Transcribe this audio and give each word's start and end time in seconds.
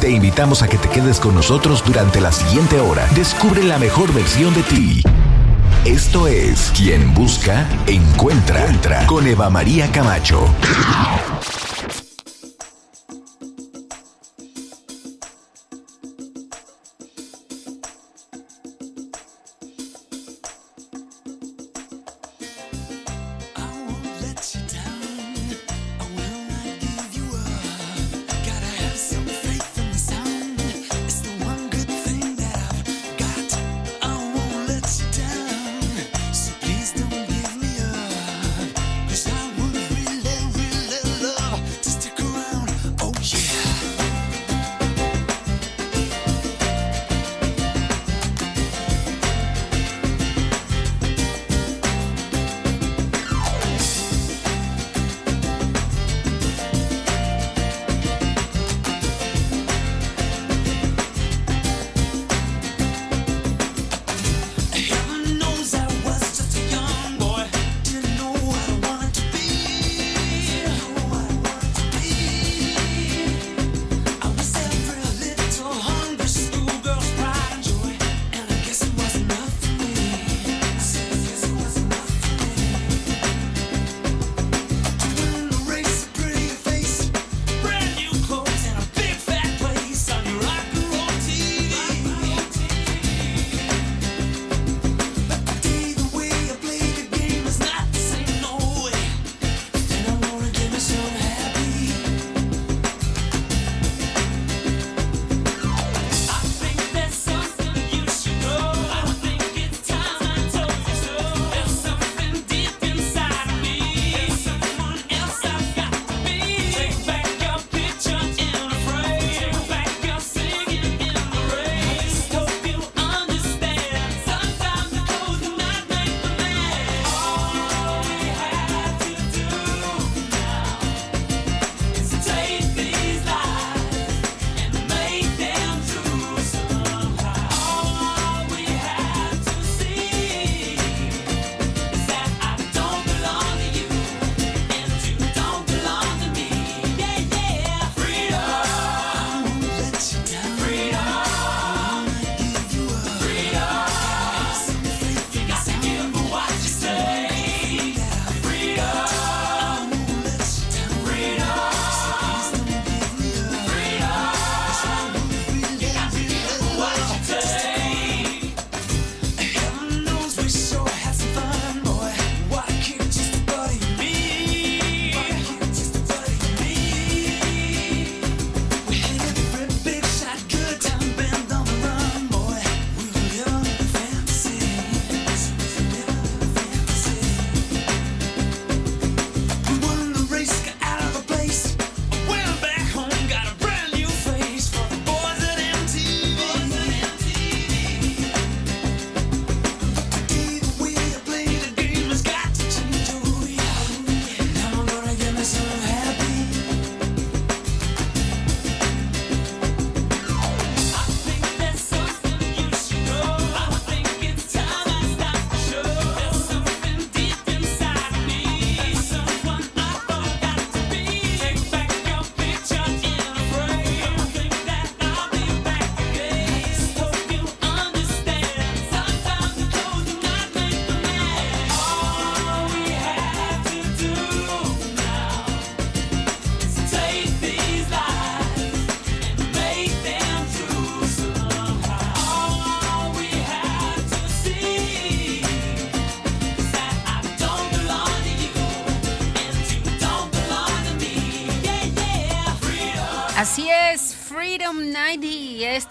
Te 0.00 0.08
invitamos 0.08 0.62
a 0.62 0.68
que 0.68 0.78
te 0.78 0.88
quedes 0.88 1.20
con 1.20 1.34
nosotros 1.34 1.84
durante 1.84 2.22
la 2.22 2.32
siguiente 2.32 2.80
hora. 2.80 3.06
Descubre 3.14 3.62
la 3.62 3.78
mejor 3.78 4.14
versión 4.14 4.54
de 4.54 4.62
ti. 4.62 5.02
Esto 5.84 6.26
es 6.26 6.72
Quien 6.74 7.12
Busca, 7.12 7.68
Encuentra, 7.86 8.64
Entra 8.64 9.06
con 9.06 9.26
Eva 9.26 9.50
María 9.50 9.92
Camacho. 9.92 10.46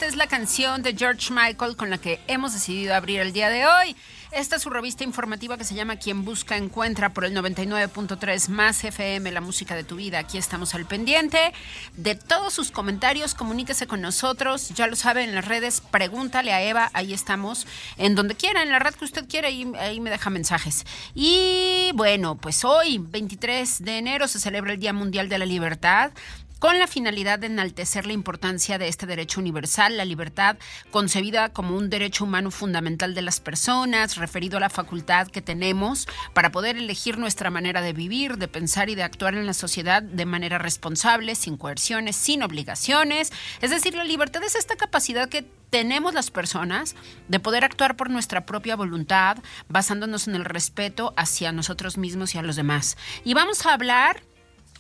Es 0.10 0.16
la 0.16 0.26
canción 0.26 0.82
de 0.82 0.96
George 0.98 1.32
Michael 1.32 1.76
con 1.76 1.92
la 1.92 2.00
que 2.00 2.20
hemos 2.26 2.52
decidido 2.52 2.96
abrir 2.96 3.20
el 3.20 3.32
día 3.32 3.48
de 3.50 3.68
hoy. 3.68 3.96
Esta 4.32 4.56
es 4.56 4.64
su 4.64 4.72
revista 4.72 5.04
informativa 5.04 5.56
que 5.56 5.64
se 5.64 5.76
llama 5.76 5.98
Quien 5.98 6.26
Busca 6.26 6.58
Encuentra 6.58 7.14
por 7.14 7.26
el 7.26 7.36
99.3 7.36 8.48
más 8.50 8.84
FM, 8.84 9.32
la 9.32 9.40
música 9.40 9.76
de 9.76 9.84
tu 9.84 9.98
vida. 9.98 10.18
Aquí 10.18 10.40
estamos 10.40 10.74
al 10.74 10.88
pendiente 10.88 11.54
de 11.96 12.16
todos 12.16 12.54
sus 12.54 12.72
comentarios. 12.72 13.36
Comuníquese 13.36 13.86
con 13.86 14.02
nosotros. 14.02 14.70
Ya 14.70 14.88
lo 14.88 14.96
sabe 14.96 15.24
en 15.24 15.36
las 15.36 15.46
redes. 15.46 15.80
Pregúntale 15.80 16.54
a 16.54 16.64
Eva. 16.64 16.90
Ahí 16.94 17.14
estamos. 17.14 17.68
En 17.98 18.16
donde 18.16 18.34
quiera, 18.34 18.64
en 18.64 18.72
la 18.72 18.80
red 18.80 18.96
que 18.96 19.06
usted 19.06 19.28
quiera. 19.28 19.48
Ahí, 19.48 19.72
ahí 19.80 20.00
me 20.00 20.10
deja 20.10 20.32
mensajes. 20.32 20.88
Y 21.14 21.92
bueno, 21.94 22.36
pues 22.36 22.66
hoy, 22.66 22.98
23 22.98 23.84
de 23.84 24.00
enero, 24.00 24.28
se 24.28 24.40
celebra 24.40 24.74
el 24.74 24.80
Día 24.80 24.94
Mundial 24.94 25.30
de 25.30 25.38
la 25.38 25.46
Libertad. 25.46 26.12
Con 26.60 26.78
la 26.78 26.88
finalidad 26.88 27.40
de 27.40 27.48
enaltecer 27.48 28.06
la 28.06 28.14
importancia 28.14 28.78
de 28.78 28.88
este 28.88 29.06
derecho 29.06 29.40
universal, 29.40 29.98
la 29.98 30.06
libertad 30.06 30.58
concebida 30.92 31.50
como 31.50 31.76
un 31.76 31.90
derecho 31.90 32.26
humano 32.26 32.52
fundamental 32.52 33.16
de 33.16 33.22
las 33.22 33.40
personas, 33.40 34.18
referido 34.18 34.58
a 34.58 34.60
la 34.60 34.70
facultad 34.70 35.28
que 35.28 35.42
tenemos 35.42 36.08
para 36.34 36.52
poder 36.52 36.78
elegir 36.78 37.18
nuestra 37.18 37.50
manera 37.50 37.82
de 37.82 37.94
vivir, 37.94 38.38
de 38.38 38.48
pensar 38.48 38.90
y 38.90 38.96
de 38.96 39.04
actuar 39.04 39.36
en 39.36 39.46
la 39.46 39.54
sociedad 39.54 40.04
de 40.04 40.26
manera 40.26 40.58
responsable, 40.58 41.36
sin 41.36 41.58
coerciones, 41.58 42.16
sin 42.16 42.44
obligaciones. 42.44 43.32
Es 43.62 43.72
decir, 43.72 43.96
la 43.96 44.04
libertad 44.04 44.44
es 44.44 44.56
esta 44.56 44.76
capacidad 44.76 45.30
que 45.30 45.46
tenemos 45.70 46.14
las 46.14 46.32
personas 46.32 46.96
de 47.28 47.40
poder 47.40 47.64
actuar 47.64 47.96
por 47.96 48.10
nuestra 48.10 48.46
propia 48.46 48.76
voluntad, 48.76 49.38
basándonos 49.68 50.28
en 50.28 50.36
el 50.36 50.46
respeto 50.46 51.14
hacia 51.16 51.52
nosotros 51.52 51.98
mismos 51.98 52.36
y 52.36 52.38
a 52.40 52.42
los 52.42 52.56
demás. 52.56 52.98
Y 53.24 53.34
vamos 53.34 53.66
a 53.66 53.74
hablar 53.74 54.24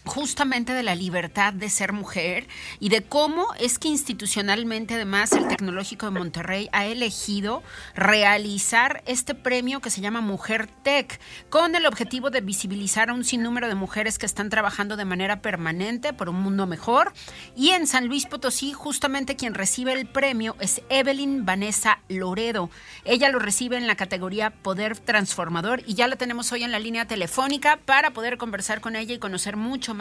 justamente 0.09 0.73
de 0.73 0.81
la 0.81 0.95
libertad 0.95 1.53
de 1.53 1.69
ser 1.69 1.93
mujer 1.93 2.47
y 2.79 2.89
de 2.89 3.03
cómo 3.03 3.45
es 3.59 3.77
que 3.77 3.89
institucionalmente 3.89 4.95
además 4.95 5.31
el 5.33 5.47
Tecnológico 5.47 6.07
de 6.07 6.19
Monterrey 6.19 6.67
ha 6.71 6.87
elegido 6.87 7.61
realizar 7.93 9.03
este 9.05 9.35
premio 9.35 9.81
que 9.81 9.91
se 9.91 10.01
llama 10.01 10.19
Mujer 10.19 10.67
Tech 10.83 11.19
con 11.51 11.75
el 11.75 11.85
objetivo 11.85 12.31
de 12.31 12.41
visibilizar 12.41 13.11
a 13.11 13.13
un 13.13 13.23
sinnúmero 13.23 13.67
de 13.67 13.75
mujeres 13.75 14.17
que 14.17 14.25
están 14.25 14.49
trabajando 14.49 14.97
de 14.97 15.05
manera 15.05 15.43
permanente 15.43 16.11
por 16.11 16.27
un 16.27 16.41
mundo 16.41 16.65
mejor 16.65 17.13
y 17.55 17.69
en 17.69 17.85
San 17.85 18.07
Luis 18.07 18.25
Potosí 18.25 18.73
justamente 18.73 19.35
quien 19.35 19.53
recibe 19.53 19.93
el 19.93 20.07
premio 20.07 20.55
es 20.59 20.81
Evelyn 20.89 21.45
Vanessa 21.45 21.99
Loredo. 22.09 22.71
Ella 23.05 23.29
lo 23.29 23.37
recibe 23.37 23.77
en 23.77 23.85
la 23.85 23.95
categoría 23.95 24.49
Poder 24.49 24.97
Transformador 24.97 25.83
y 25.85 25.93
ya 25.93 26.07
la 26.07 26.15
tenemos 26.15 26.51
hoy 26.51 26.63
en 26.63 26.71
la 26.71 26.79
línea 26.79 27.05
telefónica 27.05 27.77
para 27.85 28.09
poder 28.09 28.39
conversar 28.39 28.81
con 28.81 28.95
ella 28.95 29.13
y 29.13 29.19
conocer 29.19 29.55
mucho 29.55 29.93
más 29.93 29.98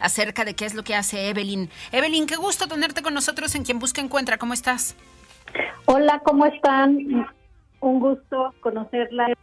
acerca 0.00 0.44
de 0.44 0.54
qué 0.54 0.64
es 0.64 0.74
lo 0.74 0.82
que 0.82 0.94
hace 0.94 1.28
Evelyn. 1.28 1.70
Evelyn, 1.92 2.26
qué 2.26 2.36
gusto 2.36 2.66
tenerte 2.66 3.02
con 3.02 3.14
nosotros 3.14 3.54
en 3.54 3.64
Quien 3.64 3.78
Busca 3.78 4.00
Encuentra. 4.00 4.38
¿Cómo 4.38 4.54
estás? 4.54 4.96
Hola, 5.86 6.20
¿cómo 6.24 6.46
están? 6.46 7.26
Un 7.80 8.00
gusto 8.00 8.54
conocerla, 8.60 9.34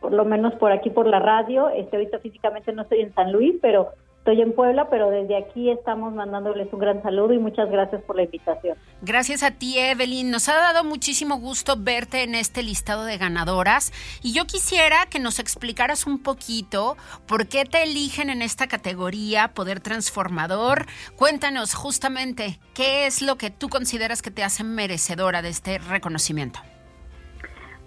por 0.00 0.12
lo 0.12 0.24
menos 0.24 0.54
por 0.54 0.72
aquí 0.72 0.90
por 0.90 1.06
la 1.06 1.18
radio. 1.18 1.68
Este, 1.70 1.96
ahorita 1.96 2.20
físicamente 2.20 2.72
no 2.72 2.82
estoy 2.82 3.00
en 3.00 3.14
San 3.14 3.32
Luis, 3.32 3.56
pero 3.60 3.88
Estoy 4.28 4.42
en 4.42 4.52
Puebla, 4.52 4.90
pero 4.90 5.08
desde 5.08 5.38
aquí 5.38 5.70
estamos 5.70 6.12
mandándoles 6.12 6.70
un 6.70 6.78
gran 6.78 7.02
saludo 7.02 7.32
y 7.32 7.38
muchas 7.38 7.70
gracias 7.70 8.02
por 8.02 8.14
la 8.16 8.24
invitación. 8.24 8.76
Gracias 9.00 9.42
a 9.42 9.52
ti, 9.52 9.78
Evelyn. 9.78 10.30
Nos 10.30 10.50
ha 10.50 10.54
dado 10.54 10.84
muchísimo 10.84 11.38
gusto 11.38 11.76
verte 11.78 12.24
en 12.24 12.34
este 12.34 12.62
listado 12.62 13.06
de 13.06 13.16
ganadoras 13.16 13.90
y 14.22 14.34
yo 14.34 14.44
quisiera 14.44 15.06
que 15.08 15.18
nos 15.18 15.38
explicaras 15.38 16.06
un 16.06 16.22
poquito 16.22 16.98
por 17.26 17.48
qué 17.48 17.64
te 17.64 17.84
eligen 17.84 18.28
en 18.28 18.42
esta 18.42 18.66
categoría 18.66 19.54
Poder 19.54 19.80
Transformador. 19.80 20.84
Cuéntanos 21.16 21.74
justamente 21.74 22.58
qué 22.74 23.06
es 23.06 23.22
lo 23.22 23.36
que 23.36 23.48
tú 23.48 23.70
consideras 23.70 24.20
que 24.20 24.30
te 24.30 24.44
hace 24.44 24.62
merecedora 24.62 25.40
de 25.40 25.48
este 25.48 25.78
reconocimiento. 25.78 26.60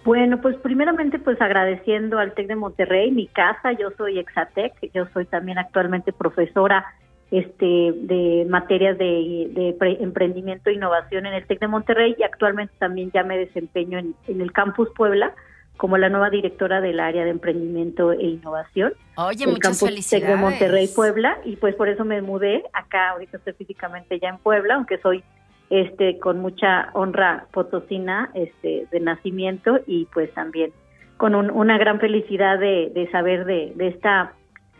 Bueno, 0.03 0.41
pues 0.41 0.57
primeramente 0.57 1.19
pues 1.19 1.39
agradeciendo 1.41 2.17
al 2.17 2.33
TEC 2.33 2.47
de 2.47 2.55
Monterrey, 2.55 3.11
mi 3.11 3.27
casa, 3.27 3.71
yo 3.73 3.91
soy 3.97 4.17
Exatec, 4.17 4.73
yo 4.93 5.05
soy 5.13 5.25
también 5.25 5.59
actualmente 5.59 6.11
profesora 6.11 6.85
este 7.29 7.65
de 7.65 8.45
materias 8.49 8.97
de, 8.97 9.75
emprendimiento 10.01 10.69
e 10.69 10.73
innovación 10.73 11.25
en 11.27 11.33
el 11.33 11.45
TEC 11.45 11.61
de 11.61 11.67
Monterrey 11.67 12.15
y 12.17 12.23
actualmente 12.23 12.73
también 12.77 13.11
ya 13.13 13.23
me 13.23 13.37
desempeño 13.37 13.99
en, 13.99 14.15
el 14.27 14.51
Campus 14.51 14.89
Puebla 14.95 15.33
como 15.77 15.97
la 15.97 16.09
nueva 16.09 16.29
directora 16.29 16.81
del 16.81 16.99
área 16.99 17.23
de 17.23 17.31
emprendimiento 17.31 18.11
e 18.11 18.23
innovación. 18.23 18.93
Oye, 19.15 19.45
el 19.45 19.51
muchas 19.51 19.79
Campus 19.79 20.09
TEC 20.09 20.25
de 20.25 20.35
Monterrey 20.35 20.89
Puebla 20.93 21.37
y 21.45 21.55
pues 21.55 21.75
por 21.75 21.89
eso 21.89 22.05
me 22.05 22.21
mudé 22.21 22.63
acá, 22.73 23.11
ahorita 23.11 23.37
estoy 23.37 23.53
físicamente 23.53 24.19
ya 24.19 24.29
en 24.29 24.37
Puebla, 24.39 24.75
aunque 24.75 24.97
soy 24.97 25.23
este 25.71 26.19
con 26.19 26.39
mucha 26.39 26.89
honra 26.93 27.47
potosina 27.51 28.29
este 28.33 28.87
de 28.91 28.99
nacimiento 28.99 29.79
y 29.87 30.05
pues 30.13 30.31
también 30.33 30.71
con 31.17 31.33
una 31.33 31.77
gran 31.77 31.99
felicidad 31.99 32.59
de, 32.59 33.07
saber 33.11 33.45
de, 33.45 33.73
esta 33.79 34.33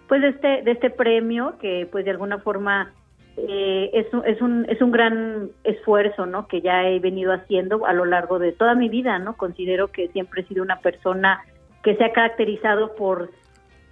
pues 0.08 0.22
de 0.22 0.30
este 0.30 0.62
de 0.64 0.72
este 0.72 0.90
premio 0.90 1.56
que 1.60 1.88
pues 1.90 2.04
de 2.04 2.12
alguna 2.12 2.40
forma 2.40 2.92
eh, 3.38 3.90
es, 3.94 4.08
es 4.26 4.42
un 4.42 4.66
es 4.70 4.82
un 4.82 4.92
gran 4.92 5.50
esfuerzo 5.64 6.26
no 6.26 6.48
que 6.48 6.62
ya 6.62 6.90
he 6.90 7.00
venido 7.00 7.32
haciendo 7.32 7.86
a 7.86 7.94
lo 7.94 8.04
largo 8.04 8.38
de 8.38 8.52
toda 8.52 8.76
mi 8.76 8.90
vida 8.90 9.18
no 9.18 9.38
considero 9.38 9.88
que 9.88 10.10
siempre 10.10 10.42
he 10.42 10.48
sido 10.48 10.62
una 10.62 10.80
persona 10.80 11.40
que 11.84 11.96
se 11.96 12.04
ha 12.04 12.12
caracterizado 12.12 12.96
por 12.96 13.32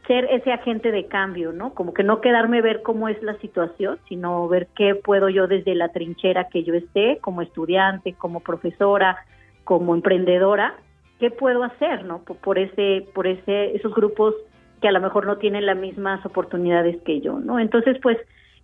ser 0.10 0.26
ese 0.32 0.52
agente 0.52 0.92
de 0.92 1.06
cambio, 1.06 1.54
¿no? 1.54 1.76
Como 1.76 1.94
que 1.94 2.02
no 2.02 2.20
quedarme 2.20 2.64
ver 2.64 2.82
cómo 2.82 3.10
es 3.10 3.22
la 3.22 3.38
situación, 3.38 4.00
sino 4.10 4.48
ver 4.48 4.68
qué 4.76 4.96
puedo 4.96 5.30
yo 5.30 5.46
desde 5.46 5.76
la 5.76 5.90
trinchera 5.90 6.50
que 6.50 6.64
yo 6.64 6.74
esté, 6.74 7.20
como 7.22 7.44
estudiante, 7.44 8.14
como 8.14 8.40
profesora, 8.40 9.18
como 9.66 9.94
emprendedora, 9.94 10.74
qué 11.20 11.30
puedo 11.30 11.64
hacer, 11.64 12.06
¿no? 12.06 12.24
Por, 12.24 12.58
ese, 12.58 13.06
por 13.14 13.28
ese, 13.28 13.76
esos 13.76 13.94
grupos 13.94 14.34
que 14.82 14.88
a 14.88 14.92
lo 14.92 15.00
mejor 15.00 15.28
no 15.28 15.38
tienen 15.38 15.68
las 15.68 15.78
mismas 15.78 16.26
oportunidades 16.26 17.00
que 17.04 17.22
yo, 17.22 17.40
¿no? 17.40 17.60
Entonces, 17.60 18.00
pues, 18.02 18.18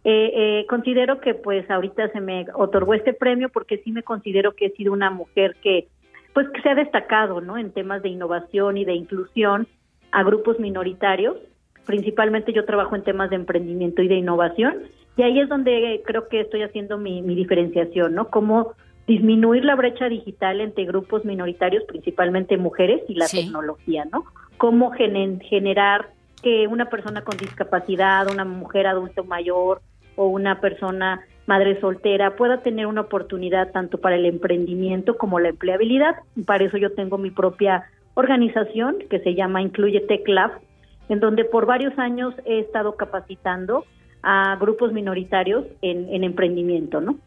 eh, 0.03 0.31
eh, 0.33 0.65
considero 0.68 1.21
que 1.21 1.36
pues 1.36 1.69
ahorita 1.69 2.09
se 2.09 2.21
me 2.21 2.47
otorgó 2.56 2.95
este 2.95 3.13
premio 3.13 3.50
porque 3.50 3.77
sí 3.83 3.92
me 3.92 4.01
considero 4.01 4.53
que 4.56 4.65
he 4.65 4.71
sido 4.71 4.94
una 4.94 5.12
mujer 5.12 5.57
que 5.62 5.89
pues 6.33 6.50
que 6.50 6.62
se 6.63 6.69
ha 6.69 6.75
destacado, 6.75 7.39
¿no? 7.39 7.56
En 7.56 7.71
temas 7.71 8.01
de 8.01 8.09
innovación 8.09 8.77
y 8.77 8.86
de 8.86 8.94
inclusión 8.94 9.68
a 10.12 10.24
grupos 10.24 10.60
minoritarios. 10.60 11.38
Principalmente 11.86 12.54
yo 12.54 12.66
trabajo 12.66 12.96
en 12.96 13.04
temas 13.04 13.30
de 13.30 13.36
emprendimiento 13.36 14.02
y 14.02 14.07
de 14.07 14.16
innovación 14.16 14.84
y 15.18 15.24
ahí 15.24 15.40
es 15.40 15.50
donde 15.50 16.02
creo 16.06 16.28
que 16.28 16.42
estoy 16.42 16.63
haciendo 16.63 16.98
mi, 16.98 17.22
diferenciación, 17.22 18.16
¿no? 18.16 18.30
Cómo 18.30 18.74
disminuir 19.07 19.63
la 19.63 19.75
brecha 19.75 20.10
digital 20.10 20.62
entre 20.62 20.86
grupos 20.86 21.24
minoritarios, 21.25 21.84
principalmente 21.86 22.57
mujeres 22.57 23.02
y 23.07 23.16
la 23.16 23.28
tecnología, 23.28 24.06
¿no? 24.12 24.25
Cómo 24.57 24.92
generar 24.92 26.10
que 26.42 26.68
una 26.68 26.90
persona 26.90 27.24
con 27.24 27.38
discapacidad, 27.38 28.30
una 28.31 28.46
mujer 28.46 28.88
adulto 28.88 29.24
mayor 29.24 29.81
o 30.16 30.28
una 30.28 30.60
persona 30.60 31.22
madre 31.46 31.80
soltera 31.80 32.36
pueda 32.36 32.62
tener 32.62 32.88
una 32.88 33.02
oportunidad 33.02 33.72
tanto 33.72 34.00
para 34.00 34.16
el 34.16 34.25
emprendimiento 34.25 35.18
como 35.18 35.40
la 35.40 35.50
empleabilidad. 35.50 36.16
Para 36.46 36.66
eso 36.66 36.78
yo 36.78 36.92
tengo 36.92 37.18
mi 37.18 37.31
propia 37.31 37.86
organización 38.16 38.98
que 39.10 39.20
se 39.20 39.36
llama 39.36 39.62
Incluye 39.62 40.02
Tech 40.02 40.28
Lab, 40.28 40.60
en 41.10 41.20
donde 41.20 41.46
por 41.46 41.66
varios 41.66 41.98
años 42.00 42.34
he 42.46 42.60
estado 42.60 42.96
capacitando 42.96 43.86
a 44.24 44.56
grupos 44.56 44.92
minoritarios 44.92 45.66
en, 45.82 46.24
emprendimiento, 46.24 47.00
¿no? 47.00 47.18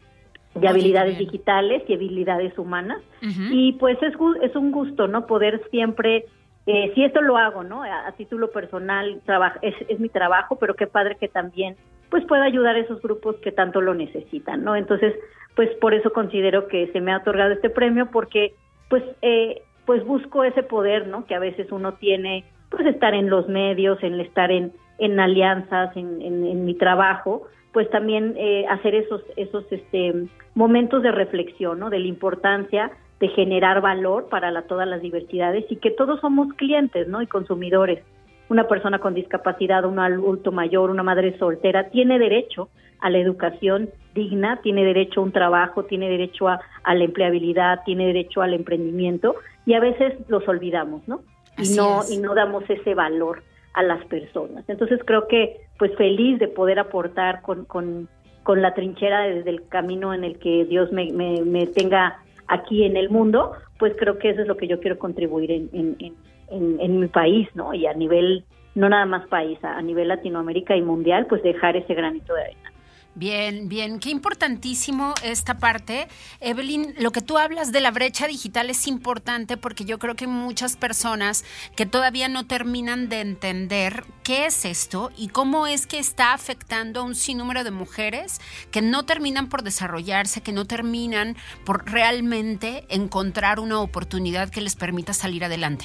De 0.55 0.67
habilidades 0.67 1.17
digitales 1.17 1.83
y 1.87 1.93
habilidades 1.93 2.57
humanas. 2.57 3.01
Y 3.21 3.73
pues 3.73 3.97
es, 4.03 4.13
es 4.41 4.55
un 4.55 4.71
gusto, 4.71 5.07
¿no? 5.07 5.25
Poder 5.25 5.61
siempre, 5.71 6.25
eh, 6.65 6.91
si 6.95 7.05
esto 7.05 7.21
lo 7.21 7.37
hago, 7.37 7.63
¿no? 7.63 7.83
A, 7.83 8.11
título 8.17 8.51
personal, 8.51 9.21
es, 9.61 9.75
es 9.87 9.99
mi 9.99 10.09
trabajo, 10.09 10.57
pero 10.57 10.73
qué 10.73 10.87
padre 10.87 11.15
que 11.17 11.29
también 11.29 11.77
pues 12.09 12.25
pueda 12.25 12.43
ayudar 12.43 12.75
a 12.75 12.79
esos 12.79 13.01
grupos 13.01 13.35
que 13.37 13.51
tanto 13.51 13.81
lo 13.81 13.93
necesitan, 13.93 14.63
¿no? 14.63 14.75
Entonces, 14.75 15.13
pues 15.55 15.69
por 15.79 15.93
eso 15.93 16.11
considero 16.11 16.67
que 16.67 16.91
se 16.91 17.01
me 17.01 17.11
ha 17.11 17.17
otorgado 17.17 17.51
este 17.51 17.69
premio 17.69 18.09
porque 18.11 18.55
pues 18.89 19.03
eh, 19.21 19.61
pues 19.89 20.05
busco 20.05 20.43
ese 20.43 20.61
poder, 20.61 21.07
¿no? 21.07 21.25
Que 21.25 21.33
a 21.33 21.39
veces 21.39 21.71
uno 21.71 21.95
tiene, 21.95 22.45
pues 22.69 22.85
estar 22.85 23.15
en 23.15 23.27
los 23.27 23.49
medios, 23.49 23.97
en 24.03 24.19
estar 24.19 24.51
en, 24.51 24.71
en 24.99 25.19
alianzas, 25.19 25.97
en, 25.97 26.21
en, 26.21 26.63
mi 26.63 26.75
trabajo, 26.75 27.47
pues 27.73 27.89
también 27.89 28.35
eh, 28.37 28.67
hacer 28.69 28.93
esos, 28.93 29.23
esos 29.35 29.65
este, 29.71 30.27
momentos 30.53 31.01
de 31.01 31.11
reflexión, 31.11 31.79
¿no? 31.79 31.89
De 31.89 31.97
la 31.97 32.05
importancia 32.05 32.91
de 33.19 33.29
generar 33.29 33.81
valor 33.81 34.29
para 34.29 34.51
la, 34.51 34.61
todas 34.67 34.87
las 34.87 35.01
diversidades 35.01 35.65
y 35.71 35.77
que 35.77 35.89
todos 35.89 36.19
somos 36.19 36.53
clientes, 36.53 37.07
¿no? 37.07 37.23
Y 37.23 37.25
consumidores. 37.25 38.03
Una 38.47 38.67
persona 38.67 38.99
con 38.99 39.15
discapacidad, 39.15 39.85
un 39.85 39.97
adulto 39.97 40.51
mayor, 40.51 40.91
una 40.91 41.01
madre 41.01 41.35
soltera, 41.39 41.89
tiene 41.89 42.19
derecho 42.19 42.69
a 42.99 43.09
la 43.09 43.17
educación 43.17 43.89
digna, 44.13 44.59
tiene 44.61 44.83
derecho 44.83 45.21
a 45.21 45.23
un 45.23 45.31
trabajo, 45.31 45.85
tiene 45.85 46.09
derecho 46.09 46.47
a, 46.47 46.59
a 46.83 46.93
la 46.93 47.05
empleabilidad, 47.05 47.79
tiene 47.85 48.05
derecho 48.05 48.43
al 48.43 48.53
emprendimiento 48.53 49.35
y 49.69 49.75
a 49.75 49.79
veces 49.79 50.15
los 50.29 50.47
olvidamos, 50.47 51.07
¿no? 51.07 51.21
y 51.61 51.75
no 51.75 52.01
y 52.09 52.17
no 52.17 52.33
damos 52.33 52.67
ese 52.67 52.95
valor 52.95 53.43
a 53.73 53.83
las 53.83 54.03
personas. 54.05 54.65
Entonces 54.67 54.99
creo 55.05 55.27
que 55.27 55.57
pues 55.77 55.95
feliz 55.95 56.39
de 56.39 56.47
poder 56.47 56.79
aportar 56.79 57.43
con, 57.43 57.65
con, 57.65 58.09
con 58.41 58.63
la 58.63 58.73
trinchera 58.73 59.21
desde 59.21 59.51
el 59.51 59.67
camino 59.67 60.11
en 60.11 60.23
el 60.23 60.39
que 60.39 60.65
Dios 60.65 60.91
me, 60.91 61.11
me, 61.11 61.67
tenga 61.67 62.17
aquí 62.47 62.83
en 62.83 62.97
el 62.97 63.11
mundo, 63.11 63.51
pues 63.77 63.93
creo 63.95 64.17
que 64.17 64.31
eso 64.31 64.41
es 64.41 64.47
lo 64.47 64.57
que 64.57 64.67
yo 64.67 64.79
quiero 64.79 64.97
contribuir 64.97 65.51
en, 65.51 65.69
en, 65.71 66.15
en, 66.49 66.79
en 66.79 66.99
mi 66.99 67.07
país, 67.07 67.47
¿no? 67.53 67.75
Y 67.75 67.85
a 67.85 67.93
nivel, 67.93 68.45
no 68.73 68.89
nada 68.89 69.05
más 69.05 69.27
país, 69.27 69.63
a, 69.63 69.77
a 69.77 69.81
nivel 69.83 70.07
Latinoamérica 70.07 70.75
y 70.75 70.81
mundial, 70.81 71.27
pues 71.27 71.43
dejar 71.43 71.77
ese 71.77 71.93
granito 71.93 72.33
de 72.33 72.41
arena. 72.41 72.71
Bien, 73.19 73.67
bien, 73.67 73.99
qué 73.99 74.11
importantísimo 74.11 75.13
esta 75.25 75.57
parte. 75.57 76.07
Evelyn, 76.39 76.93
lo 76.99 77.11
que 77.11 77.21
tú 77.21 77.37
hablas 77.37 77.73
de 77.73 77.81
la 77.81 77.91
brecha 77.91 78.27
digital 78.27 78.69
es 78.69 78.87
importante 78.87 79.57
porque 79.57 79.83
yo 79.83 79.99
creo 79.99 80.15
que 80.15 80.25
muchas 80.25 80.77
personas 80.77 81.43
que 81.75 81.85
todavía 81.85 82.29
no 82.29 82.47
terminan 82.47 83.09
de 83.09 83.19
entender 83.19 84.05
qué 84.23 84.45
es 84.45 84.63
esto 84.63 85.11
y 85.17 85.27
cómo 85.27 85.67
es 85.67 85.85
que 85.85 85.99
está 85.99 86.31
afectando 86.31 87.01
a 87.01 87.03
un 87.03 87.13
sinnúmero 87.13 87.65
de 87.65 87.71
mujeres 87.71 88.39
que 88.71 88.81
no 88.81 89.03
terminan 89.03 89.49
por 89.49 89.63
desarrollarse, 89.63 90.39
que 90.39 90.53
no 90.53 90.63
terminan 90.63 91.35
por 91.65 91.91
realmente 91.91 92.85
encontrar 92.87 93.59
una 93.59 93.81
oportunidad 93.81 94.49
que 94.49 94.61
les 94.61 94.77
permita 94.77 95.11
salir 95.11 95.43
adelante. 95.43 95.83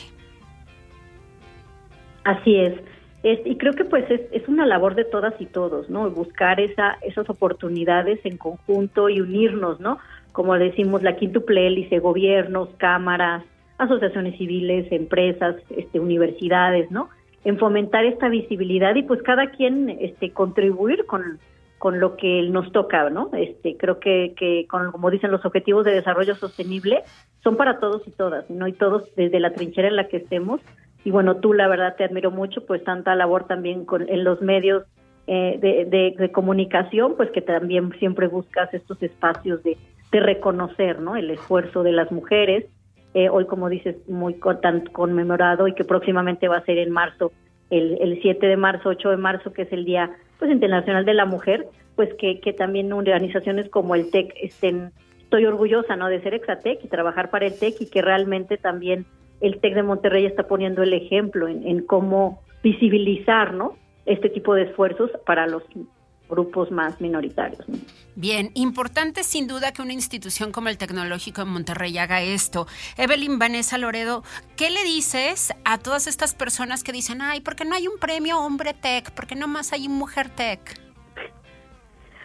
Así 2.22 2.54
es 2.54 2.93
y 3.24 3.56
creo 3.56 3.72
que 3.72 3.86
pues 3.86 4.04
es, 4.10 4.20
es, 4.32 4.46
una 4.48 4.66
labor 4.66 4.94
de 4.94 5.04
todas 5.04 5.32
y 5.40 5.46
todos, 5.46 5.88
¿no? 5.88 6.10
Buscar 6.10 6.60
esa, 6.60 6.98
esas 7.00 7.28
oportunidades 7.30 8.20
en 8.24 8.36
conjunto 8.36 9.08
y 9.08 9.22
unirnos, 9.22 9.80
¿no? 9.80 9.98
Como 10.32 10.54
decimos, 10.58 11.02
la 11.02 11.16
quintuple 11.16 11.66
hélice, 11.66 12.00
gobiernos, 12.00 12.68
cámaras, 12.76 13.42
asociaciones 13.78 14.36
civiles, 14.36 14.92
empresas, 14.92 15.56
este, 15.70 16.00
universidades, 16.00 16.90
¿no? 16.90 17.08
En 17.44 17.58
fomentar 17.58 18.04
esta 18.04 18.28
visibilidad 18.28 18.94
y 18.94 19.04
pues 19.04 19.22
cada 19.22 19.50
quien 19.52 19.88
este, 19.88 20.32
contribuir 20.32 21.06
con, 21.06 21.38
con 21.78 22.00
lo 22.00 22.16
que 22.16 22.42
nos 22.50 22.72
toca, 22.72 23.08
¿no? 23.08 23.30
Este, 23.32 23.78
creo 23.78 24.00
que, 24.00 24.34
que 24.36 24.66
con, 24.68 24.92
como 24.92 25.10
dicen 25.10 25.30
los 25.30 25.46
objetivos 25.46 25.86
de 25.86 25.92
desarrollo 25.92 26.34
sostenible 26.34 27.02
son 27.42 27.56
para 27.56 27.80
todos 27.80 28.06
y 28.06 28.10
todas, 28.10 28.50
¿no? 28.50 28.68
Y 28.68 28.74
todos 28.74 29.14
desde 29.16 29.40
la 29.40 29.54
trinchera 29.54 29.88
en 29.88 29.96
la 29.96 30.08
que 30.08 30.18
estemos 30.18 30.60
y 31.04 31.10
bueno, 31.10 31.36
tú 31.36 31.52
la 31.52 31.68
verdad 31.68 31.96
te 31.96 32.04
admiro 32.04 32.30
mucho, 32.30 32.64
pues 32.66 32.82
tanta 32.82 33.14
labor 33.14 33.46
también 33.46 33.84
con, 33.84 34.08
en 34.08 34.24
los 34.24 34.40
medios 34.40 34.84
eh, 35.26 35.86
de, 36.18 36.32
comunicación, 36.32 37.14
pues 37.16 37.30
que 37.30 37.42
también 37.42 37.92
siempre 37.98 38.26
buscas 38.26 38.72
estos 38.72 39.02
espacios 39.02 39.62
de, 39.62 39.76
reconocer, 40.12 41.00
¿no? 41.00 41.16
El 41.16 41.28
esfuerzo 41.28 41.82
de 41.82 41.90
las 41.90 42.12
mujeres, 42.12 42.66
eh, 43.14 43.28
hoy 43.28 43.46
como 43.46 43.68
dices, 43.68 43.96
muy 44.08 44.38
tan 44.62 44.86
conmemorado 44.86 45.66
y 45.66 45.74
que 45.74 45.82
próximamente 45.82 46.46
va 46.46 46.58
a 46.58 46.64
ser 46.64 46.78
en 46.78 46.92
marzo, 46.92 47.32
el, 47.68 47.98
el 48.00 48.22
7 48.22 48.46
de 48.46 48.56
marzo, 48.56 48.90
8 48.90 49.10
de 49.10 49.16
marzo, 49.16 49.52
que 49.52 49.62
es 49.62 49.72
el 49.72 49.84
Día 49.84 50.12
pues 50.38 50.52
Internacional 50.52 51.04
de 51.04 51.14
la 51.14 51.26
Mujer, 51.26 51.66
pues 51.96 52.14
que, 52.14 52.38
que 52.38 52.52
también 52.52 52.92
organizaciones 52.92 53.68
como 53.70 53.96
el 53.96 54.12
TEC 54.12 54.32
estén, 54.40 54.92
estoy 55.20 55.46
orgullosa, 55.46 55.96
¿no? 55.96 56.06
De 56.06 56.22
ser 56.22 56.34
Exatec 56.34 56.84
y 56.84 56.88
trabajar 56.88 57.30
para 57.30 57.46
el 57.46 57.58
TEC 57.58 57.80
y 57.80 57.90
que 57.90 58.00
realmente 58.00 58.56
también 58.56 59.06
el 59.46 59.60
TEC 59.60 59.74
de 59.74 59.82
Monterrey 59.82 60.26
está 60.26 60.44
poniendo 60.46 60.82
el 60.82 60.92
ejemplo 60.92 61.48
en, 61.48 61.84
cómo 61.86 62.42
visibilizar 62.62 63.54
¿no? 63.54 63.76
este 64.06 64.30
tipo 64.30 64.54
de 64.54 64.62
esfuerzos 64.62 65.10
para 65.26 65.46
los 65.46 65.62
grupos 66.28 66.70
más 66.70 67.00
minoritarios. 67.00 67.64
Bien, 68.16 68.50
importante 68.54 69.22
sin 69.22 69.46
duda 69.46 69.72
que 69.72 69.82
una 69.82 69.92
institución 69.92 70.52
como 70.52 70.68
el 70.68 70.78
Tecnológico 70.78 71.44
de 71.44 71.50
Monterrey 71.50 71.96
haga 71.98 72.22
esto. 72.22 72.66
Evelyn 72.96 73.38
Vanessa 73.38 73.76
Loredo, 73.76 74.22
¿qué 74.56 74.70
le 74.70 74.82
dices 74.84 75.52
a 75.64 75.78
todas 75.78 76.06
estas 76.06 76.34
personas 76.34 76.82
que 76.82 76.92
dicen, 76.92 77.20
ay, 77.20 77.40
¿por 77.40 77.56
qué 77.56 77.64
no 77.64 77.74
hay 77.74 77.86
un 77.86 77.98
premio 77.98 78.40
hombre 78.40 78.72
tech? 78.72 79.10
¿Por 79.10 79.26
qué 79.26 79.34
no 79.34 79.48
más 79.48 79.72
hay 79.72 79.88
mujer 79.88 80.30
tech? 80.30 80.80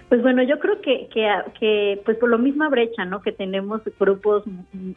Pues 0.07 0.21
bueno, 0.23 0.41
yo 0.41 0.57
creo 0.57 0.81
que, 0.81 1.07
que, 1.13 1.29
que 1.59 2.01
pues 2.05 2.17
por 2.17 2.29
lo 2.29 2.39
misma 2.39 2.69
brecha, 2.69 3.05
¿no? 3.05 3.21
Que 3.21 3.31
tenemos 3.31 3.81
grupos, 3.99 4.43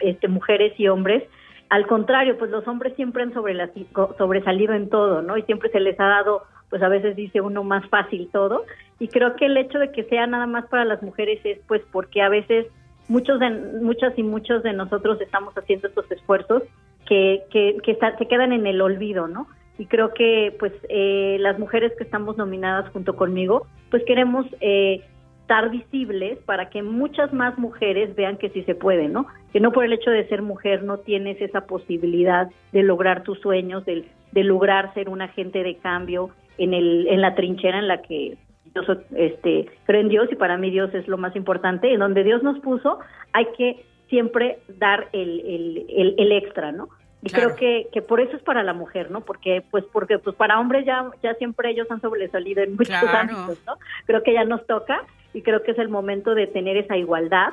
este, 0.00 0.28
mujeres 0.28 0.72
y 0.78 0.88
hombres, 0.88 1.24
al 1.72 1.86
contrario, 1.86 2.36
pues 2.36 2.50
los 2.50 2.68
hombres 2.68 2.94
siempre 2.96 3.22
han 3.22 3.32
sobresalido 3.32 4.74
en 4.74 4.90
todo, 4.90 5.22
¿no? 5.22 5.38
Y 5.38 5.42
siempre 5.44 5.70
se 5.70 5.80
les 5.80 5.98
ha 5.98 6.04
dado, 6.04 6.42
pues 6.68 6.82
a 6.82 6.88
veces 6.88 7.16
dice 7.16 7.40
uno 7.40 7.64
más 7.64 7.88
fácil 7.88 8.28
todo. 8.30 8.66
Y 8.98 9.08
creo 9.08 9.36
que 9.36 9.46
el 9.46 9.56
hecho 9.56 9.78
de 9.78 9.90
que 9.90 10.04
sea 10.04 10.26
nada 10.26 10.46
más 10.46 10.66
para 10.66 10.84
las 10.84 11.02
mujeres 11.02 11.40
es 11.44 11.60
pues 11.66 11.80
porque 11.90 12.20
a 12.20 12.28
veces 12.28 12.66
muchos 13.08 13.40
de, 13.40 13.48
muchas 13.80 14.12
y 14.18 14.22
muchos 14.22 14.62
de 14.62 14.74
nosotros 14.74 15.18
estamos 15.22 15.54
haciendo 15.54 15.88
estos 15.88 16.10
esfuerzos 16.12 16.62
que, 17.08 17.44
que, 17.50 17.78
que 17.82 17.98
se 18.18 18.26
quedan 18.26 18.52
en 18.52 18.66
el 18.66 18.82
olvido, 18.82 19.26
¿no? 19.26 19.46
Y 19.78 19.86
creo 19.86 20.12
que 20.12 20.54
pues 20.58 20.74
eh, 20.90 21.38
las 21.40 21.58
mujeres 21.58 21.94
que 21.96 22.04
estamos 22.04 22.36
nominadas 22.36 22.90
junto 22.92 23.16
conmigo, 23.16 23.66
pues 23.90 24.04
queremos 24.04 24.44
eh, 24.60 25.02
estar 25.42 25.70
visibles 25.70 26.38
para 26.46 26.70
que 26.70 26.82
muchas 26.82 27.32
más 27.32 27.58
mujeres 27.58 28.14
vean 28.14 28.38
que 28.38 28.48
sí 28.50 28.62
se 28.62 28.74
puede, 28.74 29.08
¿no? 29.08 29.26
Que 29.52 29.60
no 29.60 29.72
por 29.72 29.84
el 29.84 29.92
hecho 29.92 30.10
de 30.10 30.26
ser 30.28 30.40
mujer 30.40 30.82
no 30.82 30.98
tienes 30.98 31.40
esa 31.40 31.66
posibilidad 31.66 32.48
de 32.72 32.82
lograr 32.82 33.22
tus 33.22 33.38
sueños, 33.40 33.84
de, 33.84 34.08
de 34.30 34.44
lograr 34.44 34.94
ser 34.94 35.08
un 35.08 35.20
agente 35.20 35.62
de 35.62 35.76
cambio 35.76 36.30
en, 36.58 36.74
el, 36.74 37.06
en 37.08 37.20
la 37.20 37.34
trinchera 37.34 37.78
en 37.78 37.88
la 37.88 38.02
que 38.02 38.38
yo 38.74 38.82
soy, 38.84 38.98
este, 39.16 39.66
creo 39.84 40.00
en 40.00 40.08
Dios 40.08 40.28
y 40.30 40.36
para 40.36 40.56
mí 40.56 40.70
Dios 40.70 40.94
es 40.94 41.06
lo 41.08 41.18
más 41.18 41.34
importante. 41.36 41.92
En 41.92 42.00
donde 42.00 42.24
Dios 42.24 42.42
nos 42.42 42.58
puso 42.60 43.00
hay 43.32 43.46
que 43.58 43.84
siempre 44.08 44.58
dar 44.78 45.08
el, 45.12 45.40
el, 45.40 46.14
el, 46.18 46.32
extra, 46.32 46.72
¿no? 46.72 46.88
Y 47.22 47.30
creo 47.30 47.54
que, 47.56 47.88
que 47.92 48.02
por 48.02 48.20
eso 48.20 48.36
es 48.36 48.42
para 48.42 48.62
la 48.62 48.72
mujer, 48.72 49.10
¿no? 49.10 49.20
Porque 49.20 49.62
pues 49.70 49.84
porque 49.92 50.18
pues 50.18 50.34
para 50.36 50.58
hombres 50.58 50.84
ya 50.86 51.10
ya 51.22 51.34
siempre 51.34 51.70
ellos 51.70 51.88
han 51.90 52.00
sobresalido 52.00 52.62
en 52.62 52.74
muchos 52.76 52.94
ámbitos, 52.94 53.58
¿no? 53.66 53.74
Creo 54.06 54.22
que 54.22 54.32
ya 54.32 54.44
nos 54.44 54.66
toca 54.66 55.04
y 55.34 55.42
creo 55.42 55.62
que 55.62 55.72
es 55.72 55.78
el 55.78 55.88
momento 55.88 56.34
de 56.34 56.46
tener 56.46 56.76
esa 56.76 56.96
igualdad 56.96 57.50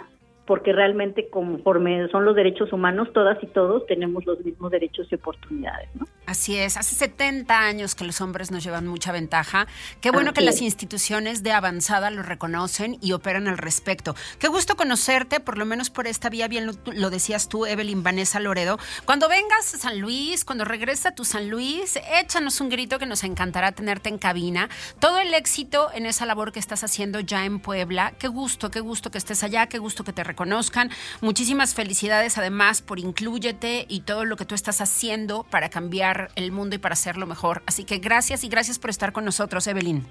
porque 0.50 0.74
realmente 0.74 1.30
conforme 1.30 2.08
son 2.10 2.26
los 2.26 2.36
derechos 2.36 2.74
humanos, 2.74 3.10
todas 3.14 3.38
y 3.44 3.46
todos 3.46 3.86
tenemos 3.86 4.26
los 4.26 4.44
mismos 4.44 4.72
derechos 4.72 5.06
y 5.12 5.14
oportunidades. 5.14 5.90
¿no? 5.94 6.08
Así 6.26 6.58
es, 6.58 6.76
hace 6.76 6.96
70 6.96 7.56
años 7.56 7.94
que 7.94 8.04
los 8.04 8.20
hombres 8.20 8.50
nos 8.50 8.64
llevan 8.64 8.88
mucha 8.88 9.12
ventaja. 9.12 9.68
Qué 10.02 10.10
bueno 10.10 10.34
que 10.34 10.42
las 10.42 10.64
instituciones 10.64 11.44
de 11.44 11.52
avanzada 11.52 12.10
lo 12.10 12.24
reconocen 12.24 12.98
y 13.00 13.12
operan 13.12 13.48
al 13.48 13.60
respecto. 13.60 14.16
Qué 14.40 14.48
gusto 14.48 14.76
conocerte, 14.76 15.40
por 15.40 15.60
lo 15.60 15.66
menos 15.66 15.92
por 15.92 16.08
esta 16.08 16.30
vía, 16.32 16.48
bien 16.48 16.66
lo, 16.66 17.10
decías 17.12 17.48
tú, 17.48 17.68
Evelyn 17.68 18.02
Vanessa 18.02 18.40
Loredo. 18.40 18.80
Cuando 19.06 19.30
vengas 19.30 19.76
a 19.76 19.78
San 19.78 20.00
Luis, 20.00 20.46
cuando 20.46 20.66
regreses 20.66 21.06
a 21.06 21.12
tu 21.16 21.26
San 21.26 21.52
Luis, 21.52 22.00
échanos 22.20 22.60
un 22.60 22.70
grito 22.70 22.98
que 22.98 23.06
nos 23.06 23.24
encantará 23.24 23.72
tenerte 23.72 24.10
en 24.10 24.18
cabina. 24.18 24.68
Todo 25.00 25.20
el 25.20 25.34
éxito 25.36 25.90
en 25.94 26.08
esa 26.08 26.26
labor 26.26 26.52
que 26.52 26.60
estás 26.60 26.84
haciendo 26.84 27.20
ya 27.20 27.46
en 27.46 27.60
Puebla. 27.60 28.14
Qué 28.18 28.28
gusto, 28.28 28.72
qué 28.72 28.80
gusto 28.80 29.12
que 29.12 29.20
estés 29.20 29.44
allá, 29.44 29.68
qué 29.68 29.78
gusto 29.78 30.04
que 30.04 30.14
te 30.14 30.24
conozcan. 30.40 30.90
Muchísimas 31.20 31.76
felicidades 31.76 32.38
además 32.38 32.82
por 32.82 32.98
Incluyete 32.98 33.86
y 33.90 34.02
todo 34.02 34.24
lo 34.24 34.38
que 34.38 34.46
tú 34.46 34.56
estás 34.56 34.80
haciendo 34.80 35.46
para 35.52 35.68
cambiar 35.68 36.30
el 36.38 36.54
mundo 36.54 36.78
y 36.78 36.80
para 36.80 36.94
hacerlo 36.94 37.28
mejor. 37.28 37.62
Así 37.68 37.84
que 37.84 37.98
gracias 37.98 38.46
y 38.46 38.48
gracias 38.48 38.80
por 38.80 38.90
estar 38.90 39.12
con 39.12 39.26
nosotros, 39.26 39.68
Evelyn. 39.68 40.04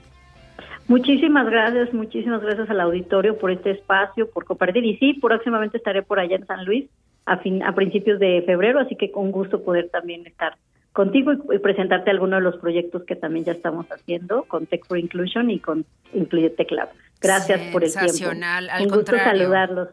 Muchísimas 0.86 1.46
gracias, 1.46 1.94
muchísimas 1.94 2.42
gracias 2.42 2.68
al 2.68 2.80
auditorio 2.80 3.38
por 3.38 3.50
este 3.50 3.70
espacio, 3.70 4.28
por 4.30 4.44
compartir. 4.44 4.84
Y 4.84 4.98
sí, 4.98 5.14
próximamente 5.14 5.78
estaré 5.78 6.02
por 6.02 6.20
allá 6.20 6.36
en 6.36 6.46
San 6.46 6.66
Luis 6.66 6.84
a, 7.24 7.38
fin, 7.38 7.62
a 7.62 7.74
principios 7.74 8.18
de 8.18 8.42
febrero, 8.44 8.80
así 8.80 8.96
que 8.96 9.10
con 9.10 9.30
gusto 9.30 9.62
poder 9.62 9.88
también 9.88 10.26
estar 10.26 10.56
contigo 10.92 11.32
y, 11.32 11.58
presentarte 11.58 12.10
algunos 12.10 12.40
de 12.40 12.44
los 12.44 12.56
proyectos 12.56 13.04
que 13.04 13.16
también 13.16 13.44
ya 13.46 13.52
estamos 13.52 13.86
haciendo 13.86 14.44
con 14.44 14.66
Tech 14.66 14.84
for 14.86 14.98
Inclusion 14.98 15.50
y 15.50 15.58
con 15.58 15.86
Incluyete 16.12 16.66
Club. 16.66 16.88
Gracias 17.20 17.60
por 17.72 17.84
el 17.84 17.92
tiempo. 17.92 18.30
Al 18.44 18.82
Un 18.82 18.88
gusto 18.88 19.16
saludarlos. 19.16 19.88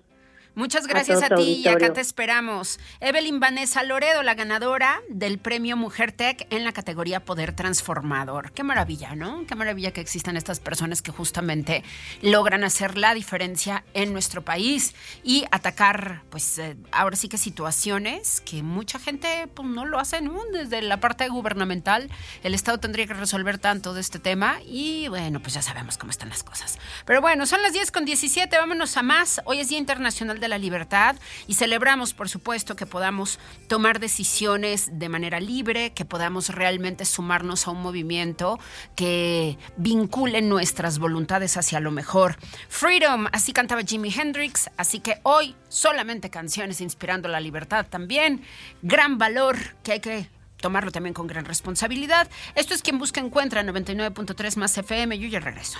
Muchas 0.55 0.87
gracias 0.87 1.21
a, 1.21 1.35
ti 1.35 1.61
y 1.65 1.67
acá 1.67 1.91
te 1.91 1.99
esperamos. 1.99 2.79
Evelyn 3.01 3.41
Vanessa 3.41 3.83
Loredo, 3.83 4.23
la 4.23 4.35
ganadora 4.35 5.01
del 5.09 5.37
premio 5.37 5.75
Mujer 5.75 6.13
Tech 6.13 6.47
en 6.49 6.63
la 6.63 6.71
categoría 6.71 7.25
Poder 7.25 7.53
Transformador. 7.53 8.53
Qué 8.53 8.63
maravilla, 8.63 9.15
¿no? 9.15 9.45
Qué 9.47 9.55
maravilla 9.55 9.91
que 9.91 9.99
existan 9.99 10.37
estas 10.37 10.61
personas 10.61 11.01
que 11.01 11.11
justamente 11.11 11.83
logran 12.21 12.63
hacer 12.63 12.97
la 12.97 13.13
diferencia 13.13 13.83
en 13.93 14.13
nuestro 14.13 14.43
país 14.43 14.95
y 15.25 15.43
atacar, 15.51 16.21
pues 16.29 16.57
eh, 16.57 16.77
ahora 16.93 17.17
sí 17.17 17.27
que 17.27 17.37
situaciones 17.37 18.39
que 18.39 18.63
mucha 18.63 18.97
gente 18.97 19.47
pues, 19.53 19.67
no 19.67 19.85
lo 19.85 19.99
hace 19.99 20.21
¿no? 20.21 20.39
desde 20.53 20.81
la 20.81 21.01
parte 21.01 21.27
gubernamental. 21.27 22.09
El 22.43 22.53
Estado 22.53 22.79
tendría 22.79 23.07
que 23.07 23.13
resolver 23.13 23.57
tanto 23.57 23.93
de 23.93 23.99
este 23.99 24.19
tema 24.19 24.59
y 24.65 25.09
bueno, 25.09 25.41
pues 25.41 25.55
ya 25.55 25.61
sabemos 25.61 25.97
cómo 25.97 26.11
están 26.11 26.29
las 26.29 26.43
cosas. 26.43 26.79
Pero 27.05 27.19
bueno, 27.19 27.45
son 27.45 27.61
las 27.61 27.73
10 27.73 27.91
con 27.91 28.05
17, 28.05 28.57
vámonos 28.57 28.95
a 28.95 29.03
más. 29.03 29.41
Hoy 29.43 29.59
es 29.59 29.67
Día 29.67 29.79
Internacional 29.79 30.39
de 30.39 30.44
la 30.47 30.57
libertad 30.57 31.15
y 31.47 31.55
celebramos, 31.55 32.13
por 32.13 32.29
supuesto, 32.29 32.75
que 32.75 32.85
podamos 32.85 33.39
tomar 33.67 33.99
decisiones 33.99 34.89
de 34.99 35.09
manera 35.09 35.39
libre, 35.39 35.91
que 35.91 36.05
podamos 36.05 36.49
realmente 36.49 37.05
sumarnos 37.05 37.67
a 37.67 37.71
un 37.71 37.81
movimiento 37.81 38.59
que 38.95 39.57
vincule 39.77 40.41
nuestras 40.41 40.99
voluntades 40.99 41.57
hacia 41.57 41.79
lo 41.79 41.91
mejor. 41.91 42.37
Freedom, 42.69 43.27
así 43.31 43.53
cantaba 43.53 43.83
Jimi 43.83 44.13
Hendrix, 44.13 44.69
así 44.77 44.99
que 44.99 45.19
hoy 45.23 45.55
solamente 45.69 46.29
canciones 46.29 46.81
inspirando 46.81 47.27
la 47.27 47.39
libertad 47.39 47.85
también. 47.89 48.41
Gran 48.81 49.17
valor 49.17 49.57
que 49.83 49.93
hay 49.93 49.99
que 49.99 50.29
tomarlo 50.57 50.91
también 50.91 51.13
con 51.13 51.27
gran 51.27 51.45
responsabilidad. 51.45 52.29
Esto 52.55 52.73
es 52.73 52.81
quien 52.81 52.97
busca 52.97 53.19
encuentra 53.19 53.63
99.3 53.63 54.57
más 54.57 54.77
FM. 54.77 55.19
Yo 55.19 55.27
ya 55.27 55.39
regreso. 55.39 55.79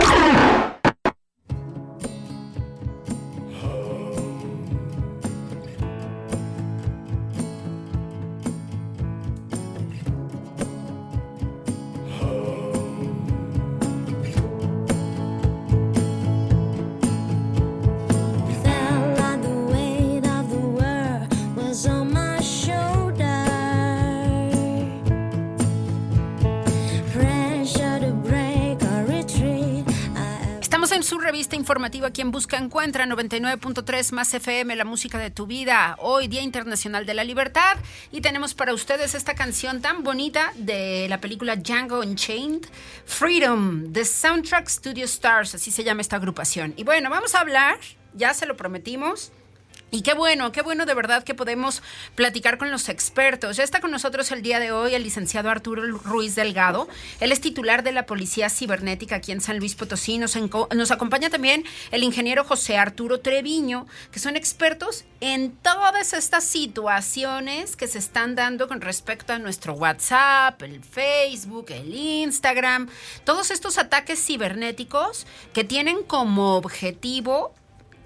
Informativo 31.55 32.07
quien 32.11 32.31
busca 32.31 32.57
encuentra 32.57 33.05
99.3 33.05 34.11
más 34.13 34.33
FM, 34.33 34.75
la 34.75 34.85
música 34.85 35.17
de 35.17 35.29
tu 35.29 35.45
vida. 35.45 35.95
Hoy, 35.99 36.27
Día 36.27 36.41
Internacional 36.41 37.05
de 37.05 37.13
la 37.13 37.23
Libertad. 37.23 37.77
Y 38.11 38.21
tenemos 38.21 38.53
para 38.53 38.73
ustedes 38.73 39.15
esta 39.15 39.35
canción 39.35 39.81
tan 39.81 40.03
bonita 40.03 40.53
de 40.55 41.07
la 41.09 41.19
película 41.19 41.55
Django 41.55 41.99
Unchained, 41.99 42.65
Freedom, 43.05 43.91
The 43.91 44.05
Soundtrack 44.05 44.67
Studio 44.67 45.05
Stars, 45.05 45.55
así 45.55 45.71
se 45.71 45.83
llama 45.83 46.01
esta 46.01 46.15
agrupación. 46.15 46.73
Y 46.77 46.83
bueno, 46.83 47.09
vamos 47.09 47.35
a 47.35 47.39
hablar, 47.41 47.77
ya 48.13 48.33
se 48.33 48.45
lo 48.45 48.55
prometimos 48.55 49.31
y 49.91 50.03
qué 50.03 50.13
bueno, 50.13 50.53
qué 50.53 50.61
bueno 50.61 50.85
de 50.85 50.93
verdad 50.93 51.23
que 51.23 51.35
podemos 51.35 51.83
platicar 52.15 52.57
con 52.57 52.71
los 52.71 52.87
expertos. 52.87 53.57
Ya 53.57 53.63
está 53.63 53.81
con 53.81 53.91
nosotros 53.91 54.31
el 54.31 54.41
día 54.41 54.61
de 54.61 54.71
hoy 54.71 54.95
el 54.95 55.03
licenciado 55.03 55.49
Arturo 55.49 55.83
Ruiz 55.83 56.33
Delgado. 56.33 56.87
Él 57.19 57.33
es 57.33 57.41
titular 57.41 57.83
de 57.83 57.91
la 57.91 58.05
Policía 58.05 58.49
Cibernética 58.49 59.17
aquí 59.17 59.33
en 59.33 59.41
San 59.41 59.59
Luis 59.59 59.75
Potosí. 59.75 60.17
Nos, 60.17 60.37
nos 60.73 60.91
acompaña 60.91 61.29
también 61.29 61.65
el 61.91 62.03
ingeniero 62.03 62.45
José 62.45 62.77
Arturo 62.77 63.19
Treviño, 63.19 63.85
que 64.11 64.19
son 64.19 64.37
expertos 64.37 65.03
en 65.19 65.51
todas 65.51 66.13
estas 66.13 66.45
situaciones 66.45 67.75
que 67.75 67.87
se 67.87 67.99
están 67.99 68.35
dando 68.35 68.69
con 68.69 68.79
respecto 68.79 69.33
a 69.33 69.39
nuestro 69.39 69.73
WhatsApp, 69.73 70.61
el 70.63 70.81
Facebook, 70.81 71.65
el 71.69 71.93
Instagram, 71.93 72.87
todos 73.25 73.51
estos 73.51 73.77
ataques 73.77 74.25
cibernéticos 74.25 75.27
que 75.53 75.65
tienen 75.65 76.03
como 76.03 76.55
objetivo 76.55 77.53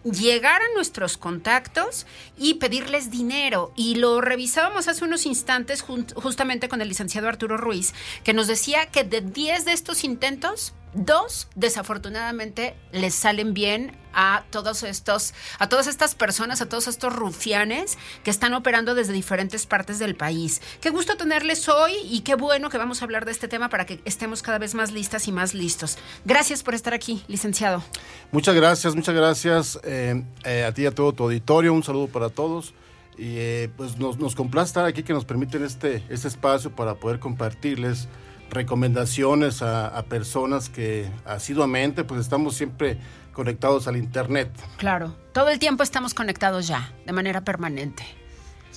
llegar 0.05 0.61
a 0.61 0.73
nuestros 0.75 1.17
contactos 1.17 2.05
y 2.37 2.55
pedirles 2.55 3.11
dinero. 3.11 3.71
Y 3.75 3.95
lo 3.95 4.21
revisábamos 4.21 4.87
hace 4.87 5.03
unos 5.03 5.25
instantes 5.25 5.81
justamente 5.81 6.69
con 6.69 6.81
el 6.81 6.89
licenciado 6.89 7.27
Arturo 7.27 7.57
Ruiz, 7.57 7.93
que 8.23 8.33
nos 8.33 8.47
decía 8.47 8.85
que 8.87 9.03
de 9.03 9.21
10 9.21 9.65
de 9.65 9.73
estos 9.73 10.03
intentos, 10.03 10.73
dos 10.95 11.47
desafortunadamente 11.55 12.75
les 12.91 13.13
salen 13.13 13.53
bien 13.53 13.97
a 14.13 14.45
todos 14.49 14.83
estos, 14.83 15.33
a 15.59 15.67
todas 15.67 15.87
estas 15.87 16.15
personas, 16.15 16.61
a 16.61 16.69
todos 16.69 16.87
estos 16.87 17.13
rufianes 17.13 17.97
que 18.23 18.31
están 18.31 18.53
operando 18.53 18.95
desde 18.95 19.11
diferentes 19.13 19.65
partes 19.65 19.99
del 19.99 20.15
país. 20.15 20.61
Qué 20.79 20.89
gusto 20.89 21.17
tenerles 21.17 21.67
hoy 21.67 21.91
y 22.03 22.21
qué 22.21 22.35
bueno 22.35 22.69
que 22.69 22.77
vamos 22.77 23.01
a 23.01 23.05
hablar 23.05 23.25
de 23.25 23.31
este 23.31 23.47
tema 23.47 23.69
para 23.69 23.85
que 23.85 23.99
estemos 24.05 24.41
cada 24.41 24.57
vez 24.57 24.73
más 24.73 24.91
listas 24.93 25.27
y 25.27 25.31
más 25.33 25.53
listos. 25.53 25.97
Gracias 26.23 26.63
por 26.63 26.73
estar 26.73 26.93
aquí, 26.93 27.23
licenciado. 27.27 27.83
Muchas 28.31 28.55
gracias, 28.55 28.95
muchas 28.95 29.13
gracias 29.13 29.79
eh, 29.83 30.23
eh, 30.45 30.63
a 30.63 30.71
ti 30.73 30.83
y 30.83 30.85
a 30.85 30.91
todo 30.91 31.11
tu 31.11 31.23
auditorio. 31.23 31.73
Un 31.73 31.83
saludo 31.83 32.07
para 32.07 32.29
todos. 32.29 32.73
Y 33.17 33.37
eh, 33.37 33.69
pues 33.77 33.97
nos, 33.97 34.17
nos 34.17 34.35
complace 34.35 34.67
estar 34.67 34.85
aquí 34.85 35.03
que 35.03 35.13
nos 35.13 35.23
permiten 35.23 35.63
este, 35.63 36.03
este 36.09 36.27
espacio 36.27 36.75
para 36.75 36.95
poder 36.95 37.19
compartirles 37.19 38.09
recomendaciones 38.49 39.61
a, 39.61 40.03
personas 40.09 40.69
que 40.69 41.09
asiduamente 41.25 42.03
pues 42.03 42.21
estamos 42.21 42.55
siempre 42.55 42.97
conectados 43.33 43.87
al 43.87 43.97
Internet. 43.97 44.49
Claro, 44.77 45.15
todo 45.33 45.49
el 45.49 45.59
tiempo 45.59 45.83
estamos 45.83 46.13
conectados 46.13 46.67
ya, 46.67 46.91
de 47.05 47.13
manera 47.13 47.41
permanente. 47.41 48.03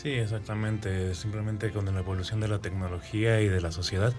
Sí, 0.01 0.11
exactamente. 0.11 1.13
Simplemente 1.17 1.73
con 1.73 1.85
la 1.93 1.99
evolución 1.99 2.39
de 2.39 2.47
la 2.47 2.61
tecnología 2.61 3.41
y 3.41 3.49
de 3.49 3.61
la 3.61 3.73
sociedad, 3.73 4.15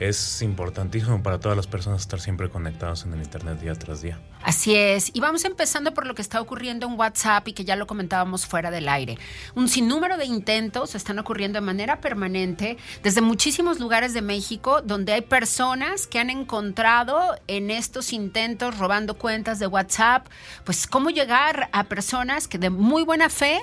es 0.00 0.40
importantísimo 0.40 1.22
para 1.22 1.38
todas 1.38 1.56
las 1.56 1.66
personas 1.66 2.00
estar 2.00 2.20
siempre 2.20 2.48
conectados 2.48 3.04
en 3.04 3.12
el 3.12 3.20
Internet 3.20 3.60
día 3.60 3.74
tras 3.74 4.00
día. 4.00 4.18
Así 4.42 4.76
es, 4.76 5.10
y 5.12 5.20
vamos 5.20 5.44
empezando 5.44 5.92
por 5.92 6.06
lo 6.06 6.14
que 6.14 6.22
está 6.22 6.40
ocurriendo 6.40 6.86
en 6.86 6.96
WhatsApp 6.96 7.48
y 7.48 7.52
que 7.52 7.64
ya 7.64 7.74
lo 7.74 7.88
comentábamos 7.88 8.46
fuera 8.46 8.70
del 8.70 8.88
aire. 8.88 9.18
Un 9.56 9.68
sinnúmero 9.68 10.16
de 10.16 10.26
intentos 10.26 10.94
están 10.94 11.18
ocurriendo 11.18 11.60
de 11.60 11.66
manera 11.66 12.00
permanente 12.00 12.78
desde 13.02 13.20
muchísimos 13.20 13.80
lugares 13.80 14.14
de 14.14 14.22
México 14.22 14.80
donde 14.80 15.12
hay 15.12 15.22
personas 15.22 16.06
que 16.06 16.20
han 16.20 16.30
encontrado 16.30 17.34
en 17.48 17.70
estos 17.72 18.12
intentos 18.12 18.78
robando 18.78 19.18
cuentas 19.18 19.58
de 19.58 19.66
WhatsApp, 19.66 20.28
pues 20.64 20.86
cómo 20.86 21.10
llegar 21.10 21.68
a 21.72 21.84
personas 21.84 22.46
que 22.46 22.58
de 22.58 22.70
muy 22.70 23.02
buena 23.02 23.28
fe 23.28 23.60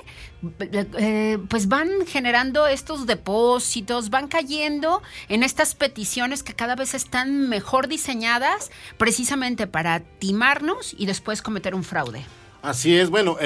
eh, 0.60 1.38
pues 1.48 1.68
van 1.68 1.88
generando 2.06 2.66
estos 2.66 3.06
depósitos, 3.06 4.10
van 4.10 4.28
cayendo 4.28 5.02
en 5.28 5.42
estas 5.42 5.74
peticiones 5.74 6.42
que 6.42 6.54
cada 6.54 6.74
vez 6.76 6.94
están 6.94 7.48
mejor 7.48 7.88
diseñadas 7.88 8.70
precisamente 8.98 9.66
para 9.66 10.00
timarnos 10.00 10.94
y 10.96 11.06
después 11.06 11.42
cometer 11.42 11.74
un 11.74 11.84
fraude. 11.84 12.24
Así 12.62 12.96
es, 12.96 13.10
bueno, 13.10 13.36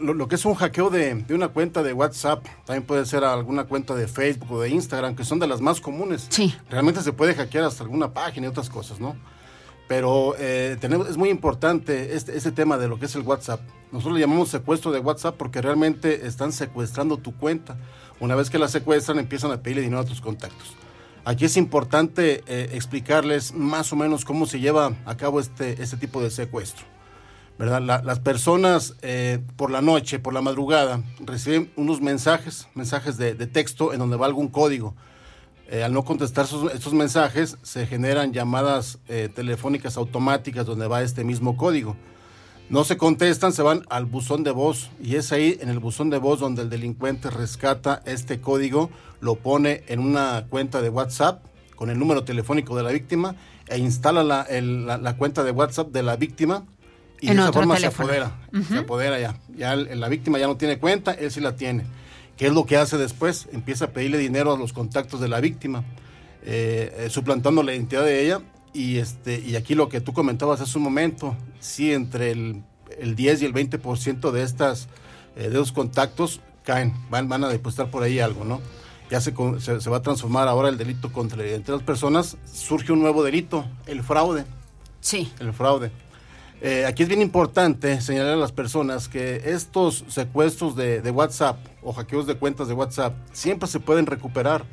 lo, 0.00 0.28
que 0.28 0.36
es 0.36 0.44
un 0.44 0.54
hackeo 0.54 0.88
de, 0.88 1.24
una 1.30 1.48
cuenta 1.48 1.82
de 1.82 1.92
WhatsApp, 1.92 2.46
también 2.64 2.84
puede 2.84 3.04
ser 3.04 3.24
alguna 3.24 3.64
cuenta 3.64 3.96
de 3.96 4.06
Facebook 4.06 4.52
o 4.52 4.60
de 4.60 4.68
Instagram, 4.68 5.16
que 5.16 5.24
son 5.24 5.40
de 5.40 5.48
las 5.48 5.60
más 5.60 5.80
comunes. 5.80 6.26
Sí. 6.28 6.54
Realmente 6.70 7.02
se 7.02 7.12
puede 7.12 7.34
hackear 7.34 7.64
hasta 7.64 7.82
alguna 7.82 8.12
página 8.12 8.46
y 8.46 8.50
otras 8.50 8.70
cosas, 8.70 9.00
¿no? 9.00 9.16
Pero 9.86 10.34
eh, 10.38 10.76
tenemos, 10.80 11.08
es 11.08 11.16
muy 11.16 11.28
importante 11.28 12.14
este, 12.14 12.36
este 12.36 12.52
tema 12.52 12.78
de 12.78 12.88
lo 12.88 12.98
que 12.98 13.06
es 13.06 13.14
el 13.14 13.22
WhatsApp. 13.22 13.60
Nosotros 13.92 14.14
le 14.14 14.20
llamamos 14.20 14.48
secuestro 14.48 14.92
de 14.92 15.00
WhatsApp 15.00 15.36
porque 15.36 15.60
realmente 15.60 16.26
están 16.26 16.52
secuestrando 16.52 17.18
tu 17.18 17.36
cuenta. 17.36 17.76
Una 18.20 18.34
vez 18.34 18.48
que 18.48 18.58
la 18.58 18.68
secuestran, 18.68 19.18
empiezan 19.18 19.50
a 19.50 19.62
pedirle 19.62 19.82
dinero 19.82 20.00
a 20.00 20.04
tus 20.04 20.20
contactos. 20.20 20.74
Aquí 21.26 21.44
es 21.44 21.56
importante 21.56 22.42
eh, 22.46 22.70
explicarles 22.72 23.54
más 23.54 23.92
o 23.92 23.96
menos 23.96 24.24
cómo 24.24 24.46
se 24.46 24.60
lleva 24.60 24.92
a 25.04 25.16
cabo 25.16 25.40
este, 25.40 25.82
este 25.82 25.96
tipo 25.96 26.22
de 26.22 26.30
secuestro. 26.30 26.86
¿verdad? 27.58 28.02
las 28.02 28.18
personas 28.18 28.94
eh, 29.02 29.38
por 29.56 29.70
la 29.70 29.80
noche, 29.80 30.18
por 30.18 30.34
la 30.34 30.42
madrugada, 30.42 31.02
reciben 31.20 31.72
unos 31.76 32.00
mensajes, 32.00 32.68
mensajes 32.74 33.16
de, 33.16 33.34
texto 33.46 33.92
en 33.92 34.00
donde 34.00 34.16
va 34.16 34.26
algún 34.26 34.48
código. 34.48 34.94
Eh, 35.68 35.82
al 35.82 35.92
no 35.92 36.04
contestar 36.04 36.46
estos 36.74 36.92
mensajes, 36.92 37.56
se 37.62 37.86
generan 37.86 38.32
llamadas 38.32 38.98
telefónicas 39.34 39.96
automáticas 39.96 40.66
donde 40.66 40.86
va 40.86 41.02
este 41.02 41.24
mismo 41.24 41.56
código. 41.56 41.96
No 42.70 42.84
se 42.84 42.96
contestan, 42.96 43.52
se 43.52 43.62
van 43.62 43.84
al 43.90 44.06
buzón 44.06 44.42
de 44.42 44.50
voz 44.50 44.90
y 45.02 45.16
es 45.16 45.32
ahí 45.32 45.58
en 45.60 45.68
el 45.68 45.80
buzón 45.80 46.08
de 46.08 46.16
voz 46.16 46.40
donde 46.40 46.62
el 46.62 46.70
delincuente 46.70 47.28
rescata 47.28 48.02
este 48.06 48.40
código, 48.40 48.90
lo 49.20 49.36
pone 49.36 49.84
en 49.88 50.00
una 50.00 50.46
cuenta 50.48 50.80
de 50.80 50.88
WhatsApp 50.88 51.44
con 51.76 51.90
el 51.90 51.98
número 51.98 52.24
telefónico 52.24 52.76
de 52.76 52.82
la 52.82 52.90
víctima 52.90 53.36
e 53.68 53.78
instala 53.78 54.22
la, 54.22 55.16
cuenta 55.16 55.44
de 55.44 55.50
WhatsApp 55.50 55.88
de 55.88 56.02
la 56.02 56.16
víctima 56.16 56.64
y 57.20 57.28
de 57.28 57.34
esa 57.34 57.52
forma 57.52 57.76
se 57.76 57.86
apodera, 57.86 58.40
se 58.68 58.78
apodera 58.78 59.18
ya. 59.18 59.38
Ya 59.54 59.76
la 59.76 60.08
víctima 60.08 60.38
ya 60.38 60.46
no 60.46 60.56
tiene 60.56 60.78
cuenta, 60.78 61.12
él 61.12 61.30
sí 61.30 61.40
la 61.40 61.56
tiene. 61.56 61.84
¿Qué 62.36 62.46
es 62.46 62.52
lo 62.52 62.66
que 62.66 62.76
hace 62.76 62.98
después? 62.98 63.48
Empieza 63.52 63.86
a 63.86 63.88
pedirle 63.90 64.18
dinero 64.18 64.52
a 64.52 64.58
los 64.58 64.72
contactos 64.72 65.20
de 65.20 65.28
la 65.28 65.40
víctima, 65.40 65.84
eh, 66.44 66.92
eh, 66.98 67.10
suplantando 67.10 67.62
la 67.62 67.74
identidad 67.74 68.04
de 68.04 68.24
ella 68.24 68.40
y, 68.72 68.98
este, 68.98 69.40
y 69.40 69.54
aquí 69.56 69.74
lo 69.74 69.88
que 69.88 70.00
tú 70.00 70.12
comentabas 70.12 70.60
hace 70.60 70.76
un 70.78 70.84
momento, 70.84 71.36
sí, 71.60 71.92
entre 71.92 72.32
el, 72.32 72.62
el 72.98 73.14
10 73.14 73.42
y 73.42 73.44
el 73.46 73.54
20% 73.54 74.32
de, 74.32 74.42
estas, 74.42 74.88
eh, 75.36 75.48
de 75.48 75.54
esos 75.54 75.72
contactos 75.72 76.40
caen, 76.64 76.92
van, 77.08 77.28
van 77.28 77.44
a 77.44 77.48
depositar 77.48 77.90
por 77.90 78.02
ahí 78.02 78.18
algo, 78.18 78.44
¿no? 78.44 78.60
Ya 79.10 79.20
se, 79.20 79.32
se, 79.60 79.90
va 79.90 79.98
a 79.98 80.02
transformar 80.02 80.48
ahora 80.48 80.68
el 80.70 80.78
delito 80.78 81.12
contra 81.12 81.44
entre 81.46 81.74
las 81.74 81.84
personas, 81.84 82.36
surge 82.52 82.90
un 82.90 83.00
nuevo 83.00 83.22
delito, 83.22 83.64
el 83.86 84.02
fraude. 84.02 84.44
Sí. 85.00 85.30
El 85.38 85.52
fraude. 85.52 85.92
Eh, 86.66 86.86
aquí 86.86 87.02
es 87.02 87.10
bien 87.10 87.20
importante 87.20 88.00
señalar 88.00 88.32
a 88.32 88.36
las 88.36 88.50
personas 88.50 89.06
que 89.06 89.42
estos 89.44 90.02
secuestros 90.08 90.74
de, 90.74 90.98
WhatsApp 91.10 91.58
o 91.82 91.92
hackeos 91.92 92.26
de 92.26 92.36
cuentas 92.36 92.68
de 92.68 92.72
WhatsApp 92.72 93.14
siempre 93.34 93.68
se 93.68 93.80
pueden 93.80 94.06
recuperar. 94.06 94.64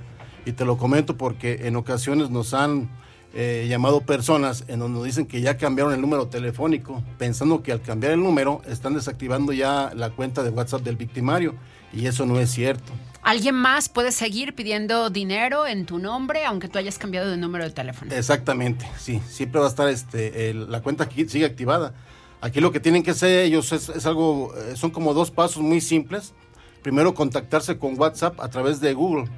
Y 0.45 0.53
te 0.53 0.63
lo 0.63 0.77
comento 0.77 1.17
porque 1.17 1.67
en 1.67 1.75
ocasiones 1.75 2.29
nos 2.29 2.53
han 2.53 2.89
eh, 3.33 3.67
llamado 3.69 3.99
personas 4.05 4.63
en 4.69 4.79
donde 4.79 4.99
nos 4.99 5.05
dicen 5.05 5.25
que 5.25 5.41
ya 5.41 5.57
cambiaron 5.57 5.93
el 5.93 5.99
número 5.99 6.29
telefónico, 6.29 7.03
pensando 7.17 7.61
que 7.61 7.73
al 7.73 7.81
cambiar 7.81 8.13
el 8.13 8.23
número 8.23 8.61
están 8.69 8.93
desactivando 8.93 9.51
ya 9.51 9.91
la 9.93 10.11
cuenta 10.11 10.43
de 10.43 10.49
WhatsApp 10.49 10.83
del 10.83 10.95
victimario 10.95 11.55
y 11.91 12.05
eso 12.05 12.25
no 12.25 12.39
es 12.39 12.51
cierto. 12.51 12.93
¿Alguien 13.21 13.55
más 13.55 13.87
puede 13.87 14.11
seguir 14.11 14.55
pidiendo 14.55 15.09
dinero 15.09 15.67
en 15.67 15.85
tu 15.85 15.99
nombre 15.99 16.45
aunque 16.45 16.67
tú 16.67 16.79
hayas 16.79 16.97
cambiado 16.97 17.29
de 17.29 17.37
número 17.37 17.63
de 17.63 17.69
teléfono? 17.69 18.13
Exactamente, 18.13 18.89
sí, 18.97 19.21
siempre 19.29 19.59
va 19.59 19.67
a 19.67 19.69
estar 19.69 19.87
este, 19.89 20.53
la 20.53 20.81
cuenta 20.81 21.07
que 21.07 21.27
sigue 21.29 21.45
activada. 21.45 21.93
Aquí 22.41 22.59
lo 22.59 22.71
que 22.71 22.79
tienen 22.79 23.03
que 23.03 23.11
hacer 23.11 23.45
ellos 23.45 23.71
es, 23.71 24.05
algo, 24.05 24.53
eh, 24.55 24.75
son 24.75 24.89
como 24.89 25.13
dos 25.13 25.29
pasos 25.29 25.61
muy 25.61 25.79
simples. 25.79 26.33
Primero 26.81 27.13
contactarse 27.13 27.77
con 27.77 27.99
WhatsApp 27.99 28.39
a 28.39 28.49
través 28.49 28.81
de 28.81 28.93
Google, 28.95 29.29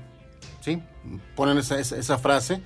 ¿sí? 0.61 0.81
Ponen 1.35 1.57
esa, 1.57 1.77
esa 1.77 2.17
frase 2.17 2.61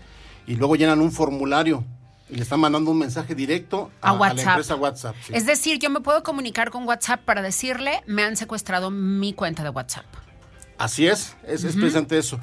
y 0.46 0.56
luego 0.56 0.76
llenan 0.76 1.02
un 1.02 1.12
formulario 1.12 1.84
y 2.30 2.36
le 2.36 2.44
están 2.44 2.60
mandando 2.60 2.92
un 2.92 3.00
mensaje 3.00 3.34
directo 3.34 3.90
a, 4.02 4.14
la 4.14 4.30
empresa 4.30 4.76
WhatsApp. 4.76 5.16
Es 5.32 5.48
decir, 5.48 5.80
yo 5.80 5.90
me 5.90 6.02
puedo 6.02 6.22
comunicar 6.22 6.70
con 6.70 6.88
WhatsApp 6.88 7.22
para 7.22 7.42
decirle, 7.42 8.04
me 8.06 8.24
han 8.24 8.38
secuestrado 8.38 8.92
mi 8.92 9.34
cuenta 9.34 9.64
de 9.64 9.70
WhatsApp. 9.70 10.06
Así 10.78 11.08
es, 11.08 11.36
es, 11.48 11.62
precisamente 11.62 12.18
eso. 12.18 12.40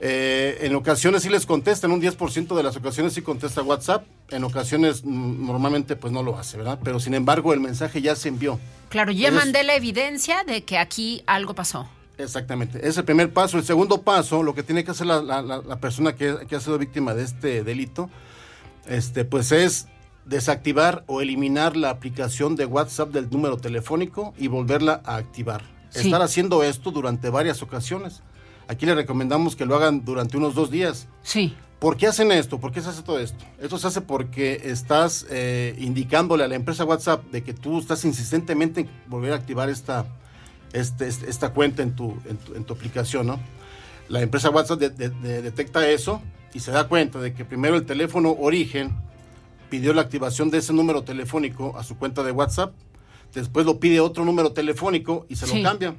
Eh, 0.00 0.58
en 0.62 0.74
ocasiones 0.74 1.22
sí 1.22 1.28
les 1.28 1.46
contestan, 1.46 1.90
un 1.90 2.02
10% 2.02 2.54
de 2.54 2.62
las 2.62 2.76
ocasiones 2.76 3.14
sí 3.14 3.22
contesta 3.22 3.62
WhatsApp, 3.62 4.04
en 4.30 4.44
ocasiones 4.44 5.04
normalmente 5.04 5.96
pues 5.96 6.12
no 6.12 6.22
lo 6.22 6.38
hace, 6.38 6.56
¿verdad? 6.56 6.78
Pero 6.82 7.00
sin 7.00 7.14
embargo 7.14 7.52
el 7.52 7.60
mensaje 7.60 8.02
ya 8.02 8.16
se 8.16 8.28
envió. 8.28 8.58
Claro, 8.88 9.12
ya 9.12 9.30
mandé 9.30 9.62
la 9.62 9.74
evidencia 9.74 10.44
de 10.44 10.62
que 10.64 10.78
aquí 10.78 11.22
algo 11.26 11.54
pasó. 11.54 11.88
Exactamente, 12.18 12.86
es 12.86 12.96
el 12.96 13.04
primer 13.04 13.32
paso. 13.32 13.58
El 13.58 13.64
segundo 13.64 14.02
paso, 14.02 14.42
lo 14.42 14.54
que 14.54 14.62
tiene 14.62 14.84
que 14.84 14.90
hacer 14.90 15.06
la, 15.06 15.78
persona 15.80 16.14
que, 16.14 16.28
ha 16.28 16.60
sido 16.60 16.78
víctima 16.78 17.14
de 17.14 17.24
este 17.24 17.64
delito, 17.64 18.10
este, 18.86 19.24
pues 19.24 19.52
es 19.52 19.88
desactivar 20.24 21.04
o 21.06 21.20
eliminar 21.20 21.76
la 21.76 21.90
aplicación 21.90 22.56
de 22.56 22.66
WhatsApp 22.66 23.10
del 23.10 23.30
número 23.30 23.56
telefónico 23.56 24.34
y 24.38 24.48
volverla 24.48 25.02
a 25.04 25.16
activar. 25.16 25.62
Estar 25.94 26.22
haciendo 26.22 26.62
esto 26.62 26.90
durante 26.90 27.30
varias 27.30 27.62
ocasiones. 27.62 28.22
Aquí 28.66 28.86
le 28.86 28.94
recomendamos 28.94 29.56
que 29.56 29.66
lo 29.66 29.76
hagan 29.76 30.04
durante 30.04 30.36
unos 30.36 30.54
dos 30.54 30.70
días. 30.70 31.06
Sí. 31.22 31.54
¿Por 31.78 31.96
qué 31.96 32.06
hacen 32.06 32.32
esto? 32.32 32.58
¿Por 32.58 32.72
qué 32.72 32.80
se 32.80 32.88
hace 32.88 33.02
todo 33.02 33.18
esto? 33.18 33.44
Esto 33.60 33.78
se 33.78 33.86
hace 33.86 34.00
porque 34.00 34.62
estás 34.64 35.26
eh, 35.30 35.74
indicándole 35.78 36.44
a 36.44 36.48
la 36.48 36.54
empresa 36.54 36.84
WhatsApp 36.84 37.24
de 37.30 37.42
que 37.42 37.52
tú 37.52 37.78
estás 37.78 38.04
insistentemente 38.04 38.82
en 38.82 38.88
volver 39.06 39.32
a 39.32 39.36
activar 39.36 39.68
esta, 39.68 40.06
este, 40.72 41.08
este, 41.08 41.28
esta 41.28 41.50
cuenta 41.50 41.82
en 41.82 41.94
tu, 41.94 42.16
en 42.54 42.64
tu, 42.64 42.72
aplicación, 42.72 43.26
¿no? 43.26 43.38
La 44.08 44.22
empresa 44.22 44.50
WhatsApp 44.50 44.78
detecta 44.78 45.88
eso 45.88 46.22
y 46.54 46.60
se 46.60 46.70
da 46.70 46.88
cuenta 46.88 47.20
de 47.20 47.34
que 47.34 47.44
primero 47.44 47.76
el 47.76 47.84
teléfono 47.84 48.32
origen 48.32 48.92
pidió 49.68 49.92
la 49.92 50.02
activación 50.02 50.50
de 50.50 50.58
ese 50.58 50.72
número 50.72 51.02
telefónico 51.02 51.76
a 51.76 51.84
su 51.84 51.96
cuenta 51.96 52.22
de 52.22 52.32
WhatsApp, 52.32 52.72
después 53.34 53.66
lo 53.66 53.78
pide 53.78 54.00
otro 54.00 54.24
número 54.24 54.52
telefónico 54.52 55.26
y 55.28 55.36
se 55.36 55.46
lo 55.46 55.62
cambia, 55.62 55.94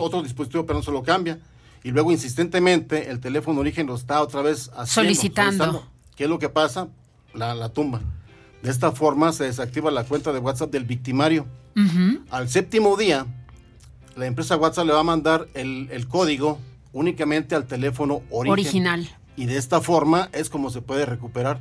otro, 0.00 0.22
dispositivo 0.22 0.66
pero 0.66 0.78
no 0.78 0.84
se 0.84 0.90
lo 0.90 1.02
cambia, 1.02 1.38
y 1.84 1.90
luego 1.90 2.10
insistentemente 2.12 3.10
el 3.10 3.20
teléfono 3.20 3.60
origen 3.60 3.86
lo 3.86 3.94
está 3.94 4.22
otra 4.22 4.42
vez 4.42 4.70
solicitando. 4.86 5.86
¿Qué 6.16 6.24
es 6.24 6.30
lo 6.30 6.38
que 6.38 6.48
pasa? 6.48 6.88
La, 7.34 7.54
la, 7.54 7.68
tumba. 7.68 8.00
De 8.62 8.70
esta 8.70 8.90
forma 8.90 9.32
se 9.32 9.44
desactiva 9.44 9.90
la 9.90 10.04
cuenta 10.04 10.32
de 10.32 10.40
WhatsApp 10.40 10.72
del 10.72 10.84
victimario. 10.84 11.46
Al 12.30 12.48
séptimo 12.48 12.96
día, 12.96 13.24
la 14.16 14.26
empresa 14.26 14.56
WhatsApp 14.56 14.86
le 14.86 14.92
va 14.92 15.00
a 15.00 15.04
mandar 15.04 15.46
el, 15.54 16.08
código 16.08 16.58
únicamente 16.92 17.54
al 17.54 17.66
teléfono 17.66 18.22
original. 18.30 19.08
Y 19.36 19.46
de 19.46 19.56
esta 19.56 19.80
forma 19.80 20.28
es 20.32 20.50
como 20.50 20.70
se 20.70 20.82
puede 20.82 21.06
recuperar. 21.06 21.60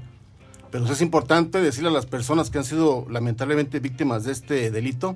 Pero 0.71 0.85
es 0.85 1.01
importante 1.01 1.61
decirle 1.61 1.89
a 1.89 1.93
las 1.93 2.05
personas 2.05 2.49
que 2.49 2.57
han 2.57 2.65
sido 2.65 3.05
lamentablemente 3.09 3.79
víctimas 3.79 4.23
de 4.25 4.31
este 4.31 4.71
delito 4.71 5.15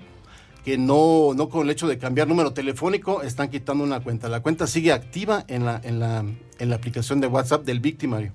que 0.63 0.77
no, 0.77 1.33
no 1.35 1.49
con 1.49 1.63
el 1.63 1.71
hecho 1.71 1.87
de 1.87 1.97
cambiar 1.97 2.27
número 2.27 2.53
telefónico 2.53 3.21
están 3.23 3.49
quitando 3.49 3.83
una 3.83 3.99
cuenta. 4.01 4.29
La 4.29 4.41
cuenta 4.41 4.67
sigue 4.67 4.91
activa 4.91 5.43
en 5.47 5.65
la, 5.65 5.81
en 5.83 5.99
la, 5.99 6.23
en 6.59 6.69
la 6.69 6.75
aplicación 6.75 7.19
de 7.19 7.27
WhatsApp 7.27 7.65
del 7.65 7.79
victimario. 7.79 8.31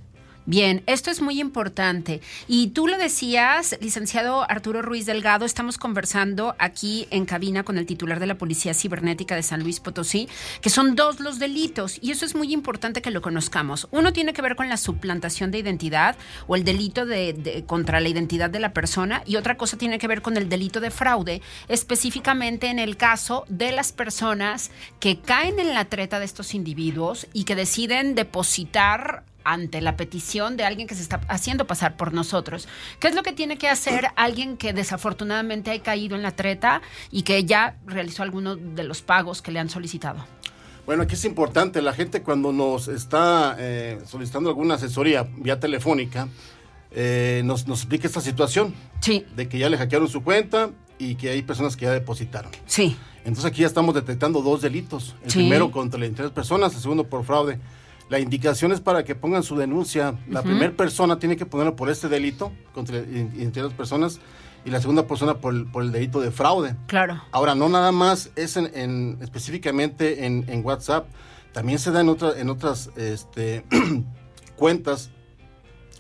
Bien, 0.48 0.84
esto 0.86 1.10
es 1.10 1.20
muy 1.20 1.40
importante. 1.40 2.20
Y 2.46 2.68
tú 2.68 2.86
lo 2.86 2.98
decías, 2.98 3.76
licenciado 3.80 4.48
Arturo 4.48 4.80
Ruiz 4.80 5.04
Delgado, 5.04 5.44
estamos 5.44 5.76
conversando 5.76 6.54
aquí 6.60 7.08
en 7.10 7.24
cabina 7.24 7.64
con 7.64 7.78
el 7.78 7.86
titular 7.86 8.20
de 8.20 8.28
la 8.28 8.38
Policía 8.38 8.72
Cibernética 8.72 9.34
de 9.34 9.42
San 9.42 9.64
Luis 9.64 9.80
Potosí, 9.80 10.28
que 10.60 10.70
son 10.70 10.94
dos 10.94 11.18
los 11.18 11.40
delitos, 11.40 11.98
y 12.00 12.12
eso 12.12 12.24
es 12.24 12.36
muy 12.36 12.52
importante 12.52 13.02
que 13.02 13.10
lo 13.10 13.22
conozcamos. 13.22 13.88
Uno 13.90 14.12
tiene 14.12 14.32
que 14.34 14.40
ver 14.40 14.54
con 14.54 14.68
la 14.68 14.76
suplantación 14.76 15.50
de 15.50 15.58
identidad 15.58 16.14
o 16.46 16.54
el 16.54 16.62
delito 16.62 17.06
de, 17.06 17.64
contra 17.66 17.98
la 17.98 18.08
identidad 18.08 18.48
de 18.48 18.60
la 18.60 18.72
persona, 18.72 19.24
y 19.26 19.34
otra 19.34 19.56
cosa 19.56 19.76
tiene 19.76 19.98
que 19.98 20.06
ver 20.06 20.22
con 20.22 20.36
el 20.36 20.48
delito 20.48 20.78
de 20.78 20.92
fraude, 20.92 21.42
específicamente 21.66 22.68
en 22.68 22.78
el 22.78 22.96
caso 22.96 23.46
de 23.48 23.72
las 23.72 23.90
personas 23.90 24.70
que 25.00 25.18
caen 25.18 25.58
en 25.58 25.74
la 25.74 25.86
treta 25.86 26.20
de 26.20 26.24
estos 26.24 26.54
individuos 26.54 27.26
y 27.32 27.42
que 27.42 27.56
deciden 27.56 28.14
depositar 28.14 29.24
ante 29.46 29.80
la 29.80 29.96
petición 29.96 30.56
de 30.56 30.64
alguien 30.64 30.86
que 30.88 30.94
se 30.94 31.02
está 31.02 31.20
haciendo 31.28 31.66
pasar 31.66 31.96
por 31.96 32.12
nosotros. 32.12 32.68
¿Qué 33.00 33.08
es 33.08 33.14
lo 33.14 33.22
que 33.22 33.32
tiene 33.32 33.56
que 33.56 33.68
hacer 33.68 34.08
alguien 34.16 34.56
que 34.56 34.72
desafortunadamente 34.72 35.70
ha 35.70 35.82
caído 35.82 36.16
en 36.16 36.22
la 36.22 36.32
treta 36.32 36.82
y 37.10 37.22
que 37.22 37.44
ya 37.44 37.76
realizó 37.86 38.22
alguno 38.22 38.56
de 38.56 38.84
los 38.84 39.02
pagos 39.02 39.40
que 39.42 39.52
le 39.52 39.60
han 39.60 39.70
solicitado? 39.70 40.24
Bueno, 40.84 41.04
aquí 41.04 41.14
es 41.14 41.24
importante, 41.24 41.80
la 41.82 41.92
gente 41.92 42.22
cuando 42.22 42.52
nos 42.52 42.88
está 42.88 43.56
eh, 43.58 43.98
solicitando 44.06 44.48
alguna 44.50 44.74
asesoría 44.74 45.26
vía 45.36 45.58
telefónica, 45.58 46.28
eh, 46.92 47.42
nos, 47.44 47.66
nos 47.66 47.80
explica 47.80 48.06
esta 48.06 48.20
situación. 48.20 48.74
Sí. 49.00 49.24
De 49.34 49.48
que 49.48 49.58
ya 49.58 49.68
le 49.68 49.78
hackearon 49.78 50.08
su 50.08 50.22
cuenta 50.22 50.70
y 50.98 51.16
que 51.16 51.30
hay 51.30 51.42
personas 51.42 51.76
que 51.76 51.84
ya 51.86 51.92
depositaron. 51.92 52.52
Sí. 52.66 52.96
Entonces 53.24 53.44
aquí 53.44 53.62
ya 53.62 53.66
estamos 53.66 53.94
detectando 53.94 54.40
dos 54.42 54.62
delitos. 54.62 55.16
El 55.24 55.30
Sí. 55.30 55.38
primero 55.40 55.70
contra 55.72 55.98
la 55.98 56.06
identidad 56.06 56.28
de 56.28 56.34
personas, 56.34 56.74
el 56.74 56.80
segundo 56.80 57.04
por 57.04 57.24
fraude. 57.24 57.58
La 58.08 58.18
indicación 58.20 58.70
es 58.72 58.80
para 58.80 59.04
que 59.04 59.14
pongan 59.14 59.42
su 59.42 59.56
denuncia. 59.56 60.14
La 60.28 60.42
primera 60.42 60.72
persona 60.76 61.18
tiene 61.18 61.36
que 61.36 61.44
ponerlo 61.46 61.74
por 61.74 61.90
este 61.90 62.08
delito 62.08 62.52
contra 62.72 62.96
la 63.00 63.02
identidad 63.02 63.68
de 63.68 63.74
personas 63.74 64.20
y 64.64 64.70
la 64.70 64.80
segunda 64.80 65.06
persona 65.08 65.38
por 65.38 65.52
el, 65.54 65.66
por 65.66 65.82
el 65.82 65.90
delito 65.92 66.20
de 66.20 66.30
fraude. 66.30 66.76
Claro. 66.86 67.20
Ahora, 67.32 67.54
no 67.56 67.68
nada 67.68 67.90
más 67.92 68.30
es 68.36 68.56
en, 68.56 68.70
en- 68.74 69.18
específicamente 69.22 70.24
en, 70.26 70.44
en 70.48 70.64
WhatsApp, 70.64 71.08
también 71.52 71.78
se 71.80 71.90
da 71.90 72.00
en, 72.00 72.08
otra- 72.08 72.38
en 72.38 72.48
otras 72.50 72.90
este, 72.96 73.64
cuentas, 74.56 75.10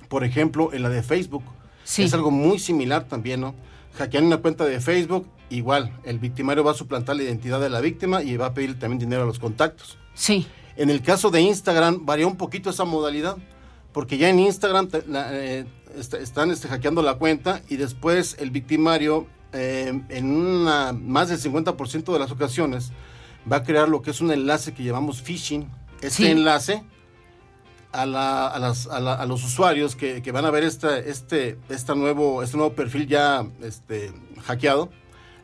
por 0.08 0.24
ejemplo, 0.24 0.72
en 0.72 0.82
la 0.82 0.88
de 0.88 1.02
Facebook. 1.02 1.42
Sí. 1.84 2.02
Es 2.04 2.14
algo 2.14 2.30
muy 2.30 2.58
similar 2.58 3.04
también, 3.04 3.40
¿no? 3.40 3.54
Hackean 3.98 4.24
una 4.24 4.38
cuenta 4.38 4.64
de 4.64 4.80
Facebook, 4.80 5.26
igual, 5.50 5.92
el 6.04 6.18
victimario 6.18 6.62
va 6.64 6.72
a 6.72 6.74
suplantar 6.74 7.16
la 7.16 7.22
identidad 7.22 7.60
de 7.60 7.70
la 7.70 7.80
víctima 7.80 8.22
y 8.22 8.36
va 8.36 8.46
a 8.46 8.54
pedir 8.54 8.78
también 8.78 8.98
dinero 8.98 9.22
a 9.22 9.26
los 9.26 9.38
contactos. 9.38 9.96
Sí. 10.14 10.46
En 10.76 10.90
el 10.90 11.02
caso 11.02 11.30
de 11.30 11.40
Instagram, 11.40 12.04
varía 12.04 12.26
un 12.26 12.36
poquito 12.36 12.70
esa 12.70 12.84
modalidad, 12.84 13.36
porque 13.92 14.18
ya 14.18 14.28
en 14.28 14.38
Instagram 14.40 14.88
te- 14.88 15.04
la, 15.06 15.28
eh, 15.32 15.66
est- 15.96 16.14
están 16.14 16.50
este, 16.50 16.68
hackeando 16.68 17.02
la 17.02 17.14
cuenta 17.14 17.62
y 17.68 17.76
después 17.76 18.36
el 18.38 18.50
victimario, 18.50 19.26
eh, 19.52 20.02
en 20.10 20.30
una, 20.30 20.92
más 20.92 21.28
del 21.28 21.38
50% 21.38 22.12
de 22.12 22.18
las 22.18 22.30
ocasiones, 22.30 22.92
va 23.50 23.56
a 23.58 23.62
crear 23.62 23.88
lo 23.88 24.02
que 24.02 24.10
es 24.10 24.20
un 24.20 24.30
enlace 24.32 24.74
que 24.74 24.84
llamamos 24.84 25.22
phishing. 25.22 25.70
Este 26.02 26.24
Sí. 26.24 26.26
enlace 26.26 26.84
a, 27.92 28.04
la- 28.04 28.48
a 28.48 28.58
las- 28.58 28.86
a 28.88 29.00
la- 29.00 29.14
a 29.14 29.24
los 29.24 29.42
usuarios 29.44 29.96
que, 29.96 30.20
que 30.20 30.30
van 30.32 30.44
a 30.44 30.50
ver 30.50 30.64
esta, 30.64 30.98
este, 30.98 31.56
esta 31.70 31.94
nuevo, 31.94 32.42
este 32.42 32.58
nuevo 32.58 32.74
perfil 32.74 33.06
ya 33.06 33.46
este, 33.62 34.12
hackeado, 34.44 34.90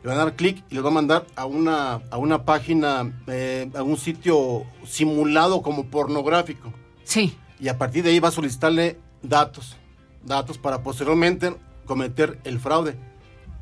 le 0.03 0.09
van 0.09 0.19
a 0.19 0.25
dar 0.25 0.35
clic 0.35 0.63
y 0.69 0.75
les 0.75 0.83
va 0.83 0.89
a 0.89 0.91
mandar 0.91 1.25
a 1.35 1.45
una, 1.45 2.01
a 2.11 2.17
una 2.17 2.43
página, 2.43 3.11
eh, 3.27 3.69
a 3.73 3.83
un 3.83 3.97
sitio 3.97 4.65
simulado 4.85 5.61
como 5.61 5.85
pornográfico. 5.85 6.73
Sí. 7.05 7.37
Y 7.59 7.69
a 7.69 7.77
partir 7.77 8.03
de 8.03 8.09
ahí 8.09 8.19
va 8.19 8.27
a 8.27 8.31
solicitarle 8.31 8.99
datos, 9.21 9.77
datos 10.25 10.57
para 10.57 10.83
posteriormente 10.83 11.55
cometer 11.85 12.39
el 12.43 12.59
fraude. 12.59 12.97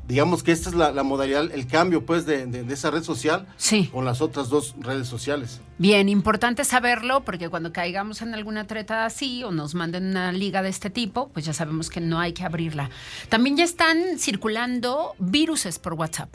Digamos 0.08 0.42
que 0.42 0.50
esta 0.52 0.68
es 0.68 0.74
la, 0.74 0.90
la 0.90 1.04
modalidad, 1.04 1.50
el 1.52 1.66
cambio 1.66 2.04
pues 2.04 2.26
de, 2.26 2.46
de- 2.46 2.64
de 2.64 2.74
esa 2.74 2.90
red 2.90 3.02
social 3.04 3.46
Sí. 3.56 3.88
con 3.92 4.04
las 4.04 4.20
otras 4.20 4.48
dos 4.48 4.74
redes 4.80 5.06
sociales. 5.06 5.60
Bien, 5.78 6.08
importante 6.08 6.64
saberlo 6.64 7.24
porque 7.24 7.48
cuando 7.48 7.72
caigamos 7.72 8.20
en 8.20 8.34
alguna 8.34 8.66
treta 8.66 9.04
así 9.06 9.44
o 9.44 9.52
nos 9.52 9.74
manden 9.74 10.06
una 10.10 10.32
liga 10.32 10.60
de 10.62 10.68
este 10.70 10.90
tipo, 10.90 11.28
pues 11.28 11.44
ya 11.46 11.52
sabemos 11.52 11.88
que 11.88 12.00
no 12.00 12.18
hay 12.18 12.32
que 12.32 12.44
abrirla. 12.44 12.90
También 13.28 13.56
ya 13.56 13.64
están 13.64 14.18
circulando 14.18 15.14
viruses 15.18 15.78
por 15.78 15.94
WhatsApp. 15.94 16.30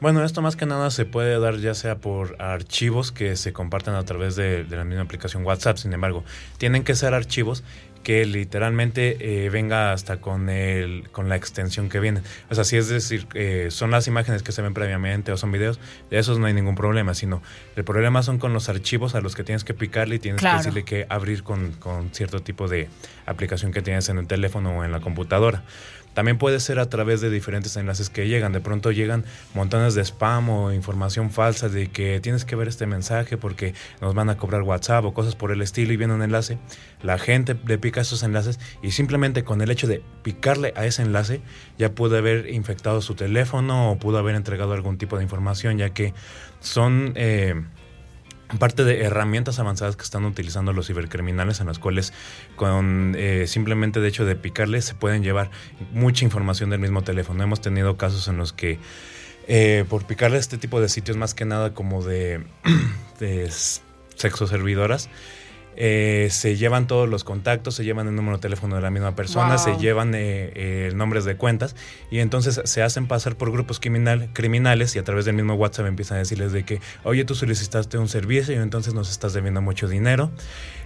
Bueno, 0.00 0.22
esto 0.24 0.42
más 0.42 0.56
que 0.56 0.66
nada 0.66 0.90
se 0.90 1.06
puede 1.06 1.38
dar 1.40 1.56
ya 1.58 1.72
sea 1.72 1.96
por 1.96 2.36
archivos 2.42 3.10
que 3.10 3.36
se 3.36 3.52
comparten 3.54 3.94
a 3.94 4.04
través 4.04 4.36
de, 4.36 4.64
de 4.64 4.76
la 4.76 4.84
misma 4.84 5.02
aplicación 5.04 5.46
WhatsApp. 5.46 5.78
Sin 5.78 5.92
embargo, 5.94 6.24
tienen 6.58 6.84
que 6.84 6.94
ser 6.94 7.14
archivos 7.14 7.62
que 8.04 8.24
literalmente 8.26 9.16
eh, 9.46 9.50
venga 9.50 9.92
hasta 9.92 10.18
con 10.20 10.48
el 10.48 11.08
con 11.10 11.28
la 11.28 11.34
extensión 11.36 11.88
que 11.88 11.98
viene. 11.98 12.20
O 12.50 12.54
sea, 12.54 12.62
si 12.62 12.76
es 12.76 12.88
decir, 12.88 13.26
eh, 13.34 13.68
son 13.70 13.90
las 13.90 14.06
imágenes 14.06 14.42
que 14.44 14.52
se 14.52 14.62
ven 14.62 14.74
previamente 14.74 15.32
o 15.32 15.36
son 15.36 15.50
videos, 15.50 15.80
de 16.10 16.18
esos 16.18 16.38
no 16.38 16.46
hay 16.46 16.52
ningún 16.54 16.76
problema, 16.76 17.14
sino 17.14 17.42
el 17.74 17.82
problema 17.84 18.22
son 18.22 18.38
con 18.38 18.52
los 18.52 18.68
archivos 18.68 19.14
a 19.16 19.20
los 19.20 19.34
que 19.34 19.42
tienes 19.42 19.64
que 19.64 19.74
picarle 19.74 20.16
y 20.16 20.18
tienes 20.20 20.40
Claro. 20.40 20.58
que 20.58 20.64
decirle 20.64 20.84
que 20.84 21.06
abrir 21.08 21.42
con, 21.42 21.72
con 21.72 22.10
cierto 22.14 22.40
tipo 22.40 22.68
de 22.68 22.88
aplicación 23.26 23.72
que 23.72 23.82
tienes 23.82 24.08
en 24.10 24.18
el 24.18 24.26
teléfono 24.26 24.78
o 24.78 24.84
en 24.84 24.92
la 24.92 25.00
computadora. 25.00 25.64
También 26.14 26.38
puede 26.38 26.60
ser 26.60 26.78
a 26.78 26.88
través 26.88 27.20
de 27.20 27.30
diferentes 27.30 27.76
enlaces 27.76 28.08
que 28.08 28.28
llegan. 28.28 28.52
De 28.52 28.60
pronto 28.60 28.92
llegan 28.92 29.24
montones 29.54 29.94
de 29.94 30.02
spam 30.04 30.48
o 30.48 30.72
información 30.72 31.30
falsa 31.30 31.68
de 31.68 31.88
que 31.88 32.20
tienes 32.20 32.44
que 32.44 32.56
ver 32.56 32.68
este 32.68 32.86
mensaje 32.86 33.36
porque 33.36 33.74
nos 34.00 34.14
van 34.14 34.30
a 34.30 34.36
cobrar 34.36 34.62
WhatsApp 34.62 35.04
o 35.04 35.12
cosas 35.12 35.34
por 35.34 35.50
el 35.50 35.60
estilo 35.60 35.92
y 35.92 35.96
viene 35.96 36.14
un 36.14 36.22
enlace. 36.22 36.58
La 37.02 37.18
gente 37.18 37.56
le 37.66 37.78
pica 37.78 38.00
esos 38.00 38.22
enlaces 38.22 38.58
y 38.82 38.92
simplemente 38.92 39.44
con 39.44 39.60
el 39.60 39.70
hecho 39.70 39.86
de 39.86 40.02
picarle 40.22 40.72
a 40.76 40.86
ese 40.86 41.02
enlace 41.02 41.42
ya 41.78 41.90
pudo 41.90 42.16
haber 42.16 42.48
infectado 42.50 43.02
su 43.02 43.14
teléfono 43.14 43.90
o 43.90 43.98
pudo 43.98 44.18
haber 44.18 44.36
entregado 44.36 44.72
algún 44.72 44.96
tipo 44.96 45.16
de 45.16 45.24
información 45.24 45.78
ya 45.78 45.90
que 45.90 46.14
son... 46.60 47.12
eh, 47.16 47.54
parte 48.58 48.84
de 48.84 49.02
herramientas 49.02 49.58
avanzadas 49.58 49.96
que 49.96 50.02
están 50.02 50.24
utilizando 50.24 50.72
los 50.72 50.86
cibercriminales 50.86 51.60
en 51.60 51.66
las 51.66 51.78
cuales 51.78 52.12
con 52.56 53.14
eh, 53.16 53.46
simplemente 53.46 54.00
de 54.00 54.08
hecho 54.08 54.24
de 54.24 54.36
picarle 54.36 54.82
se 54.82 54.94
pueden 54.94 55.22
llevar 55.22 55.50
mucha 55.92 56.24
información 56.24 56.70
del 56.70 56.80
mismo 56.80 57.02
teléfono. 57.02 57.42
Hemos 57.42 57.60
tenido 57.60 57.96
casos 57.96 58.28
en 58.28 58.36
los 58.36 58.52
que 58.52 58.78
eh, 59.46 59.84
por 59.88 60.04
picarle 60.06 60.38
este 60.38 60.58
tipo 60.58 60.80
de 60.80 60.88
sitios 60.88 61.16
más 61.16 61.34
que 61.34 61.44
nada 61.44 61.74
como 61.74 62.02
de, 62.02 62.44
de 63.18 63.50
sexo 64.14 64.46
servidoras 64.46 65.08
eh, 65.76 66.28
se 66.30 66.56
llevan 66.56 66.86
todos 66.86 67.08
los 67.08 67.24
contactos, 67.24 67.74
se 67.74 67.84
llevan 67.84 68.08
el 68.08 68.14
número 68.14 68.36
de 68.36 68.42
teléfono 68.42 68.76
de 68.76 68.82
la 68.82 68.90
misma 68.90 69.14
persona, 69.14 69.56
Wow. 69.56 69.58
se 69.58 69.76
llevan 69.76 70.14
eh, 70.14 70.52
eh, 70.54 70.92
nombres 70.94 71.24
de 71.24 71.36
cuentas 71.36 71.74
y 72.10 72.18
entonces 72.20 72.60
se 72.64 72.82
hacen 72.82 73.06
pasar 73.06 73.36
por 73.36 73.50
grupos 73.50 73.80
criminal, 73.80 74.28
criminales 74.32 74.94
y 74.96 74.98
a 74.98 75.04
través 75.04 75.24
del 75.24 75.34
mismo 75.34 75.54
WhatsApp 75.54 75.86
empiezan 75.86 76.16
a 76.16 76.20
decirles 76.20 76.52
de 76.52 76.64
que, 76.64 76.80
oye, 77.02 77.24
tú 77.24 77.34
solicitaste 77.34 77.98
un 77.98 78.08
servicio 78.08 78.54
y 78.54 78.58
entonces 78.58 78.94
nos 78.94 79.10
estás 79.10 79.32
debiendo 79.32 79.60
mucho 79.62 79.88
dinero 79.88 80.30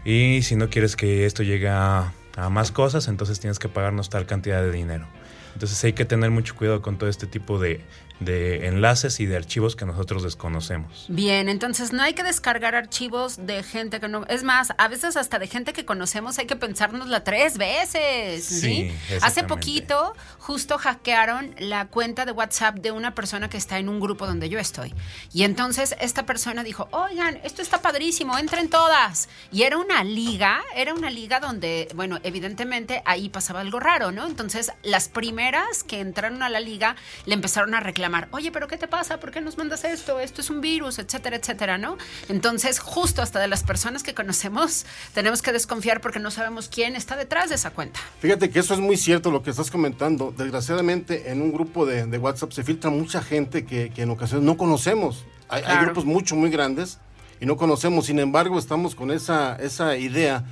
y 0.05 0.43
si 0.43 0.57
no 0.57 0.71
quieres 0.71 0.97
que 0.97 1.27
esto 1.27 1.43
llegue 1.43 1.69
a, 1.69 2.13
a 2.39 2.51
más 2.51 2.71
cosas, 2.71 3.09
entonces 3.09 3.41
tienes 3.41 3.59
que 3.59 3.69
pagarnos 3.69 4.09
tal 4.11 4.27
cantidad 4.27 4.63
de 4.63 4.71
dinero. 4.71 5.07
Entonces 5.55 5.83
hay 5.83 5.93
que 5.93 6.05
tener 6.05 6.31
mucho 6.31 6.55
cuidado 6.55 6.83
con 6.83 6.99
todo 6.99 7.11
este 7.11 7.27
tipo 7.27 7.59
de, 7.59 7.85
de 8.21 8.67
enlaces 8.67 9.21
y 9.21 9.27
de 9.27 9.37
archivos 9.37 9.77
que 9.77 9.87
nosotros 9.87 10.23
desconocemos. 10.23 11.07
Bien, 11.09 11.49
entonces 11.49 11.93
no 11.93 12.03
hay 12.03 12.15
que 12.15 12.23
descargar 12.23 12.75
archivos 12.75 13.47
de 13.47 13.63
gente 13.63 14.01
que 14.01 14.09
no... 14.09 14.25
Es 14.27 14.43
más, 14.43 14.73
a 14.77 14.89
veces 14.89 15.17
hasta 15.17 15.39
de 15.39 15.47
gente 15.47 15.73
que 15.73 15.85
conocemos 15.85 16.39
hay 16.39 16.47
que 16.47 16.57
pensárnosla 16.57 17.23
tres 17.23 17.59
veces. 17.59 18.45
¿sí? 18.45 18.93
Sí, 19.09 19.19
Hace 19.23 19.45
poquito 19.45 20.15
justo 20.39 20.79
hackearon 20.79 21.55
la 21.59 21.87
cuenta 21.87 22.25
de 22.25 22.33
WhatsApp 22.33 22.77
de 22.77 22.91
una 22.91 23.15
persona 23.15 23.49
que 23.49 23.57
está 23.57 23.79
en 23.79 23.89
un 23.89 24.01
grupo 24.01 24.27
donde 24.27 24.49
yo 24.49 24.59
estoy. 24.59 24.95
Y 25.33 25.45
entonces 25.45 25.95
esta 26.01 26.27
persona 26.27 26.65
dijo, 26.65 26.89
oigan, 26.91 27.39
esto 27.45 27.63
está 27.63 27.81
padrísimo, 27.81 28.37
entren 28.37 28.69
todas. 28.69 29.29
Y 29.53 29.63
era 29.63 29.77
una 29.79 30.03
liga, 30.03 30.61
era 30.75 30.93
una 30.93 31.11
liga 31.11 31.39
donde, 31.39 31.89
bueno, 31.95 32.19
evidentemente 32.29 33.03
ahí 33.05 33.29
pasaba 33.29 33.61
algo 33.61 33.81
raro, 33.81 34.13
¿no? 34.13 34.27
Entonces 34.27 34.71
las 34.83 35.09
primeras 35.09 35.83
que 35.83 36.01
entraron 36.01 36.43
a 36.43 36.49
la 36.49 36.61
liga 36.61 36.97
le 37.27 37.35
empezaron 37.35 37.75
a 37.75 37.81
reclamar, 37.81 38.29
oye, 38.31 38.53
pero 38.53 38.69
¿qué 38.69 38.77
te 38.77 38.87
pasa? 38.89 39.19
¿Por 39.19 39.31
qué 39.31 39.41
nos 39.41 39.59
mandas 39.59 39.85
esto? 39.85 40.21
Esto 40.21 40.41
es 40.41 40.51
un 40.51 40.61
virus, 40.61 40.99
etcétera, 40.99 41.37
etcétera, 41.37 41.79
¿no? 41.79 41.99
Entonces, 42.29 42.79
justo 42.79 43.23
hasta 43.23 43.41
de 43.41 43.49
las 43.49 43.63
personas 43.65 44.03
que 44.03 44.15
conocemos, 44.15 44.87
tenemos 45.15 45.43
que 45.43 45.53
desconfiar 45.53 46.01
porque 46.01 46.19
no 46.19 46.31
sabemos 46.31 46.69
quién 46.69 46.95
está 46.97 47.17
detrás 47.17 47.49
de 47.49 47.57
esa 47.57 47.71
cuenta. 47.71 48.01
Fíjate 48.21 48.51
que 48.51 48.59
eso 48.61 48.75
es 48.75 48.81
muy 48.81 48.97
cierto 48.97 49.31
lo 49.31 49.43
que 49.43 49.51
estás 49.51 49.71
comentando. 49.71 50.33
Desgraciadamente, 50.37 51.31
en 51.31 51.43
un 51.43 51.53
grupo 51.53 51.87
de, 51.87 52.07
de 52.07 52.19
WhatsApp 52.19 52.53
se 52.53 52.63
filtra 52.65 52.91
mucha 52.91 53.23
gente 53.23 53.65
que, 53.65 53.91
que 53.91 54.03
en 54.03 54.11
ocasiones 54.11 54.45
no 54.45 54.57
conocemos. 54.57 55.25
Hay, 55.49 55.61
hay 55.63 55.65
Claro. 55.65 55.85
grupos 55.87 56.05
mucho, 56.05 56.37
muy 56.37 56.51
grandes 56.51 56.99
y 57.41 57.47
no 57.47 57.57
conocemos. 57.57 58.07
Sin 58.07 58.19
embargo, 58.19 58.59
estamos 58.59 58.95
con 58.95 59.11
esa, 59.11 59.57
esa 59.57 59.97
idea 59.97 60.45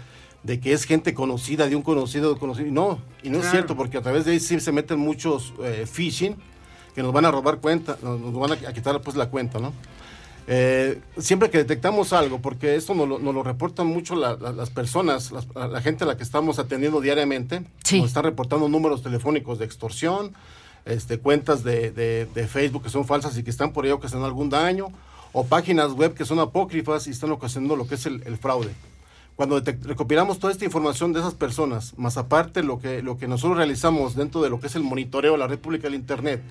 de 0.47 0.61
que 0.61 0.73
es 0.73 0.85
gente 0.85 1.13
conocida, 1.13 1.67
de 1.69 1.77
un 1.77 1.83
conocido, 1.83 2.33
de 2.33 2.39
conocido. 2.41 2.69
Y 2.69 2.71
no, 2.73 2.99
y 3.23 3.29
no 3.31 3.41
es 3.41 3.51
cierto, 3.51 3.77
porque 3.77 3.99
a 3.99 4.03
través 4.03 4.25
de 4.25 4.33
ahí 4.33 4.41
sí 4.41 4.59
se 4.61 4.73
meten 4.73 4.99
muchos 4.99 5.53
eh, 5.63 5.87
phishing 5.91 6.37
que 6.95 7.03
nos 7.03 7.13
van 7.13 7.25
a 7.27 7.31
robar 7.31 7.59
cuenta, 7.59 7.99
nos, 8.03 8.21
nos 8.21 8.33
van 8.35 8.53
a, 8.53 8.69
a 8.69 8.73
quitar 8.73 9.01
pues 9.03 9.17
la 9.17 9.29
cuenta, 9.29 9.59
¿no? 9.59 9.73
Eh, 10.49 11.01
siempre 11.19 11.51
que 11.51 11.59
detectamos 11.59 12.13
algo, 12.13 12.39
porque 12.41 12.77
esto 12.77 12.95
nos 12.95 13.09
lo, 13.09 13.19
nos 13.19 13.35
lo 13.35 13.43
reportan 13.43 13.89
mucho 13.89 14.15
la- 14.15 14.37
la- 14.37 14.53
las 14.53 14.71
personas, 14.71 15.33
las- 15.33 15.49
la, 15.57 15.67
la 15.67 15.83
gente 15.83 16.05
a 16.05 16.07
la 16.07 16.17
que 16.17 16.23
estamos 16.23 16.61
atendiendo 16.61 17.01
diariamente, 17.01 17.65
Sí. 17.83 17.99
nos 17.99 18.09
están 18.09 18.23
reportando 18.25 18.69
números 18.69 19.03
telefónicos 19.03 19.59
de 19.59 19.65
extorsión, 19.65 20.33
este, 20.85 21.19
cuentas 21.19 21.65
de, 21.65 21.91
de- 21.91 22.27
de 22.33 22.47
Facebook 22.47 22.85
que 22.85 22.91
son 22.91 23.05
falsas 23.05 23.37
y 23.37 23.43
que 23.43 23.51
están 23.51 23.73
por 23.73 23.85
ahí 23.85 23.91
ocasionando 23.91 24.27
algún 24.29 24.49
daño, 24.49 24.87
o 25.33 25.45
páginas 25.45 25.91
web 25.93 26.15
que 26.15 26.25
son 26.25 26.39
apócrifas 26.39 27.09
y 27.09 27.11
están 27.11 27.33
ocasionando 27.33 27.75
lo 27.75 27.89
que 27.89 27.97
es 27.97 28.07
el, 28.07 28.23
el 28.25 28.37
fraude. 28.39 28.71
Cuando 29.37 29.61
recopilamos 29.61 30.39
toda 30.39 30.53
esta 30.53 30.65
información 30.65 31.13
de 31.13 31.21
esas 31.21 31.35
personas, 31.35 31.93
más 31.99 32.17
aparte 32.17 32.63
lo 32.63 32.79
que, 32.79 33.03
lo 33.03 33.19
que 33.19 33.29
nosotros 33.29 33.59
realizamos 33.59 34.15
dentro 34.17 34.41
de 34.43 34.49
lo 34.51 34.59
que 34.61 34.67
es 34.69 34.77
el 34.77 34.83
monitoreo 34.83 35.33
de 35.33 35.39
la 35.39 35.47
red 35.47 35.59
pública 35.59 35.85
del 35.85 35.95
Internet, 35.95 36.43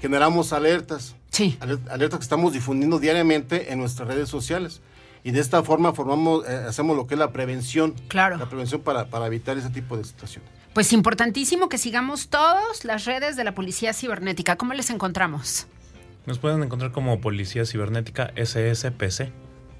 generamos 0.00 0.52
alertas, 0.52 1.16
Sí. 1.30 1.56
aler- 1.60 1.78
alertas 1.90 2.18
que 2.18 2.24
estamos 2.24 2.52
difundiendo 2.52 2.98
diariamente 2.98 3.72
en 3.72 3.78
nuestras 3.78 4.08
redes 4.08 4.28
sociales. 4.28 4.80
y 5.26 5.30
de 5.30 5.40
esta 5.40 5.62
forma 5.62 5.94
formamos, 5.94 6.46
eh, 6.46 6.66
hacemos 6.68 6.94
lo 6.98 7.06
que 7.06 7.14
es 7.14 7.18
la 7.18 7.32
prevención. 7.32 7.94
Claro. 8.08 8.36
La 8.36 8.44
prevención 8.46 8.82
para, 8.82 9.06
para 9.06 9.26
evitar 9.26 9.56
ese 9.56 9.70
tipo 9.70 9.96
de 9.96 10.04
situaciones. 10.04 10.50
Pues 10.74 10.92
importantísimo 10.92 11.70
que 11.70 11.78
sigamos 11.78 12.28
todos 12.28 12.84
las 12.84 13.06
redes 13.06 13.34
de 13.34 13.42
la 13.44 13.54
Policía 13.54 13.94
Cibernética. 13.94 14.56
¿Cómo 14.56 14.74
les 14.74 14.90
encontramos? 14.90 15.66
Nos 16.26 16.38
pueden 16.38 16.62
encontrar 16.62 16.92
como 16.92 17.22
Policía 17.22 17.64
Cibernética 17.64 18.32
SSPC. 18.36 19.32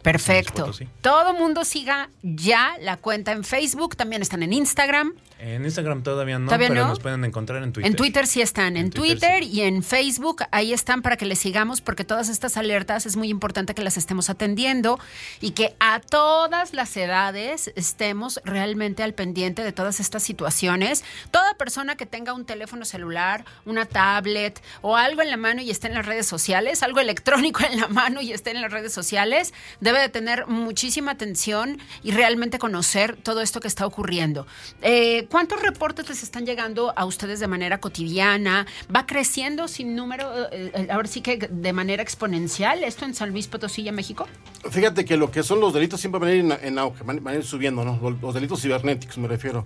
Perfecto. 0.04 0.70
Todo 1.00 1.32
mundo 1.32 1.64
siga 1.64 2.10
ya 2.22 2.76
la 2.82 2.98
cuenta 2.98 3.32
en 3.32 3.42
Facebook, 3.42 3.96
también 3.96 4.20
están 4.20 4.42
en 4.42 4.52
Instagram. 4.52 5.14
En 5.38 5.64
Instagram 5.64 6.02
todavía 6.02 6.38
no, 6.38 6.50
pero 6.50 6.86
nos 6.86 7.00
pueden 7.00 7.24
encontrar 7.24 7.62
en 7.62 7.72
Twitter. 7.72 7.90
En 7.90 7.96
Twitter 7.96 8.26
sí 8.26 8.40
están, 8.40 8.76
en, 8.76 8.90
Twitter, 8.90 9.42
y 9.42 9.62
en 9.62 9.82
Facebook, 9.82 10.42
ahí 10.52 10.72
están 10.72 11.02
para 11.02 11.16
que 11.16 11.26
les 11.26 11.38
sigamos, 11.38 11.80
porque 11.80 12.04
todas 12.04 12.28
estas 12.28 12.56
alertas 12.56 13.04
es 13.04 13.16
muy 13.16 13.28
importante 13.28 13.74
que 13.74 13.82
las 13.82 13.96
estemos 13.96 14.30
atendiendo 14.30 14.98
y 15.40 15.50
que 15.50 15.74
a 15.80 16.00
todas 16.00 16.72
las 16.72 16.96
edades 16.96 17.72
estemos 17.74 18.40
realmente 18.44 19.02
al 19.02 19.12
pendiente 19.12 19.62
de 19.62 19.72
todas 19.72 20.00
estas 20.00 20.22
situaciones. 20.22 21.04
Toda 21.30 21.54
persona 21.54 21.96
que 21.96 22.06
tenga 22.06 22.32
un 22.32 22.46
teléfono 22.46 22.84
celular, 22.84 23.44
una 23.66 23.86
tablet 23.86 24.62
o 24.82 24.96
algo 24.96 25.20
en 25.20 25.30
la 25.30 25.36
mano 25.36 25.60
y 25.60 25.70
esté 25.70 25.88
en 25.88 25.94
las 25.94 26.06
redes 26.06 26.26
sociales, 26.26 26.82
algo 26.82 27.00
electrónico 27.00 27.60
en 27.70 27.80
la 27.80 27.88
mano 27.88 28.22
y 28.22 28.32
esté 28.32 28.50
en 28.50 28.62
las 28.62 28.72
redes 28.72 28.92
sociales, 28.92 29.52
debe 29.80 29.93
de 30.00 30.08
tener 30.08 30.46
muchísima 30.46 31.12
atención 31.12 31.78
y 32.02 32.12
realmente 32.12 32.58
conocer 32.58 33.16
todo 33.16 33.40
esto 33.40 33.60
que 33.60 33.68
está 33.68 33.86
ocurriendo. 33.86 34.46
Eh, 34.82 35.26
¿Cuántos 35.30 35.62
reportes 35.62 36.08
les 36.08 36.22
están 36.22 36.46
llegando 36.46 36.92
a 36.96 37.04
ustedes 37.04 37.40
de 37.40 37.46
manera 37.46 37.78
cotidiana? 37.78 38.66
¿Va 38.94 39.06
creciendo 39.06 39.68
sin 39.68 39.96
número, 39.96 40.30
eh, 40.52 40.70
eh, 40.74 40.88
ahora 40.90 41.08
sí 41.08 41.20
que 41.20 41.36
de 41.36 41.72
manera 41.72 42.02
exponencial 42.02 42.84
esto 42.84 43.04
en 43.04 43.14
San 43.14 43.30
Luis 43.30 43.46
Potosí, 43.46 43.90
México? 43.92 44.26
Fíjate 44.70 45.04
que 45.04 45.16
lo 45.16 45.30
que 45.30 45.42
son 45.42 45.60
los 45.60 45.72
delitos 45.72 46.00
siempre 46.00 46.20
van 46.20 46.28
a 46.28 46.32
ir 46.32 46.58
en, 46.62 46.78
auge, 46.78 47.04
van, 47.04 47.26
a 47.26 47.34
ir 47.34 47.44
subiendo, 47.44 47.84
¿no? 47.84 47.98
Los, 48.20 48.34
delitos 48.34 48.60
cibernéticos 48.60 49.18
me 49.18 49.28
refiero. 49.28 49.64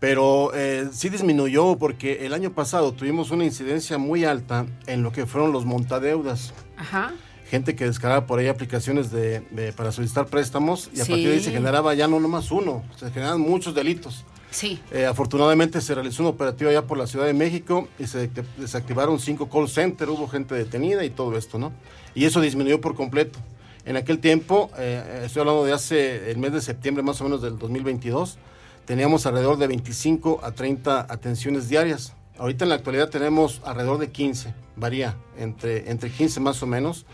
Pero 0.00 0.52
eh, 0.54 0.88
sí 0.92 1.08
disminuyó 1.08 1.76
porque 1.78 2.26
el 2.26 2.34
año 2.34 2.52
pasado 2.52 2.92
tuvimos 2.92 3.30
una 3.30 3.44
incidencia 3.44 3.96
muy 3.96 4.24
alta 4.24 4.66
en 4.86 5.02
lo 5.02 5.12
que 5.12 5.24
fueron 5.24 5.52
los 5.52 5.64
montadeudas. 5.64 6.52
Ajá 6.76 7.14
gente 7.48 7.76
que 7.76 7.84
descargaba 7.84 8.26
por 8.26 8.38
ahí 8.38 8.48
aplicaciones 8.48 9.10
de, 9.10 9.42
para 9.76 9.92
solicitar 9.92 10.26
préstamos 10.26 10.90
y 10.94 11.00
a 11.00 11.04
partir 11.04 11.28
de 11.28 11.34
ahí 11.34 11.40
se 11.40 11.52
generaba 11.52 11.94
ya 11.94 12.08
no 12.08 12.20
nomás 12.20 12.50
uno, 12.50 12.82
se 12.96 13.10
generaban 13.10 13.40
muchos 13.40 13.74
delitos. 13.74 14.24
Sí. 14.50 14.80
Eh, 14.92 15.04
afortunadamente 15.04 15.80
se 15.80 15.94
realizó 15.94 16.22
un 16.22 16.28
operativo 16.28 16.70
allá 16.70 16.82
por 16.82 16.96
la 16.96 17.08
Ciudad 17.08 17.26
de 17.26 17.34
México 17.34 17.88
y 17.98 18.06
se 18.06 18.30
desactivaron 18.56 19.18
cinco 19.18 19.48
call 19.48 19.68
centers, 19.68 20.10
hubo 20.10 20.28
gente 20.28 20.54
detenida 20.54 21.04
y 21.04 21.10
todo 21.10 21.36
esto, 21.36 21.58
¿no? 21.58 21.72
Y 22.14 22.24
eso 22.24 22.40
disminuyó 22.40 22.80
por 22.80 22.94
completo. 22.94 23.40
En 23.84 23.96
aquel 23.96 24.18
tiempo, 24.20 24.70
eh, 24.78 25.22
estoy 25.26 25.40
hablando 25.40 25.64
de 25.64 25.72
hace 25.72 26.30
el 26.30 26.38
mes 26.38 26.52
de 26.52 26.60
septiembre 26.62 27.02
más 27.02 27.20
o 27.20 27.24
menos 27.24 27.42
del 27.42 27.58
2022, 27.58 28.38
teníamos 28.84 29.26
alrededor 29.26 29.58
de 29.58 29.66
25 29.66 30.40
a 30.42 30.52
30 30.52 31.00
atenciones 31.00 31.68
diarias. 31.68 32.14
Ahorita 32.38 32.64
en 32.64 32.68
la 32.70 32.74
actualidad 32.74 33.10
tenemos 33.10 33.62
alrededor 33.64 33.98
de 33.98 34.10
15, 34.10 34.54
varía, 34.76 35.16
entre, 35.38 35.90
entre 35.90 36.10
15 36.10 36.40
más 36.40 36.62
o 36.62 36.66
menos 36.66 37.06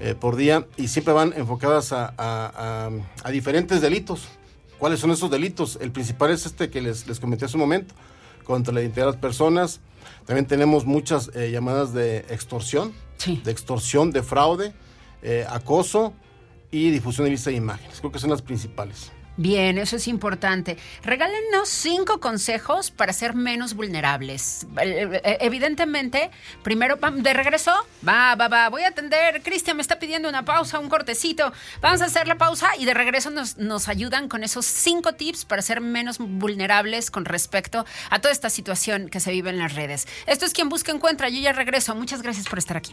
eh, 0.00 0.14
por 0.18 0.36
día 0.36 0.66
y 0.76 0.88
siempre 0.88 1.12
van 1.12 1.34
enfocadas 1.36 1.92
a 1.92 2.90
diferentes 3.30 3.80
delitos. 3.80 4.28
¿Cuáles 4.82 4.98
son 4.98 5.12
esos 5.12 5.30
delitos? 5.30 5.78
El 5.80 5.92
principal 5.92 6.32
es 6.32 6.44
este 6.44 6.68
que 6.68 6.80
les, 6.80 7.06
les 7.06 7.20
comenté 7.20 7.44
hace 7.44 7.56
un 7.56 7.60
momento, 7.60 7.94
contra 8.42 8.74
la 8.74 8.80
identidad 8.80 9.06
de 9.06 9.12
las 9.12 9.20
personas. 9.20 9.80
También 10.26 10.46
tenemos 10.46 10.86
muchas 10.86 11.30
eh, 11.36 11.52
llamadas 11.52 11.92
de 11.92 12.18
extorsión, 12.30 12.92
de 13.44 13.50
extorsión, 13.52 14.10
de 14.10 14.24
fraude, 14.24 14.72
eh, 15.22 15.46
acoso 15.48 16.14
y 16.72 16.90
difusión 16.90 17.26
de 17.26 17.30
vista 17.30 17.50
de 17.50 17.56
imágenes. 17.56 18.00
Creo 18.00 18.10
que 18.10 18.18
son 18.18 18.30
las 18.30 18.42
principales. 18.42 19.12
Bien, 19.36 19.78
eso 19.78 19.96
es 19.96 20.08
importante. 20.08 20.76
Regálenos 21.02 21.68
cinco 21.68 22.20
consejos 22.20 22.90
para 22.90 23.12
ser 23.12 23.34
menos 23.34 23.74
vulnerables. 23.74 24.66
Eh, 24.80 25.20
eh, 25.24 25.38
evidentemente, 25.40 26.30
primero, 26.62 26.96
de 26.96 27.32
regreso, 27.32 27.72
va, 28.06 28.34
va, 28.34 28.48
va, 28.48 28.68
voy 28.68 28.82
a 28.82 28.88
atender. 28.88 29.42
Cristian 29.42 29.76
me 29.76 29.82
está 29.82 29.98
pidiendo 29.98 30.28
una 30.28 30.44
pausa, 30.44 30.78
un 30.78 30.90
cortecito. 30.90 31.52
Vamos 31.80 32.02
a 32.02 32.06
hacer 32.06 32.28
la 32.28 32.36
pausa 32.36 32.68
y 32.78 32.84
de 32.84 32.92
regreso 32.92 33.30
nos, 33.30 33.56
nos 33.56 33.88
ayudan 33.88 34.28
con 34.28 34.44
esos 34.44 34.66
cinco 34.66 35.14
tips 35.14 35.46
para 35.46 35.62
ser 35.62 35.80
menos 35.80 36.18
vulnerables 36.18 37.10
con 37.10 37.24
respecto 37.24 37.86
a 38.10 38.18
toda 38.20 38.32
esta 38.32 38.50
situación 38.50 39.08
que 39.08 39.20
se 39.20 39.30
vive 39.30 39.48
en 39.48 39.58
las 39.58 39.74
redes. 39.74 40.06
Esto 40.26 40.44
es 40.44 40.52
quien 40.52 40.68
busca 40.68 40.92
encuentra. 40.92 41.30
Yo 41.30 41.40
ya 41.40 41.52
regreso. 41.52 41.94
Muchas 41.94 42.20
gracias 42.20 42.46
por 42.48 42.58
estar 42.58 42.76
aquí. 42.76 42.92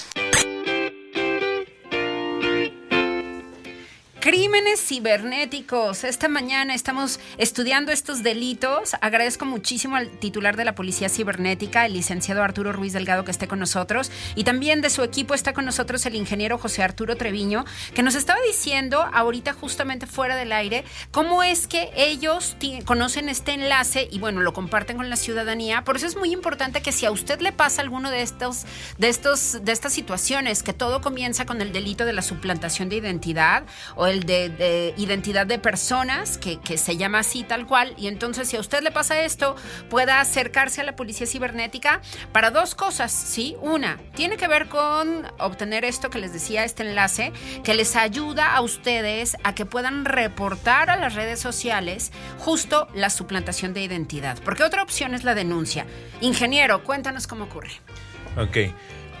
Crímenes 4.71 4.87
cibernéticos. 4.87 6.03
Esta 6.05 6.29
mañana 6.29 6.73
estamos 6.73 7.19
estudiando 7.37 7.91
estos 7.91 8.23
delitos. 8.23 8.95
Agradezco 9.01 9.43
muchísimo 9.43 9.97
al 9.97 10.09
titular 10.09 10.55
de 10.55 10.63
la 10.63 10.75
Policía 10.75 11.09
Cibernética, 11.09 11.85
el 11.85 11.93
licenciado 11.93 12.41
Arturo 12.41 12.71
Ruiz 12.71 12.93
Delgado, 12.93 13.25
que 13.25 13.31
esté 13.31 13.49
con 13.49 13.59
nosotros. 13.59 14.11
Y 14.35 14.45
también 14.45 14.79
de 14.79 14.89
su 14.89 15.03
equipo 15.03 15.33
está 15.33 15.51
con 15.53 15.65
nosotros 15.65 16.05
el 16.05 16.15
ingeniero 16.15 16.57
José 16.57 16.83
Arturo 16.83 17.17
Treviño, 17.17 17.65
que 17.93 18.03
nos 18.03 18.15
estaba 18.15 18.39
diciendo 18.47 19.03
ahorita 19.13 19.51
justamente 19.53 20.07
fuera 20.07 20.37
del 20.37 20.53
aire 20.53 20.85
cómo 21.11 21.43
es 21.43 21.67
que 21.67 21.89
ellos 21.97 22.55
conocen 22.85 23.27
este 23.27 23.53
enlace 23.53 24.07
y 24.09 24.19
bueno, 24.19 24.41
lo 24.41 24.53
comparten 24.53 24.95
con 24.95 25.09
la 25.09 25.17
ciudadanía. 25.17 25.83
Por 25.83 25.97
eso 25.97 26.07
es 26.07 26.15
muy 26.15 26.31
importante 26.31 26.81
que 26.81 26.93
si 26.93 27.05
a 27.05 27.11
usted 27.11 27.41
le 27.41 27.51
pasa 27.51 27.81
alguno 27.81 28.09
de 28.09 28.21
estos, 28.21 28.65
de 28.97 29.09
estos, 29.09 29.65
de 29.65 29.71
estas 29.73 29.91
situaciones, 29.91 30.63
que 30.63 30.71
todo 30.71 31.01
comienza 31.01 31.45
con 31.45 31.61
el 31.61 31.73
delito 31.73 32.05
de 32.05 32.13
la 32.13 32.21
suplantación 32.21 32.87
de 32.87 32.97
identidad 32.97 33.63
o 33.95 34.07
el 34.07 34.23
de, 34.23 34.60
identidad 34.97 35.47
de 35.47 35.59
personas, 35.59 36.37
que, 36.37 36.59
que, 36.59 36.77
se 36.77 36.97
llama 36.97 37.19
así 37.19 37.43
tal 37.43 37.65
cual. 37.65 37.93
Y 37.97 38.07
entonces, 38.07 38.47
si 38.49 38.57
a 38.57 38.59
usted 38.59 38.81
le 38.83 38.91
pasa 38.91 39.21
esto, 39.21 39.55
pueda 39.89 40.19
acercarse 40.19 40.81
a 40.81 40.83
la 40.83 40.95
policía 40.95 41.27
cibernética 41.27 42.01
para 42.31 42.51
dos 42.51 42.75
cosas, 42.75 43.11
¿sí? 43.11 43.55
Una, 43.61 43.99
tiene 44.15 44.37
que 44.37 44.47
ver 44.47 44.67
con 44.67 45.25
obtener 45.39 45.85
esto 45.85 46.09
que 46.09 46.19
les 46.19 46.33
decía, 46.33 46.63
este 46.63 46.83
enlace, 46.83 47.31
que 47.63 47.73
les 47.73 47.95
ayuda 47.95 48.55
a 48.55 48.61
ustedes 48.61 49.35
a 49.43 49.55
que 49.55 49.65
puedan 49.65 50.05
reportar 50.05 50.89
a 50.89 50.97
las 50.97 51.15
redes 51.15 51.39
sociales 51.39 52.11
justo 52.39 52.87
la 52.93 53.09
suplantación 53.09 53.73
de 53.73 53.83
identidad. 53.83 54.37
Porque 54.43 54.63
otra 54.63 54.83
opción 54.83 55.13
es 55.13 55.23
la 55.23 55.35
denuncia. 55.35 55.85
Ingeniero, 56.21 56.83
cuéntanos 56.83 57.27
cómo 57.27 57.45
ocurre. 57.45 57.71
Ok. 58.37 58.57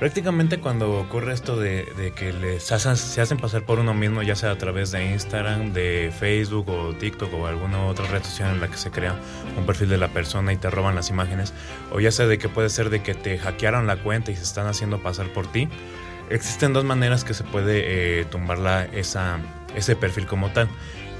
Prácticamente 0.01 0.59
cuando 0.59 0.99
ocurre 0.99 1.31
esto 1.31 1.59
de, 1.59 2.11
que 2.15 2.33
les 2.33 2.71
hacen, 2.71 2.97
se 2.97 3.21
hacen 3.21 3.37
pasar 3.37 3.67
por 3.67 3.77
uno 3.77 3.93
mismo, 3.93 4.23
ya 4.23 4.35
sea 4.35 4.49
a 4.49 4.57
través 4.57 4.89
de 4.89 5.11
Instagram, 5.11 5.73
de 5.73 6.11
Facebook 6.19 6.69
o 6.69 6.95
TikTok 6.95 7.31
o 7.35 7.45
alguna 7.45 7.85
otra 7.85 8.07
red 8.07 8.23
social 8.23 8.55
en 8.55 8.61
la 8.61 8.67
que 8.67 8.77
se 8.77 8.89
crea 8.89 9.13
un 9.55 9.63
perfil 9.67 9.89
de 9.89 9.99
la 9.99 10.07
persona 10.07 10.53
y 10.53 10.57
te 10.57 10.71
roban 10.71 10.95
las 10.95 11.11
imágenes, 11.11 11.53
o 11.91 11.99
ya 11.99 12.11
sea 12.11 12.25
de 12.25 12.39
que 12.39 12.49
puede 12.49 12.71
ser 12.71 12.89
de 12.89 13.03
que 13.03 13.13
te 13.13 13.37
hackearon 13.37 13.85
la 13.85 13.97
cuenta 13.97 14.31
y 14.31 14.35
se 14.35 14.41
están 14.41 14.65
haciendo 14.65 15.03
pasar 15.03 15.27
por 15.27 15.45
ti, 15.45 15.69
existen 16.31 16.73
dos 16.73 16.83
maneras 16.83 17.23
que 17.23 17.35
se 17.35 17.43
puede 17.43 18.21
eh, 18.21 18.25
tumbar 18.25 18.57
la, 18.57 18.85
esa, 18.85 19.37
ese 19.75 19.95
perfil 19.95 20.25
como 20.25 20.49
tal. 20.49 20.67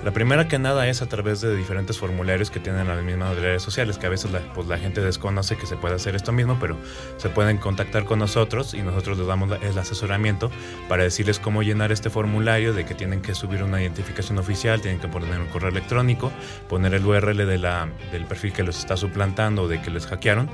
La 0.04 0.12
primera 0.12 0.48
que 0.48 0.58
nada 0.58 0.88
es 0.88 1.04
a 1.04 1.06
través 1.08 1.42
de 1.42 1.56
diferentes 1.56 2.00
formularios 2.00 2.50
que 2.50 2.60
tienen 2.60 2.88
las 2.88 3.04
mismas 3.04 3.36
redes 3.36 3.62
sociales, 3.62 4.00
que 4.00 4.08
a 4.08 4.10
veces 4.10 4.32
la, 4.32 4.40
pues, 4.54 4.68
la 4.68 4.80
gente 4.80 5.00
desconoce 5.00 5.58
que 5.58 5.68
se 5.68 5.76
puede 5.76 5.94
hacer 5.94 6.16
esto 6.16 6.32
mismo, 6.32 6.58
pero 6.60 6.76
se 7.18 7.30
pueden 7.30 7.58
contactar 7.58 8.06
con 8.06 8.18
nosotros 8.18 8.74
y 8.74 8.82
nosotros 8.82 9.20
les 9.20 9.28
damos 9.28 9.52
el 9.62 9.78
asesoramiento 9.78 10.50
para 10.90 11.04
decirles 11.04 11.38
cómo 11.38 11.62
llenar 11.62 11.92
este 11.92 12.10
formulario, 12.10 12.74
de 12.74 12.84
que 12.84 12.96
tienen 12.96 13.22
que 13.22 13.36
subir 13.36 13.62
una 13.62 13.80
identificación 13.80 14.40
oficial, 14.40 14.82
tienen 14.82 15.00
que 15.00 15.08
poner 15.08 15.40
un 15.40 15.48
correo 15.48 15.70
electrónico, 15.70 16.32
poner 16.68 16.96
el 16.96 17.06
URL 17.06 17.38
de 17.46 17.58
la, 17.60 17.88
del 18.12 18.26
perfil 18.26 18.54
que 18.54 18.64
los 18.64 18.80
está 18.80 18.98
suplantando 18.98 19.64
o 19.64 19.68
de 19.68 19.82
que 19.82 19.92
les 19.92 20.08
hackearon. 20.08 20.50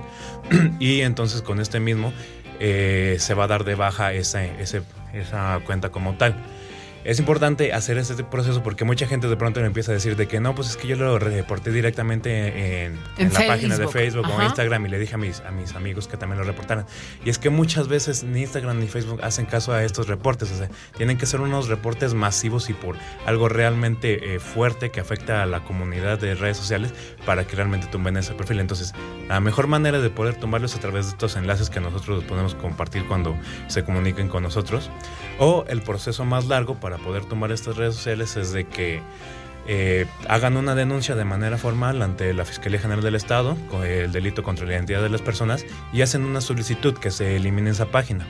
Y 0.80 1.02
entonces 1.02 1.42
con 1.42 1.60
este 1.60 1.80
mismo 1.80 2.14
eh, 2.60 3.16
se 3.20 3.34
va 3.34 3.46
a 3.46 3.48
dar 3.48 3.64
de 3.64 3.76
baja 3.76 4.14
esa, 4.14 4.44
esa 4.44 5.60
cuenta 5.66 5.90
como 5.90 6.16
tal 6.16 6.36
es 7.08 7.20
importante 7.20 7.72
hacer 7.72 7.98
este 7.98 8.22
proceso 8.26 8.62
porque 8.62 8.84
mucha 8.84 9.08
gente 9.08 9.30
de 9.30 9.38
pronto 9.38 9.62
me 9.62 9.68
empieza 9.68 9.92
a 9.92 9.94
decir 9.94 10.18
de 10.18 10.28
que 10.28 10.42
no, 10.42 10.54
pues 10.54 10.72
es 10.72 10.76
que 10.76 10.90
yo 10.90 10.98
lo 10.98 11.18
reporté 11.18 11.72
directamente 11.72 12.84
en, 12.84 13.00
la 13.18 13.48
página 13.48 13.78
de 13.78 13.88
Facebook 13.88 14.28
o 14.30 14.44
Instagram 14.44 14.88
y 14.88 14.90
le 14.90 15.00
dije 15.00 15.16
a 15.16 15.18
mis, 15.18 15.40
a 15.40 15.52
mis 15.52 15.74
amigos 15.74 16.10
que 16.10 16.18
también 16.18 16.40
lo 16.40 16.44
reportaran. 16.44 16.86
Y 17.24 17.30
es 17.30 17.40
que 17.40 17.50
muchas 17.50 17.88
veces 17.88 18.26
ni 18.26 18.42
Instagram 18.42 18.82
ni 18.82 18.90
Facebook 18.90 19.22
hacen 19.24 19.46
caso 19.46 19.72
a 19.72 19.86
estos 19.86 20.10
reportes. 20.10 20.52
O 20.52 20.58
sea, 20.58 20.70
tienen 20.98 21.18
que 21.18 21.26
ser 21.26 21.40
unos 21.40 21.70
reportes 21.70 22.14
masivos 22.14 22.70
y 22.70 22.74
por 22.74 22.98
algo 23.26 23.48
realmente 23.48 24.36
eh, 24.36 24.40
fuerte 24.42 24.92
que 24.92 25.00
afecta 25.00 25.44
a 25.44 25.46
la 25.46 25.64
comunidad 25.64 26.20
de 26.20 26.36
redes 26.36 26.58
sociales 26.58 26.94
para 27.26 27.48
que 27.48 27.56
realmente 27.56 27.88
tumben 27.88 28.18
ese 28.18 28.34
perfil. 28.34 28.60
Entonces, 28.60 28.94
la 29.30 29.40
mejor 29.40 29.68
manera 29.68 30.02
de 30.02 30.10
poder 30.10 30.36
tumbarlos 30.36 30.72
es 30.72 30.78
a 30.80 30.82
través 30.82 31.06
de 31.06 31.12
estos 31.12 31.38
enlaces 31.38 31.70
que 31.70 31.80
nosotros 31.80 32.26
podemos 32.26 32.54
compartir 32.54 33.06
cuando 33.06 33.38
se 33.68 33.86
comuniquen 33.86 34.28
con 34.28 34.44
nosotros. 34.44 34.90
O 35.40 35.64
el 35.70 35.82
proceso 35.84 36.26
más 36.26 36.48
largo 36.48 36.76
para 36.82 36.97
poder 36.98 37.26
tomar 37.26 37.52
estas 37.52 37.78
redes 37.78 37.96
sociales 37.96 38.36
es 38.38 38.52
de 38.52 38.66
que 38.66 39.02
eh, 39.70 40.06
hagan 40.30 40.56
una 40.56 40.76
denuncia 40.76 41.16
de 41.16 41.26
manera 41.26 41.58
formal 41.58 42.02
ante 42.02 42.34
la 42.34 42.46
Fiscalía 42.46 42.80
General 42.80 43.04
del 43.04 43.16
Estado 43.16 43.58
con 43.70 43.86
el 43.86 44.14
delito 44.14 44.42
contra 44.42 44.66
la 44.66 44.74
identidad 44.74 45.02
de 45.02 45.10
las 45.10 45.22
personas 45.22 45.66
y 45.92 46.02
hacen 46.02 46.24
una 46.24 46.40
solicitud 46.40 46.94
que 46.94 47.12
se 47.12 47.36
elimine 47.36 47.72
esa 47.72 47.88
página. 47.88 48.26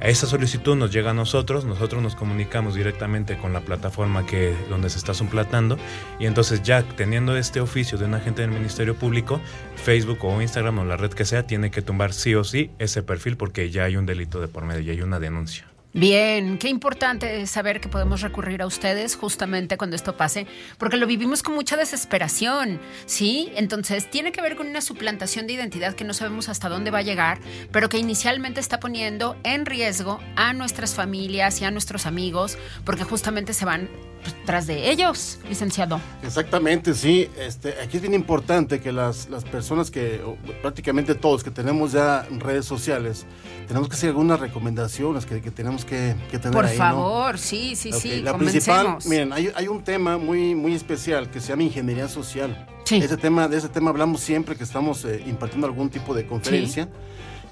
Esa 0.00 0.26
solicitud 0.26 0.74
nos 0.74 0.92
llega 0.92 1.12
a 1.12 1.14
nosotros, 1.14 1.64
nosotros 1.64 2.02
nos 2.02 2.16
comunicamos 2.16 2.74
directamente 2.74 3.38
con 3.38 3.52
la 3.52 3.60
plataforma 3.60 4.26
que, 4.26 4.54
donde 4.68 4.90
se 4.90 4.98
está 4.98 5.14
suplantando 5.14 5.78
y 6.18 6.26
entonces 6.26 6.62
ya 6.62 6.82
teniendo 6.82 7.36
este 7.36 7.60
oficio 7.60 7.96
de 7.96 8.06
un 8.06 8.14
agente 8.14 8.42
del 8.42 8.50
Ministerio 8.50 8.96
Público, 8.96 9.40
Facebook 9.76 10.18
o 10.24 10.42
Instagram 10.42 10.80
o 10.80 10.84
la 10.84 10.96
red 10.96 11.12
que 11.12 11.24
sea, 11.24 11.46
tiene 11.46 11.70
que 11.70 11.80
tumbar 11.80 12.12
sí 12.12 12.34
o 12.34 12.42
sí 12.42 12.72
ese 12.80 13.02
perfil 13.02 13.36
porque 13.36 13.70
ya 13.70 13.84
hay 13.84 13.96
un 13.96 14.06
delito 14.06 14.40
de 14.40 14.48
por 14.48 14.64
medio, 14.64 14.82
ya 14.82 14.92
hay 14.92 15.02
una 15.02 15.20
denuncia. 15.20 15.73
Bien, 15.96 16.58
qué 16.58 16.68
importante 16.68 17.46
saber 17.46 17.80
que 17.80 17.88
podemos 17.88 18.20
recurrir 18.20 18.62
a 18.62 18.66
ustedes 18.66 19.14
justamente 19.14 19.76
cuando 19.76 19.94
esto 19.94 20.16
pase, 20.16 20.48
porque 20.76 20.96
lo 20.96 21.06
vivimos 21.06 21.44
con 21.44 21.54
mucha 21.54 21.76
desesperación, 21.76 22.80
¿sí? 23.06 23.52
Entonces, 23.54 24.10
tiene 24.10 24.32
que 24.32 24.42
ver 24.42 24.56
con 24.56 24.66
una 24.66 24.80
suplantación 24.80 25.46
de 25.46 25.52
identidad 25.52 25.94
que 25.94 26.02
no 26.02 26.12
sabemos 26.12 26.48
hasta 26.48 26.68
dónde 26.68 26.90
va 26.90 26.98
a 26.98 27.02
llegar, 27.02 27.38
pero 27.70 27.88
que 27.88 27.98
inicialmente 27.98 28.58
está 28.58 28.80
poniendo 28.80 29.36
en 29.44 29.66
riesgo 29.66 30.18
a 30.34 30.52
nuestras 30.52 30.96
familias 30.96 31.60
y 31.60 31.64
a 31.64 31.70
nuestros 31.70 32.06
amigos, 32.06 32.58
porque 32.84 33.04
justamente 33.04 33.54
se 33.54 33.64
van 33.64 33.88
pues, 34.24 34.34
tras 34.44 34.66
de 34.66 34.90
ellos, 34.90 35.38
licenciado. 35.48 36.00
Exactamente, 36.22 36.94
sí. 36.94 37.28
Este, 37.38 37.74
aquí 37.82 37.98
es 37.98 38.02
bien 38.02 38.14
importante 38.14 38.80
que 38.80 38.90
las, 38.90 39.28
las 39.28 39.44
personas 39.44 39.90
que, 39.90 40.20
prácticamente 40.62 41.14
todos 41.14 41.44
que 41.44 41.50
tenemos 41.50 41.92
ya 41.92 42.26
redes 42.30 42.64
sociales, 42.64 43.26
tenemos 43.68 43.88
que 43.88 43.94
hacer 43.94 44.08
algunas 44.10 44.40
recomendaciones 44.40 45.26
que, 45.26 45.40
que 45.40 45.50
tenemos 45.50 45.84
que, 45.84 46.16
que 46.30 46.38
tener 46.38 46.54
Por 46.54 46.64
ahí, 46.64 46.72
¿no? 46.72 46.84
favor, 46.84 47.38
sí, 47.38 47.76
sí, 47.76 47.92
sí. 47.92 48.22
La 48.22 48.36
principal, 48.36 48.96
miren, 49.04 49.32
hay, 49.32 49.52
hay 49.54 49.68
un 49.68 49.84
tema 49.84 50.16
muy, 50.18 50.54
muy 50.54 50.74
especial 50.74 51.30
que 51.30 51.40
se 51.40 51.48
llama 51.48 51.62
ingeniería 51.62 52.08
social. 52.08 52.66
Sí. 52.84 52.96
Ese 52.96 53.16
tema, 53.16 53.48
de 53.48 53.58
ese 53.58 53.68
tema 53.68 53.90
hablamos 53.90 54.20
siempre 54.20 54.56
que 54.56 54.64
estamos 54.64 55.04
eh, 55.04 55.22
impartiendo 55.26 55.66
algún 55.66 55.90
tipo 55.90 56.14
de 56.14 56.26
conferencia. 56.26 56.88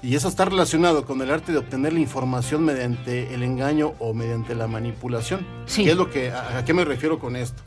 Y 0.03 0.15
eso 0.15 0.27
está 0.27 0.43
relacionado 0.43 1.05
con 1.05 1.21
el 1.21 1.31
arte 1.31 1.53
de 1.53 1.59
obtener 1.59 1.93
la 1.93 1.99
información 2.01 2.65
mediante 2.65 3.33
el 3.33 3.41
engaño 3.41 3.93
o 3.99 4.13
mediante 4.13 4.53
la 4.53 4.67
manipulación. 4.67 5.47
Sí. 5.65 5.85
¿Qué 5.85 5.91
es 5.91 5.97
lo 5.97 6.09
que, 6.09 6.29
a, 6.29 6.57
a 6.57 6.65
qué 6.65 6.73
me 6.73 6.83
refiero 6.83 7.19
con 7.19 7.37
esto? 7.37 7.63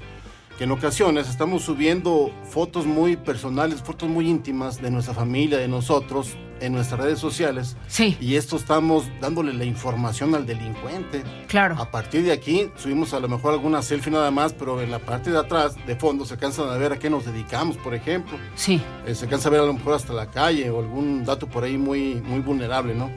Que 0.58 0.64
en 0.64 0.70
ocasiones 0.70 1.28
estamos 1.28 1.62
subiendo 1.64 2.30
fotos 2.48 2.86
muy 2.86 3.16
personales, 3.16 3.82
fotos 3.82 4.08
muy 4.08 4.28
íntimas 4.28 4.80
de 4.80 4.90
nuestra 4.90 5.12
familia, 5.12 5.58
de 5.58 5.68
nosotros, 5.68 6.34
en 6.60 6.72
nuestras 6.72 6.98
redes 6.98 7.18
sociales. 7.18 7.76
Sí, 7.88 8.16
Y 8.18 8.36
esto 8.36 8.56
estamos 8.56 9.04
dándole 9.20 9.52
la 9.52 9.66
información 9.66 10.34
al 10.34 10.46
delincuente. 10.46 11.22
claro. 11.46 11.76
A 11.78 11.90
partir 11.90 12.22
de 12.22 12.32
aquí 12.32 12.70
subimos 12.76 13.12
a 13.12 13.20
lo 13.20 13.28
mejor 13.28 13.52
alguna 13.52 13.82
selfie 13.82 14.10
nada 14.10 14.30
más, 14.30 14.54
pero 14.54 14.80
en 14.80 14.90
la 14.90 14.98
parte 14.98 15.30
de 15.30 15.36
atrás, 15.38 15.76
de 15.86 15.94
fondo, 15.96 16.24
se 16.24 16.32
alcanzan 16.34 16.70
a 16.70 16.76
ver 16.78 16.92
a 16.94 16.98
qué 16.98 17.10
nos 17.10 17.26
dedicamos, 17.26 17.76
por 17.76 17.94
ejemplo. 17.94 18.38
Sí, 18.54 18.80
Eh, 19.06 19.14
se 19.14 19.24
alcanza 19.26 19.48
a 19.48 19.52
ver 19.52 19.60
a 19.60 19.66
lo 19.66 19.74
mejor 19.74 19.92
hasta 19.92 20.14
la 20.14 20.30
calle 20.30 20.70
o 20.70 20.78
algún 20.80 21.22
dato 21.26 21.46
por 21.46 21.64
ahí 21.64 21.76
muy, 21.76 22.14
muy 22.14 22.40
vulnerable, 22.40 22.94
¿no? 22.94 23.10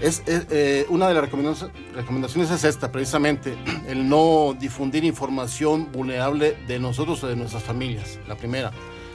Es, 0.00 0.22
es, 0.26 0.46
eh, 0.50 0.86
una 0.90 1.08
de 1.08 1.14
las 1.14 1.24
recomendaciones, 1.24 2.50
es 2.50 2.64
esta, 2.64 2.92
precisamente, 2.92 3.56
el 3.88 4.08
no 4.08 4.56
difundir 4.58 5.04
información 5.04 5.90
vulnerable 5.90 6.56
de 6.66 6.78
nosotros 6.78 7.22
o 7.24 7.28
de 7.28 7.36
nuestras 7.36 7.62
familias, 7.62 8.18
la 8.28 8.36
primera. 8.36 8.70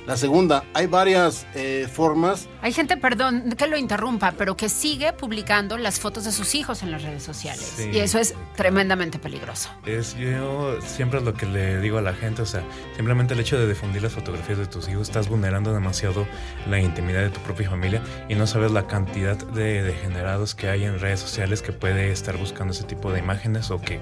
La 0.06 0.18
segunda, 0.18 0.66
hay 0.74 0.88
varias 0.88 1.48
eh, 1.56 1.88
formas 1.92 2.50
Hay 2.62 2.74
gente, 2.74 2.98
perdón, 2.98 3.54
que 3.58 3.68
lo 3.68 3.78
interrumpa, 3.78 4.34
pero 4.38 4.58
que 4.58 4.68
sigue 4.68 5.14
publicando 5.14 5.78
las 5.78 6.00
fotos 6.00 6.26
de 6.26 6.34
sus 6.34 6.56
hijos 6.56 6.84
en 6.84 6.92
las 6.92 7.04
redes 7.04 7.24
sociales. 7.24 7.74
Sí. 7.78 7.90
Y 7.94 8.00
eso 8.00 8.20
es 8.20 8.36
tremendamente 8.56 9.18
peligroso. 9.18 9.70
Es 9.86 10.16
yo 10.18 10.80
siempre 10.82 11.20
es 11.20 11.26
lo 11.26 11.34
que 11.34 11.46
le 11.46 11.80
digo 11.80 11.98
a 11.98 12.02
la 12.02 12.14
gente, 12.14 12.42
o 12.42 12.46
sea, 12.46 12.64
simplemente 12.96 13.34
el 13.34 13.40
hecho 13.40 13.58
de 13.58 13.68
difundir 13.68 14.02
las 14.02 14.12
fotografías 14.12 14.58
de 14.58 14.66
tus 14.66 14.90
hijos 14.90 15.04
estás 15.04 15.30
vulnerando 15.30 15.74
demasiado 15.74 16.28
la 16.70 16.80
intimidad 16.80 17.22
de 17.22 17.30
tu 17.30 17.40
propia 17.42 17.70
familia 17.70 18.02
y 18.28 18.36
no 18.36 18.46
sabes 18.46 18.72
la 18.72 18.88
cantidad 18.88 19.38
de 19.38 19.84
degenerados 19.84 20.54
que 20.54 20.68
hay 20.68 20.84
en 20.84 21.00
redes 21.00 21.22
sociales 21.22 21.62
que 21.62 21.72
puede 21.72 22.12
estar 22.12 22.38
buscando 22.38 22.74
ese 22.74 22.84
tipo 22.84 23.12
de 23.12 23.20
imágenes 23.20 23.72
o 23.72 23.80
que 23.80 24.00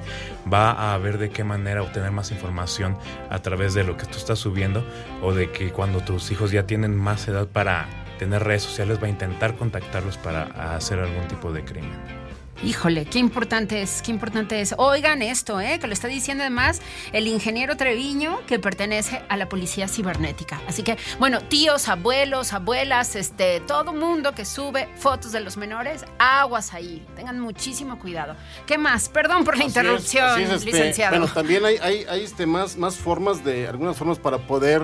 va 0.51 0.93
a 0.93 0.97
ver 0.97 1.17
de 1.17 1.29
qué 1.29 1.43
manera 1.43 1.83
obtener 1.83 2.11
más 2.11 2.31
información 2.31 2.97
a 3.29 3.39
través 3.39 3.73
de 3.73 3.83
lo 3.83 3.97
que 3.97 4.05
tú 4.05 4.17
estás 4.17 4.39
subiendo 4.39 4.83
o 5.21 5.33
de 5.33 5.51
que 5.51 5.71
cuando 5.71 5.90
tus 5.99 6.31
hijos 6.31 6.51
ya 6.51 6.65
tienen 6.65 6.95
más 6.95 7.27
edad 7.27 7.47
para 7.47 7.87
tener 8.17 8.43
redes 8.43 8.63
sociales 8.63 9.01
va 9.01 9.07
a 9.07 9.09
intentar 9.09 9.55
contactarlos 9.55 10.17
para 10.17 10.75
hacer 10.75 10.99
algún 10.99 11.27
tipo 11.27 11.51
de 11.51 11.65
crimen. 11.65 12.21
Híjole, 12.63 13.05
qué 13.05 13.17
importante 13.17 13.81
es, 13.81 14.03
qué 14.03 14.11
importante 14.11 14.61
es. 14.61 14.75
Oigan 14.77 15.23
esto, 15.23 15.59
¿eh? 15.59 15.79
que 15.79 15.87
lo 15.87 15.93
está 15.93 16.07
diciendo 16.07 16.43
además 16.43 16.79
el 17.11 17.25
ingeniero 17.25 17.75
Treviño, 17.75 18.45
que 18.45 18.59
pertenece 18.59 19.23
a 19.29 19.37
la 19.37 19.49
policía 19.49 19.87
cibernética. 19.87 20.61
Así 20.67 20.83
que, 20.83 20.97
bueno, 21.17 21.41
tíos, 21.41 21.87
abuelos, 21.87 22.53
abuelas, 22.53 23.15
este, 23.15 23.61
todo 23.61 23.93
mundo 23.93 24.33
que 24.33 24.45
sube 24.45 24.87
fotos 24.95 25.31
de 25.31 25.39
los 25.39 25.57
menores, 25.57 26.05
aguas 26.19 26.75
ahí. 26.75 27.03
Tengan 27.15 27.39
muchísimo 27.39 27.97
cuidado. 27.97 28.35
¿Qué 28.67 28.77
más? 28.77 29.09
Perdón 29.09 29.43
por 29.43 29.57
la 29.57 29.65
Así 29.65 29.71
es, 29.71 29.77
interrupción, 29.77 30.29
así 30.29 30.43
es, 30.43 30.51
este, 30.51 30.65
licenciado. 30.67 31.17
Bueno, 31.17 31.33
también 31.33 31.65
hay, 31.65 31.77
hay, 31.77 32.05
hay, 32.07 32.23
este, 32.23 32.45
más, 32.45 32.77
más 32.77 32.95
formas 32.95 33.43
de, 33.43 33.67
algunas 33.67 33.97
formas 33.97 34.19
para 34.19 34.37
poder 34.37 34.83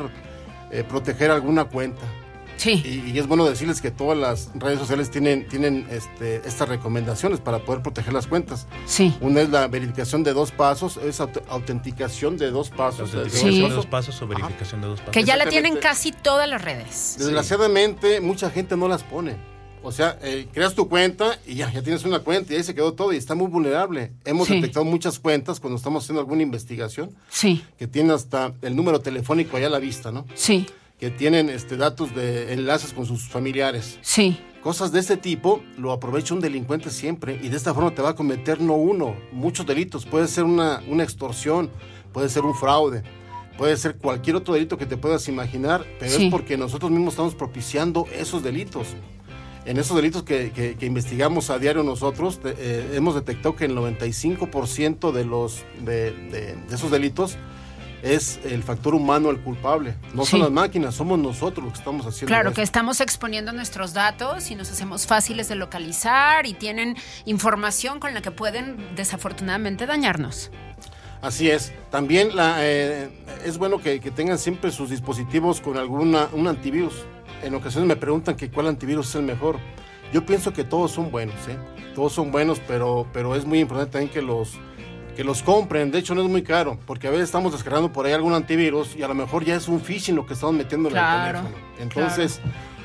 eh, 0.71 0.83
proteger 0.87 1.31
alguna 1.31 1.65
cuenta. 1.65 2.01
sí, 2.57 2.81
Y, 2.83 3.11
y 3.11 3.19
es 3.19 3.27
bueno 3.27 3.45
decirles 3.45 3.81
que 3.81 3.91
todas 3.91 4.17
las 4.17 4.49
redes 4.55 4.79
sociales 4.79 5.11
tienen, 5.11 5.47
tienen 5.47 5.85
este, 5.91 6.37
estas 6.47 6.67
recomendaciones 6.67 7.39
para 7.39 7.59
poder 7.59 7.81
proteger 7.83 8.13
las 8.13 8.25
cuentas. 8.27 8.65
sí. 8.85 9.15
Una 9.21 9.41
es 9.41 9.49
la 9.49 9.67
verificación 9.67 10.23
de 10.23 10.33
dos 10.33 10.51
pasos, 10.51 10.97
es 10.97 11.19
aut- 11.21 11.41
autenticación 11.49 12.37
de 12.37 12.49
dos 12.51 12.69
pasos. 12.71 13.13
Autenticación 13.13 13.51
Sí. 13.51 13.61
de 13.61 13.69
dos 13.69 13.85
pasos 13.85 14.21
o 14.21 14.27
verificación 14.27 14.81
de 14.81 14.87
dos 14.87 14.99
pasos. 14.99 15.13
Que 15.13 15.23
ya 15.23 15.35
la 15.37 15.45
tienen 15.47 15.77
casi 15.77 16.11
todas 16.11 16.49
las 16.49 16.61
redes. 16.63 17.15
Desgraciadamente, 17.19 18.21
mucha 18.21 18.49
gente 18.49 18.75
no 18.75 18.87
las 18.87 19.03
pone. 19.03 19.35
O 19.83 19.91
sea, 19.91 20.17
eh, 20.21 20.47
creas 20.51 20.73
tu 20.75 20.89
cuenta 20.89 21.39
y 21.45 21.55
ya, 21.55 21.71
ya 21.71 21.81
tienes 21.81 22.03
una 22.03 22.19
cuenta 22.19 22.53
y 22.53 22.57
ahí 22.57 22.63
se 22.63 22.75
quedó 22.75 22.93
todo 22.93 23.13
y 23.13 23.17
está 23.17 23.35
muy 23.35 23.47
vulnerable. 23.47 24.11
Hemos 24.25 24.47
Sí. 24.47 24.55
detectado 24.55 24.83
muchas 24.85 25.19
cuentas 25.19 25.59
cuando 25.59 25.77
estamos 25.77 26.03
haciendo 26.03 26.19
alguna 26.19 26.41
investigación 26.43 27.11
Sí, 27.29 27.63
que 27.77 27.87
tienen 27.87 28.11
hasta 28.11 28.53
el 28.61 28.75
número 28.75 28.99
telefónico 28.99 29.55
allá 29.57 29.67
a 29.67 29.69
la 29.69 29.79
vista, 29.79 30.11
¿no? 30.11 30.25
sí, 30.35 30.65
Que 30.99 31.11
tienen 31.11 31.49
este, 31.49 31.77
datos 31.77 32.15
de 32.15 32.53
enlaces 32.53 32.91
con 32.93 33.05
sus 33.05 33.27
familiares. 33.29 33.99
sí. 34.01 34.37
Cosas 34.63 34.91
de 34.91 34.99
este 34.99 35.15
tipo 35.15 35.61
lo 35.77 35.93
aprovecha 35.93 36.33
un 36.33 36.41
delincuente 36.41 36.89
siempre 36.89 37.39
y 37.41 37.47
de 37.47 37.55
esta 37.55 37.73
forma 37.73 37.93
te 37.95 38.01
va 38.01 38.09
a 38.09 38.15
cometer 38.15 38.59
no 38.59 38.73
uno, 38.73 39.15
muchos 39.31 39.65
delitos. 39.65 40.05
Puede 40.05 40.27
ser 40.27 40.43
una, 40.43 40.81
una 40.89 41.03
extorsión, 41.03 41.69
puede 42.11 42.27
ser 42.27 42.43
un 42.43 42.53
fraude, 42.53 43.01
puede 43.57 43.77
ser 43.77 43.95
cualquier 43.95 44.35
otro 44.35 44.55
delito 44.55 44.77
que 44.77 44.85
te 44.85 44.97
puedas 44.97 45.27
imaginar, 45.29 45.85
pero 45.99 46.11
Sí. 46.11 46.25
es 46.25 46.31
porque 46.31 46.57
nosotros 46.57 46.91
mismos 46.91 47.13
estamos 47.13 47.33
propiciando 47.35 48.05
esos 48.11 48.43
delitos. 48.43 48.87
En 49.67 49.77
esos 49.77 49.95
delitos 49.95 50.23
que, 50.23 50.51
que- 50.51 50.75
que 50.75 50.85
investigamos 50.85 51.49
a 51.51 51.59
diario 51.59 51.83
nosotros, 51.83 52.39
eh, 52.45 52.93
hemos 52.95 53.13
detectado 53.15 53.55
que 53.55 53.65
el 53.65 53.75
95% 53.75 55.11
de, 55.11 55.25
los, 55.25 55.63
de, 55.81 56.11
de- 56.11 56.55
de 56.55 56.75
esos 56.75 56.89
delitos 56.89 57.37
es 58.01 58.39
el 58.45 58.63
factor 58.63 58.95
humano 58.95 59.29
el 59.29 59.39
culpable. 59.41 59.95
No 60.13 60.23
Sí. 60.23 60.31
son 60.31 60.39
las 60.41 60.51
máquinas, 60.51 60.95
somos 60.95 61.19
nosotros 61.19 61.65
los 61.65 61.73
que 61.73 61.79
estamos 61.79 62.05
haciendo 62.05 62.27
Claro, 62.27 62.49
esto. 62.49 62.55
que 62.57 62.61
estamos 62.61 63.01
exponiendo 63.01 63.51
nuestros 63.51 63.93
datos 63.93 64.49
y 64.51 64.55
nos 64.55 64.71
hacemos 64.71 65.05
fáciles 65.05 65.49
de 65.49 65.55
localizar 65.55 66.45
y 66.45 66.53
tienen 66.53 66.95
información 67.25 67.99
con 67.99 68.13
la 68.13 68.21
que 68.21 68.31
pueden 68.31 68.77
desafortunadamente 68.95 69.85
dañarnos. 69.85 70.49
Así 71.21 71.49
es. 71.49 71.73
También 71.89 72.35
la, 72.35 72.57
eh, 72.59 73.09
es 73.43 73.57
bueno 73.57 73.79
que, 73.81 73.99
que 73.99 74.11
tengan 74.11 74.37
siempre 74.37 74.71
sus 74.71 74.91
dispositivos 74.91 75.59
con 75.59 75.75
alguna 75.75 76.29
un 76.31 76.47
antivirus. 76.47 76.93
En 77.43 77.53
ocasiones 77.55 77.87
me 77.87 77.95
preguntan 77.95 78.35
que 78.35 78.49
cuál 78.49 78.67
antivirus 78.67 79.09
es 79.09 79.15
el 79.15 79.23
mejor. 79.23 79.57
Yo 80.13 80.25
pienso 80.25 80.53
que 80.53 80.63
todos 80.63 80.91
son 80.91 81.11
buenos, 81.11 81.35
¿eh? 81.47 81.57
Todos 81.93 82.13
son 82.13 82.31
buenos, 82.31 82.61
pero, 82.67 83.07
pero 83.13 83.35
es 83.35 83.45
muy 83.45 83.59
importante 83.59 83.91
también 83.91 84.11
que 84.11 84.21
los, 84.21 84.53
que 85.15 85.23
los 85.23 85.43
compren. 85.43 85.91
De 85.91 85.99
hecho, 85.99 86.15
no 86.15 86.21
es 86.21 86.29
muy 86.29 86.43
caro, 86.43 86.77
porque 86.85 87.07
a 87.07 87.11
veces 87.11 87.25
estamos 87.25 87.51
descargando 87.51 87.91
por 87.91 88.05
ahí 88.05 88.13
algún 88.13 88.33
antivirus 88.33 88.95
y 88.95 89.03
a 89.03 89.07
lo 89.07 89.15
mejor 89.15 89.43
ya 89.43 89.55
es 89.55 89.67
un 89.67 89.81
phishing 89.81 90.15
lo 90.15 90.25
que 90.25 90.33
estamos 90.33 90.55
metiendo 90.55 90.89
en 90.89 90.93
Claro, 90.93 91.39
el 91.39 91.45
teléfono. 91.45 91.65
Entonces, 91.79 92.39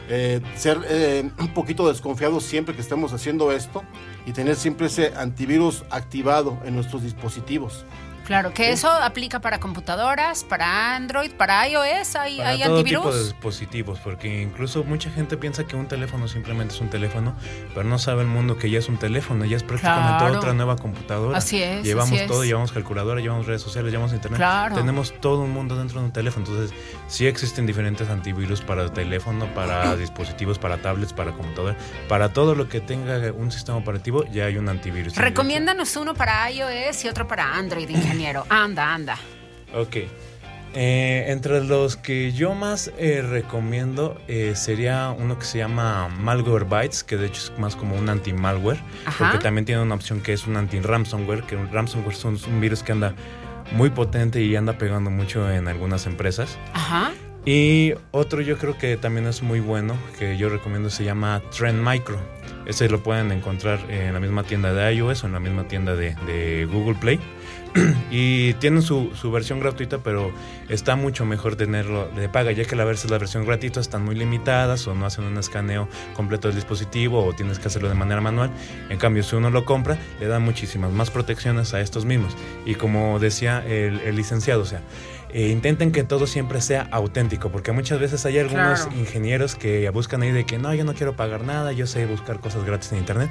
eh, 0.08 0.40
ser 0.56 0.80
eh, 0.88 1.30
un 1.38 1.54
poquito 1.54 1.88
desconfiados 1.88 2.42
siempre 2.42 2.74
que 2.74 2.80
estemos 2.80 3.12
haciendo 3.12 3.52
esto 3.52 3.82
y 4.26 4.32
tener 4.32 4.56
siempre 4.56 4.88
ese 4.88 5.14
antivirus 5.16 5.84
activado 5.90 6.58
en 6.64 6.74
nuestros 6.74 7.02
dispositivos. 7.02 7.84
Claro, 8.26 8.52
que 8.54 8.70
eso 8.70 8.90
aplica 8.90 9.40
para 9.40 9.58
computadoras, 9.60 10.44
para 10.44 10.94
Android, 10.94 11.32
para 11.32 11.66
iOS, 11.68 12.16
hay, 12.16 12.38
Para 12.38 12.48
hay 12.50 12.62
todo 12.62 12.78
antivirus. 12.78 13.02
tipo 13.04 13.14
de 13.16 13.24
dispositivos, 13.24 13.98
porque 14.00 14.42
incluso 14.42 14.84
mucha 14.84 15.10
gente 15.10 15.36
piensa 15.36 15.64
que 15.64 15.76
un 15.76 15.86
teléfono 15.88 16.28
simplemente 16.28 16.74
es 16.74 16.80
un 16.80 16.88
teléfono, 16.90 17.34
pero 17.74 17.84
no 17.84 17.98
sabe 17.98 18.22
el 18.22 18.28
mundo 18.28 18.56
que 18.58 18.70
ya 18.70 18.78
es 18.78 18.88
un 18.88 18.96
teléfono, 18.98 19.44
ya 19.44 19.56
es 19.56 19.62
prácticamente 19.62 20.18
Claro. 20.18 20.38
otra 20.38 20.52
nueva 20.54 20.76
computadora. 20.76 21.38
Así 21.38 21.62
es, 21.62 21.84
Llevamos 21.84 22.12
así 22.12 22.20
es. 22.22 22.26
todo, 22.28 22.44
llevamos 22.44 22.72
calculadora, 22.72 23.20
llevamos 23.20 23.46
redes 23.46 23.62
sociales, 23.62 23.90
llevamos 23.92 24.12
internet. 24.12 24.38
Claro. 24.38 24.74
Tenemos 24.76 25.12
todo 25.20 25.40
un 25.40 25.50
mundo 25.50 25.76
dentro 25.76 26.00
de 26.00 26.06
un 26.06 26.12
teléfono, 26.12 26.46
entonces 26.46 26.76
sí 27.08 27.26
existen 27.26 27.66
diferentes 27.66 28.08
antivirus 28.08 28.60
para 28.60 28.88
teléfono, 28.92 29.46
para 29.54 29.96
dispositivos, 29.96 30.58
para 30.58 30.78
tablets, 30.78 31.12
para 31.12 31.32
computadora, 31.32 31.76
para 32.08 32.32
todo 32.32 32.54
lo 32.54 32.68
que 32.68 32.80
tenga 32.80 33.32
un 33.32 33.50
sistema 33.52 33.78
operativo 33.78 34.24
ya 34.26 34.46
hay 34.46 34.56
un 34.56 34.68
antivirus. 34.68 35.16
Recomiéndanos 35.16 35.96
uno 35.96 36.14
para 36.14 36.50
iOS 36.50 37.04
y 37.04 37.08
otro 37.08 37.26
para 37.26 37.54
Android, 37.56 37.88
ingeniero. 38.12 38.46
Anda, 38.48 38.94
anda. 38.94 39.18
Ok. 39.74 39.96
Eh, 40.74 41.26
entre 41.28 41.62
los 41.62 41.96
que 41.96 42.32
yo 42.32 42.54
más 42.54 42.90
eh, 42.96 43.20
recomiendo 43.20 44.18
eh, 44.26 44.52
sería 44.56 45.10
uno 45.10 45.38
que 45.38 45.44
se 45.44 45.58
llama 45.58 46.08
Malwarebytes, 46.08 47.04
que 47.04 47.18
de 47.18 47.26
hecho 47.26 47.52
es 47.52 47.58
más 47.58 47.76
como 47.76 47.94
un 47.94 48.08
anti-malware, 48.08 48.78
porque 49.18 49.38
también 49.38 49.66
tiene 49.66 49.82
una 49.82 49.94
opción 49.94 50.22
que 50.22 50.32
es 50.32 50.46
un 50.46 50.56
anti-ransomware, 50.56 51.42
que 51.42 51.56
un 51.56 51.70
ransomware 51.70 52.14
es 52.14 52.24
un, 52.24 52.60
virus 52.60 52.82
que 52.82 52.92
anda 52.92 53.14
muy 53.72 53.90
potente 53.90 54.40
y 54.40 54.56
anda 54.56 54.78
pegando 54.78 55.10
mucho 55.10 55.50
en 55.50 55.68
algunas 55.68 56.06
empresas. 56.06 56.58
Ajá. 56.72 57.12
Y 57.44 57.92
otro 58.12 58.40
yo 58.40 58.56
creo 58.56 58.78
que 58.78 58.96
también 58.96 59.26
es 59.26 59.42
muy 59.42 59.60
bueno, 59.60 59.94
que 60.18 60.38
yo 60.38 60.48
recomiendo, 60.48 60.88
se 60.88 61.04
llama 61.04 61.42
Trend 61.54 61.86
Micro. 61.86 62.18
Ese 62.64 62.88
lo 62.88 63.02
pueden 63.02 63.30
encontrar 63.32 63.78
en 63.90 64.14
la 64.14 64.20
misma 64.20 64.44
tienda 64.44 64.72
de 64.72 64.94
iOS 64.94 65.24
o 65.24 65.26
en 65.26 65.32
la 65.32 65.40
misma 65.40 65.66
tienda 65.68 65.96
de 65.96 66.66
Google 66.72 66.94
Play. 66.94 67.20
y 68.10 68.54
tienen 68.54 68.82
su, 68.82 69.10
su, 69.14 69.30
versión 69.30 69.60
gratuita, 69.60 69.98
pero 69.98 70.32
está 70.68 70.96
mucho 70.96 71.24
mejor 71.24 71.56
tenerlo 71.56 72.08
de 72.08 72.28
paga, 72.28 72.52
ya 72.52 72.64
que 72.64 72.76
la 72.76 72.84
veces 72.84 73.10
la 73.10 73.18
versión 73.18 73.46
gratuita 73.46 73.80
están 73.80 74.04
muy 74.04 74.14
limitadas 74.14 74.86
o 74.86 74.94
no 74.94 75.06
hacen 75.06 75.24
un 75.24 75.38
escaneo 75.38 75.88
completo 76.14 76.48
del 76.48 76.54
dispositivo 76.54 77.24
o 77.24 77.32
tienes 77.32 77.58
que 77.58 77.68
hacerlo 77.68 77.88
de 77.88 77.94
manera 77.94 78.20
manual. 78.20 78.50
En 78.90 78.98
cambio, 78.98 79.22
si 79.22 79.36
uno 79.36 79.50
lo 79.50 79.64
compra, 79.64 79.98
le 80.20 80.26
da 80.26 80.38
muchísimas 80.38 80.92
más 80.92 81.10
protecciones 81.10 81.72
a 81.74 81.80
estos 81.80 82.04
mismos. 82.04 82.36
Y 82.66 82.74
como 82.74 83.18
decía 83.18 83.64
el, 83.66 84.00
el 84.00 84.16
licenciado, 84.16 84.62
o 84.62 84.66
sea, 84.66 84.82
eh, 85.34 85.48
intenten 85.48 85.92
que 85.92 86.04
todo 86.04 86.26
siempre 86.26 86.60
sea 86.60 86.88
auténtico, 86.90 87.48
porque 87.48 87.72
muchas 87.72 87.98
veces 87.98 88.26
hay 88.26 88.38
algunos 88.38 88.86
ingenieros 88.94 89.54
que 89.54 89.88
buscan 89.88 90.20
ahí 90.20 90.30
de 90.30 90.44
que 90.44 90.58
no, 90.58 90.74
yo 90.74 90.84
no 90.84 90.92
quiero 90.92 91.16
pagar 91.16 91.44
nada, 91.44 91.72
yo 91.72 91.86
sé 91.86 92.04
buscar 92.04 92.38
cosas 92.38 92.66
gratis 92.66 92.92
en 92.92 92.98
internet, 92.98 93.30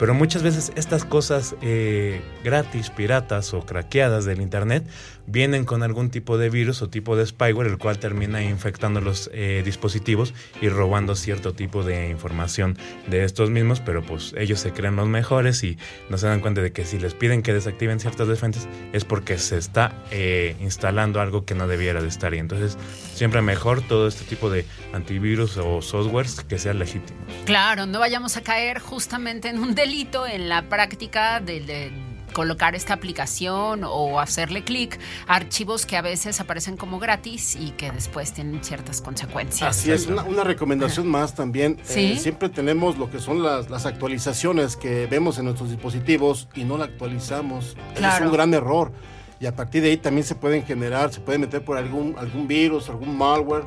pero 0.00 0.14
muchas 0.14 0.42
veces 0.42 0.72
estas 0.76 1.04
cosas 1.04 1.54
eh, 1.60 2.22
gratis, 2.42 2.88
piratas 2.88 3.52
o 3.52 3.60
craqueadas 3.60 4.24
del 4.24 4.40
internet 4.40 4.82
vienen 5.26 5.64
con 5.64 5.82
algún 5.82 6.10
tipo 6.10 6.38
de 6.38 6.50
virus 6.50 6.82
o 6.82 6.88
tipo 6.88 7.16
de 7.16 7.26
spyware, 7.26 7.68
el 7.68 7.78
cual 7.78 7.98
termina 7.98 8.42
infectando 8.42 9.00
los 9.00 9.30
eh, 9.32 9.62
dispositivos 9.64 10.34
y 10.60 10.68
robando 10.68 11.14
cierto 11.14 11.52
tipo 11.52 11.82
de 11.82 12.08
información 12.08 12.76
de 13.06 13.24
estos 13.24 13.50
mismos, 13.50 13.80
pero 13.80 14.02
pues 14.02 14.34
ellos 14.36 14.60
se 14.60 14.72
creen 14.72 14.96
los 14.96 15.08
mejores 15.08 15.62
y 15.64 15.78
no 16.08 16.18
se 16.18 16.26
dan 16.26 16.40
cuenta 16.40 16.60
de 16.60 16.72
que 16.72 16.84
si 16.84 16.98
les 16.98 17.14
piden 17.14 17.42
que 17.42 17.52
desactiven 17.52 18.00
ciertas 18.00 18.28
defensas 18.28 18.68
es 18.92 19.04
porque 19.04 19.38
se 19.38 19.58
está 19.58 19.94
eh, 20.10 20.56
instalando 20.60 21.20
algo 21.20 21.44
que 21.44 21.54
no 21.54 21.66
debiera 21.66 22.02
de 22.02 22.08
estar. 22.08 22.34
Y 22.34 22.38
entonces 22.38 22.76
siempre 23.14 23.42
mejor 23.42 23.82
todo 23.82 24.08
este 24.08 24.24
tipo 24.24 24.50
de 24.50 24.64
antivirus 24.92 25.56
o 25.56 25.82
softwares 25.82 26.40
que 26.42 26.58
sean 26.58 26.78
legítimos. 26.78 27.22
Claro, 27.44 27.86
no 27.86 27.98
vayamos 27.98 28.36
a 28.36 28.42
caer 28.42 28.78
justamente 28.78 29.48
en 29.48 29.58
un 29.58 29.74
delito 29.74 30.26
en 30.26 30.48
la 30.48 30.68
práctica 30.68 31.40
del... 31.40 31.66
De 31.66 32.09
colocar 32.30 32.74
esta 32.74 32.94
aplicación 32.94 33.82
o 33.84 34.20
hacerle 34.20 34.64
clic 34.64 34.98
a 35.26 35.36
archivos 35.36 35.86
que 35.86 35.96
a 35.96 36.02
veces 36.02 36.40
aparecen 36.40 36.76
como 36.76 36.98
gratis 36.98 37.56
y 37.56 37.70
que 37.72 37.90
después 37.90 38.32
tienen 38.32 38.62
ciertas 38.62 39.00
consecuencias. 39.00 39.76
Así 39.76 39.90
es, 39.90 40.06
una, 40.06 40.44
recomendación 40.44 41.08
más 41.08 41.34
también. 41.34 41.78
Eh, 41.90 42.16
siempre 42.18 42.48
tenemos 42.48 42.98
lo 42.98 43.10
que 43.10 43.18
son 43.18 43.42
las, 43.42 43.86
actualizaciones 43.86 44.76
que 44.76 45.06
vemos 45.06 45.38
en 45.38 45.46
nuestros 45.46 45.70
dispositivos 45.70 46.48
y 46.54 46.64
no 46.64 46.76
la 46.76 46.84
actualizamos. 46.84 47.76
Es 47.94 48.20
un 48.20 48.32
gran 48.32 48.52
error. 48.54 48.92
Y 49.40 49.46
a 49.46 49.56
partir 49.56 49.82
de 49.82 49.88
ahí 49.88 49.96
también 49.96 50.26
se 50.26 50.34
pueden 50.34 50.64
generar, 50.64 51.12
se 51.12 51.20
puede 51.20 51.38
meter 51.38 51.64
por 51.64 51.78
algún, 51.78 52.14
algún 52.18 52.46
virus, 52.46 52.90
algún 52.90 53.16
malware 53.16 53.64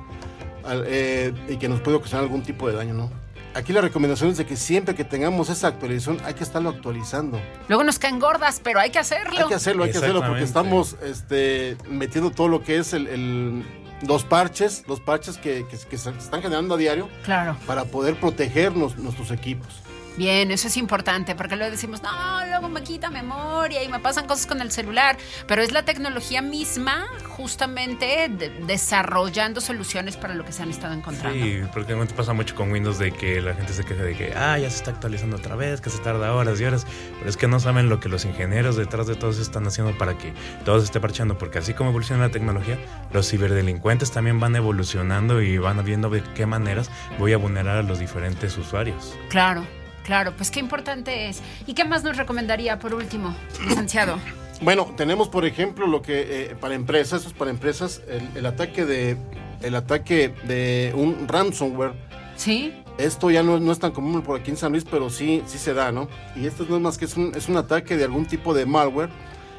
eh, 0.86 1.34
y 1.50 1.58
que 1.58 1.68
nos 1.68 1.82
puede 1.82 1.98
ocasionar 1.98 2.26
algún 2.26 2.44
tipo 2.44 2.68
de 2.68 2.76
daño, 2.76 2.94
¿no? 2.94 3.23
Aquí 3.54 3.74
la 3.74 3.82
recomendación 3.82 4.30
es 4.30 4.38
de 4.38 4.46
que 4.46 4.56
siempre 4.56 4.96
que 4.96 5.04
tengamos 5.04 5.50
esa 5.50 5.68
actualización 5.68 6.20
hay 6.26 6.34
que 6.34 6.44
estarlo 6.44 6.70
actualizando. 6.70 7.40
Luego 7.68 7.84
nos 7.84 8.00
caen 8.00 8.20
gordas, 8.20 8.60
pero 8.64 8.80
hay 8.80 8.90
que 8.90 9.00
hacerlo. 9.00 9.42
Hay 9.42 9.48
que 9.48 9.56
hacerlo, 9.56 9.84
hay 9.84 9.92
que 9.92 9.98
hacerlo 9.98 10.26
porque 10.26 10.44
estamos 10.44 10.96
este, 11.04 11.78
metiendo 11.90 12.32
todo 12.32 12.48
lo 12.48 12.64
que 12.64 12.78
es 12.78 12.94
el, 12.94 13.64
los 14.08 14.24
parches, 14.24 14.84
los 14.88 15.00
parches 15.00 15.38
que, 15.38 15.66
que, 15.68 15.98
se 15.98 16.10
están 16.10 16.42
generando 16.42 16.76
a 16.76 16.78
diario 16.78 17.10
claro. 17.24 17.58
para 17.66 17.86
poder 17.86 18.16
protegernos 18.20 18.98
nuestros 18.98 19.32
equipos. 19.32 19.83
Bien, 20.16 20.52
eso 20.52 20.68
es 20.68 20.78
importante, 20.78 21.34
porque 21.34 21.56
luego 21.56 21.72
decimos, 21.72 22.04
no, 22.04 22.46
luego 22.46 22.70
me 22.70 22.84
quita 22.84 23.10
memoria 23.10 23.82
y 23.84 23.88
me 23.88 24.00
pasan 24.00 24.28
cosas 24.28 24.46
con 24.46 24.62
el 24.62 24.72
celular, 24.72 25.18
pero 25.48 25.64
es 25.64 25.72
la 25.72 25.86
tecnología 25.86 26.42
misma 26.42 27.08
justamente 27.30 28.30
desarrollando 28.68 29.60
soluciones 29.60 30.16
para 30.16 30.36
lo 30.36 30.46
que 30.46 30.52
se 30.52 30.62
han 30.62 30.70
estado 30.70 30.94
encontrando. 30.94 31.44
Sí, 31.44 31.62
porque 31.74 31.96
te 31.96 32.14
pasa 32.14 32.34
mucho 32.34 32.54
con 32.54 32.72
Windows 32.72 33.00
de 33.00 33.12
que 33.12 33.42
la 33.42 33.56
gente 33.56 33.74
se 33.74 33.84
queja 33.84 34.04
de 34.04 34.16
que, 34.16 34.34
ah, 34.36 34.60
ya 34.60 34.70
se 34.70 34.78
está 34.78 34.92
actualizando 34.92 35.38
otra 35.38 35.56
vez, 35.56 35.82
que 35.82 35.90
se 35.90 35.98
tarda 36.00 36.34
horas 36.34 36.62
y 36.62 36.66
horas, 36.66 36.86
pero 37.18 37.30
es 37.30 37.36
que 37.36 37.48
no 37.48 37.60
saben 37.60 37.90
lo 37.90 38.00
que 38.00 38.08
los 38.08 38.24
ingenieros 38.26 38.76
detrás 38.76 39.08
de 39.08 39.16
todo 39.16 39.32
eso 39.32 39.42
están 39.42 39.66
haciendo 39.66 39.98
para 39.98 40.16
que 40.16 40.32
todo 40.64 40.78
se 40.78 40.86
esté 40.86 41.00
parchando, 41.00 41.40
porque 41.40 41.58
así 41.58 41.74
como 41.74 41.90
evoluciona 41.90 42.28
la 42.28 42.32
tecnología, 42.32 42.78
los 43.12 43.28
ciberdelincuentes 43.30 44.12
también 44.12 44.40
van 44.40 44.56
evolucionando 44.56 45.42
y 45.42 45.58
van 45.58 45.84
viendo 45.84 46.12
de 46.12 46.22
qué 46.36 46.46
maneras 46.46 46.92
voy 47.18 47.34
a 47.34 47.38
vulnerar 47.38 47.78
a 47.78 47.82
los 47.82 47.98
diferentes 47.98 48.56
usuarios. 48.60 49.18
Claro. 49.30 49.66
Claro, 50.04 50.34
pues 50.36 50.52
qué 50.52 50.60
importante 50.60 51.30
es. 51.30 51.42
¿Y 51.66 51.74
qué 51.74 51.86
más 51.86 52.04
nos 52.04 52.18
recomendaría 52.18 52.80
por 52.80 52.94
último, 52.94 53.36
licenciado? 53.68 54.18
Bueno, 54.62 54.94
tenemos 54.96 55.30
por 55.30 55.46
ejemplo 55.46 55.88
lo 55.88 56.02
que 56.02 56.52
eh, 56.52 56.56
para 56.60 56.76
empresas, 56.76 57.22
eso 57.22 57.30
es 57.30 57.36
para 57.36 57.52
empresas, 57.52 58.02
el, 58.36 58.46
ataque 58.46 58.86
de 58.86 59.18
el 59.62 59.76
ataque 59.76 60.34
de 60.44 60.94
un 60.96 61.28
ransomware. 61.28 61.94
Sí. 62.36 62.74
Esto 62.98 63.32
ya 63.32 63.44
no, 63.44 63.60
no, 63.60 63.72
es 63.72 63.80
tan 63.80 63.92
común 63.92 64.22
por 64.22 64.40
aquí 64.40 64.52
en 64.52 64.58
San 64.58 64.72
Luis, 64.72 64.86
pero 64.90 65.10
sí, 65.10 65.42
sí 65.48 65.58
se 65.58 65.74
da, 65.74 65.92
¿no? 65.92 66.08
Y 66.36 66.46
esto 66.46 66.66
no 66.70 66.76
es 66.76 66.82
más 66.82 66.98
que 66.98 67.06
es 67.06 67.18
un, 67.18 67.34
es 67.36 67.50
un 67.50 67.58
ataque 67.58 67.98
de 67.98 68.04
algún 68.04 68.26
tipo 68.26 68.54
de 68.54 68.66
malware 68.66 69.10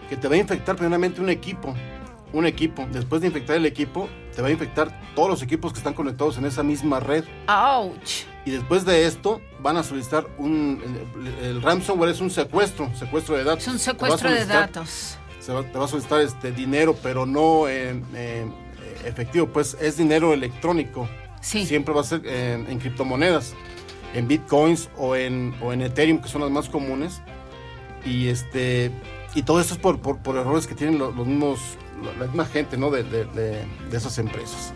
que 0.08 0.16
te 0.16 0.28
va 0.28 0.34
a 0.34 0.38
infectar 0.38 0.76
primeramente 0.76 1.20
un 1.20 1.30
equipo. 1.30 1.74
Un 2.32 2.46
equipo. 2.46 2.86
Después 2.92 3.20
de 3.20 3.28
infectar 3.28 3.56
el 3.56 3.66
equipo, 3.66 4.08
te 4.34 4.42
va 4.42 4.48
a 4.48 4.50
infectar 4.50 5.00
todos 5.14 5.28
los 5.28 5.42
equipos 5.42 5.72
que 5.72 5.78
están 5.78 5.94
conectados 5.94 6.38
en 6.38 6.46
esa 6.46 6.62
misma 6.62 7.00
red. 7.00 7.24
¡Auch! 7.46 8.33
Y 8.46 8.50
después 8.50 8.84
de 8.84 9.06
esto 9.06 9.40
van 9.60 9.76
a 9.76 9.82
solicitar 9.82 10.26
un... 10.38 10.82
El, 11.42 11.62
ransomware 11.62 12.10
es 12.10 12.20
un 12.20 12.30
secuestro, 12.30 12.90
secuestro 12.94 13.36
de 13.36 13.44
datos. 13.44 13.66
Es 13.66 13.72
un 13.72 13.78
secuestro 13.78 14.30
de 14.30 14.44
datos. 14.44 15.18
Se 15.40 15.52
te 15.52 15.78
va 15.78 15.84
a 15.84 15.88
solicitar 15.88 16.20
este 16.20 16.52
dinero, 16.52 16.96
pero 17.02 17.26
no 17.26 17.68
en, 17.68 18.04
efectivo, 19.04 19.46
pues 19.48 19.76
es 19.80 19.96
dinero 19.96 20.32
electrónico. 20.32 21.08
Sí. 21.40 21.66
Siempre 21.66 21.94
va 21.94 22.02
a 22.02 22.04
ser 22.04 22.26
en, 22.26 22.78
criptomonedas, 22.78 23.54
en 24.14 24.28
bitcoins 24.28 24.88
o 24.96 25.16
en, 25.16 25.54
o 25.60 25.72
en 25.72 25.82
Ethereum, 25.82 26.20
que 26.20 26.28
son 26.28 26.42
las 26.42 26.50
más 26.50 26.68
comunes. 26.68 27.20
Y 28.04 28.28
este 28.28 28.90
y 29.34 29.42
todo 29.42 29.60
esto 29.60 29.74
es 29.74 29.80
por, 29.80 29.98
por, 29.98 30.36
errores 30.36 30.66
que 30.66 30.74
tienen 30.74 30.98
los, 30.98 31.14
mismos, 31.14 31.60
la 32.18 32.26
misma 32.26 32.44
gente 32.44 32.76
¿no? 32.76 32.90
de, 32.90 33.02
de, 33.02 33.24
de, 33.24 33.66
esas 33.92 34.16
empresas. 34.18 34.72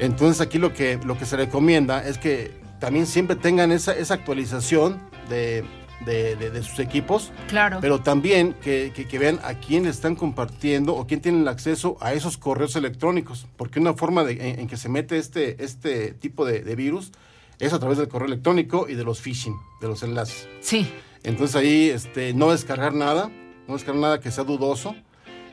Entonces 0.00 0.40
aquí 0.40 0.58
lo 0.58 0.72
que, 0.74 0.98
lo 1.04 1.16
que 1.16 1.26
se 1.26 1.36
recomienda 1.36 2.04
es 2.06 2.18
que 2.18 2.63
también 2.84 3.06
siempre 3.06 3.34
tengan 3.34 3.72
esa, 3.72 3.94
esa 3.94 4.12
actualización 4.12 5.00
de, 5.30 5.64
de, 6.04 6.62
sus 6.62 6.78
equipos. 6.80 7.32
Claro. 7.48 7.78
Pero 7.80 8.02
también 8.02 8.52
que, 8.52 8.92
que, 8.92 9.18
vean 9.18 9.40
a 9.42 9.54
quién 9.54 9.84
le 9.84 9.88
están 9.88 10.16
compartiendo 10.16 10.94
o 10.94 11.06
quién 11.06 11.22
tiene 11.22 11.40
el 11.40 11.48
acceso 11.48 11.96
a 12.02 12.12
esos 12.12 12.36
correos 12.36 12.76
electrónicos. 12.76 13.46
Porque 13.56 13.80
una 13.80 13.94
forma 13.94 14.22
de, 14.22 14.60
en, 14.60 14.68
que 14.68 14.76
se 14.76 14.90
mete 14.90 15.16
este, 15.16 15.64
este 15.64 16.12
tipo 16.12 16.44
de, 16.44 16.60
virus 16.74 17.10
es 17.58 17.72
a 17.72 17.78
través 17.78 17.96
del 17.96 18.08
correo 18.08 18.26
electrónico 18.26 18.86
y 18.86 18.96
de 18.96 19.04
los 19.04 19.18
phishing, 19.22 19.56
de 19.80 19.88
los 19.88 20.02
enlaces. 20.02 20.46
Sí. 20.60 20.86
Entonces 21.22 21.56
ahí 21.56 21.88
este, 21.88 22.34
no 22.34 22.50
descargar 22.50 22.92
nada, 22.92 23.30
no 23.66 23.72
descargar 23.72 24.02
nada 24.02 24.20
que 24.20 24.30
sea 24.30 24.44
dudoso 24.44 24.94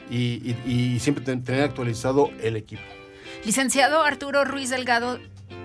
y, 0.10 0.54
y 0.66 1.00
siempre 1.00 1.24
tener 1.24 1.62
actualizado 1.62 2.30
el 2.42 2.58
equipo. 2.58 2.84
Licenciado 3.46 4.04
Arturo 4.04 4.44
Ruiz 4.44 4.70
Delgado, 4.70 5.18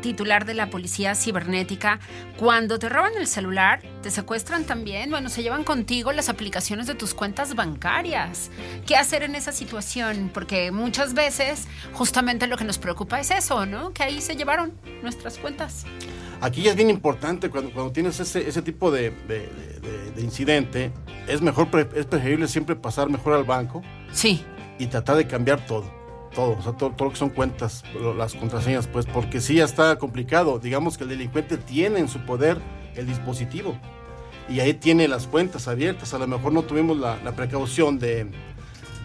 titular 0.07 0.44
de 0.44 0.54
la 0.54 0.70
policía 0.70 1.16
cibernética, 1.16 1.98
cuando 2.36 2.78
te 2.78 2.88
roban 2.88 3.11
el 3.18 3.26
celular, 3.26 3.82
te 4.04 4.12
secuestran 4.12 4.62
también, 4.62 5.11
bueno, 5.11 5.28
se 5.28 5.42
llevan 5.42 5.64
contigo 5.64 6.12
las 6.12 6.28
aplicaciones 6.28 6.86
de 6.86 6.94
tus 6.94 7.12
cuentas 7.12 7.57
bancarias. 7.57 8.52
¿Qué 8.86 8.94
hacer 8.94 9.24
en 9.24 9.34
esa 9.34 9.50
situación? 9.50 10.30
Porque 10.32 10.70
muchas 10.70 11.12
veces 11.12 11.66
justamente 11.92 12.46
lo 12.46 12.57
que 12.57 12.62
nos 12.62 12.78
preocupa 12.78 13.18
es 13.18 13.32
eso, 13.32 13.66
¿no? 13.66 13.92
Que 13.92 14.04
ahí 14.04 14.20
se 14.20 14.36
llevaron 14.36 14.74
nuestras 15.02 15.38
cuentas. 15.38 15.86
Aquí 16.40 16.68
es 16.68 16.76
bien 16.76 16.88
importante 16.88 17.50
cuando, 17.50 17.72
cuando 17.72 17.90
tienes 17.90 18.20
ese, 18.20 18.48
ese 18.48 18.62
tipo 18.62 18.92
de, 18.92 19.12
incidente, 20.18 20.92
es 21.26 21.42
mejor, 21.42 21.68
es 21.96 22.07
preferible 22.07 22.46
siempre 22.46 22.76
pasar 22.76 23.11
mejor 23.11 23.32
al 23.32 23.42
banco. 23.42 23.82
Sí. 24.12 24.44
Y 24.78 24.86
tratar 24.86 25.16
de 25.16 25.26
cambiar 25.26 25.66
todo 25.66 26.05
todo, 26.37 26.57
o 26.59 26.62
sea, 26.62 26.72
todo, 26.72 26.95
lo 26.97 27.11
que 27.11 27.16
son 27.16 27.30
cuentas, 27.30 27.82
las 28.16 28.34
contraseñas, 28.34 28.87
pues 28.87 29.07
porque 29.07 29.41
sí 29.41 29.55
ya 29.55 29.64
está 29.64 29.97
complicado. 29.97 30.59
Digamos 30.61 30.99
que 30.99 31.05
el 31.05 31.11
delincuente 31.11 31.57
tiene 31.57 31.99
en 31.99 32.09
su 32.09 32.20
poder 32.20 32.61
el 32.95 33.07
dispositivo 33.07 33.76
y 34.49 34.61
ahí 34.61 34.74
tiene 34.74 35.09
las 35.09 35.26
cuentas 35.26 35.66
abiertas. 35.66 36.12
A 36.14 36.18
lo 36.18 36.26
mejor 36.26 36.53
no 36.53 36.62
tuvimos 36.62 36.99
la, 36.99 37.18
precaución 37.34 37.99
de, 37.99 38.30